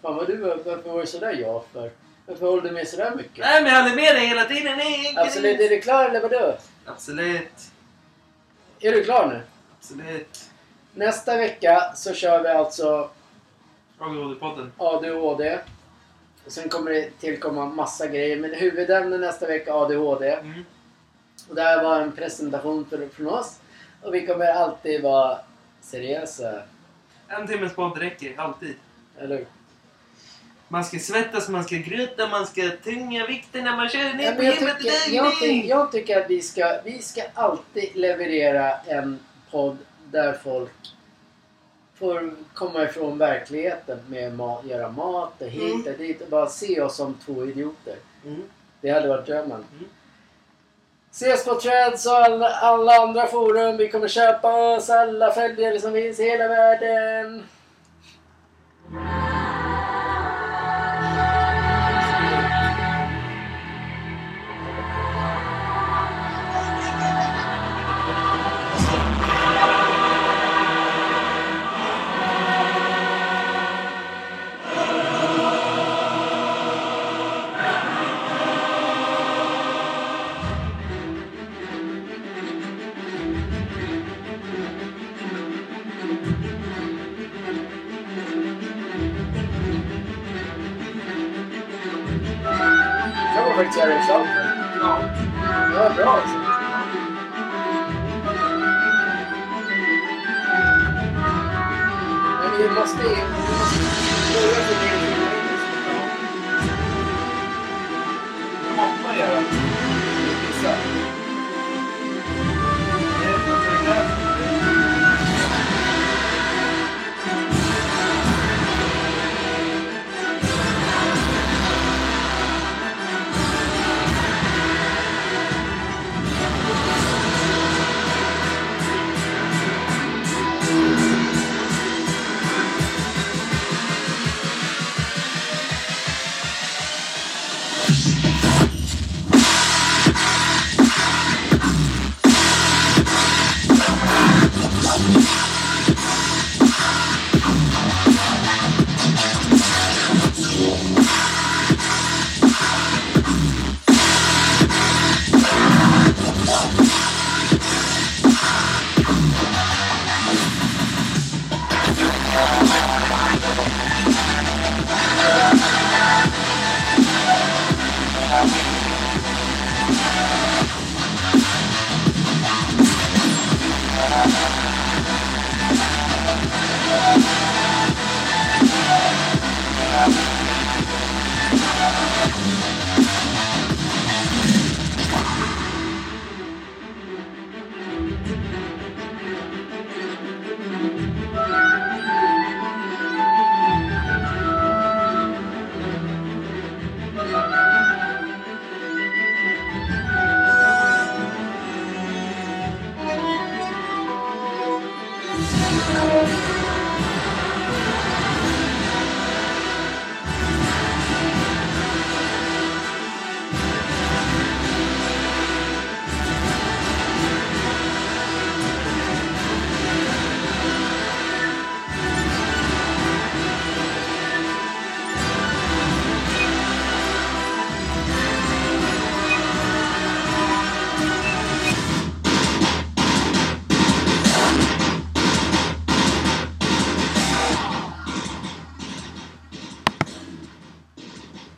Fan 0.02 0.16
vad 0.16 0.28
du, 0.28 0.38
varför 0.38 0.90
var 0.90 1.00
du 1.00 1.06
sådär 1.08 1.38
ja 1.42 1.64
för? 1.74 1.92
Varför 2.30 2.46
håller 2.48 2.64
du 2.64 2.72
med 2.72 2.88
sådär 2.88 3.16
mycket? 3.16 3.38
Nej, 3.38 3.64
men 3.64 3.74
jag 3.74 3.82
håller 3.82 3.96
med 3.96 4.16
dig 4.16 4.28
hela 4.28 4.46
tiden. 4.46 4.78
Nej, 4.78 5.14
Absolut, 5.18 5.60
är 5.60 5.70
du 5.70 5.82
klar 5.82 6.10
eller 6.10 6.22
vadå? 6.22 6.58
Absolut. 6.86 7.72
Är 8.80 8.92
du 8.92 9.04
klar 9.04 9.28
nu? 9.28 9.42
Absolut. 9.80 10.50
Nästa 10.94 11.38
vecka 11.38 11.92
så 11.96 12.14
kör 12.14 12.44
vi 12.44 12.50
alltså 12.50 13.10
ADHD-podden. 14.00 14.72
ADHD. 14.78 15.60
Och 16.46 16.52
sen 16.52 16.70
kommer 16.70 16.92
det 16.92 17.10
tillkomma 17.20 17.66
massa 17.66 18.08
grejer. 18.08 18.38
Men 18.38 18.54
huvudämnet 18.54 19.20
nästa 19.20 19.48
vecka 19.48 19.74
ADHD. 19.74 20.32
Mm. 20.32 20.66
Och 21.50 21.56
det 21.56 21.62
här 21.62 21.84
var 21.84 22.02
en 22.02 22.12
presentation 22.12 22.86
för, 22.90 23.08
från 23.08 23.28
oss. 23.28 23.60
Och 24.02 24.14
vi 24.14 24.28
kommer 24.28 24.46
alltid 24.46 25.02
vara 25.02 25.40
seriösa. 25.82 26.62
En 27.28 27.48
timmes 27.48 27.76
podd 27.76 27.98
räcker, 27.98 28.34
alltid. 28.38 28.76
Eller 29.20 29.38
hur? 29.38 29.46
Man 30.72 30.84
ska 30.84 31.00
svettas, 31.00 31.50
man 31.50 31.64
ska 31.64 31.76
gråta, 31.76 32.28
man 32.28 32.48
ska 32.48 32.62
tynga 32.84 33.26
vikten 33.26 33.64
när 33.64 33.76
man 33.76 33.90
kör 33.90 34.14
ner 34.14 34.36
på 34.36 34.44
gymmet. 34.44 34.78
tycker, 34.80 35.70
jag, 35.70 35.92
tycker, 35.92 36.22
att 36.22 36.30
vi 36.30 36.42
ska, 36.42 36.80
vi 36.86 37.02
ska 37.02 37.22
alltid 37.34 37.96
leverera 37.96 38.74
en 38.76 39.20
podd 39.52 39.78
där 40.12 40.34
folk 40.44 40.72
får 42.00 42.34
komma 42.54 42.84
ifrån 42.84 43.18
verkligheten 43.18 44.00
med 44.08 44.42
att 44.42 44.66
göra 44.66 44.90
mat 44.92 45.42
och 45.42 45.48
hit 45.48 45.74
Mm. 45.74 45.94
och 45.94 45.98
dit 45.98 46.22
och 46.22 46.30
bara 46.30 46.50
se 46.50 46.82
oss 46.82 46.96
som 46.96 47.14
två 47.26 47.46
idioter. 47.46 47.96
Mm. 48.26 48.44
Det 48.82 48.90
hade 48.90 49.08
varit 49.08 49.26
drömmen. 49.26 49.66
Mm. 49.72 49.90
Ses 51.12 51.46
på 51.46 51.56
Threads 51.56 52.06
och 52.06 52.16
alla, 52.16 52.50
alla 52.50 52.94
andra 52.94 53.28
forum. 53.28 53.78
Vi 53.78 53.90
kommer 53.90 54.08
köpa 54.08 54.76
oss 54.76 54.90
alla 54.90 55.32
följare 55.32 55.80
som 55.80 55.94
finns 55.94 56.20
i 56.20 56.24
hela 56.24 56.48
världen. 56.48 57.44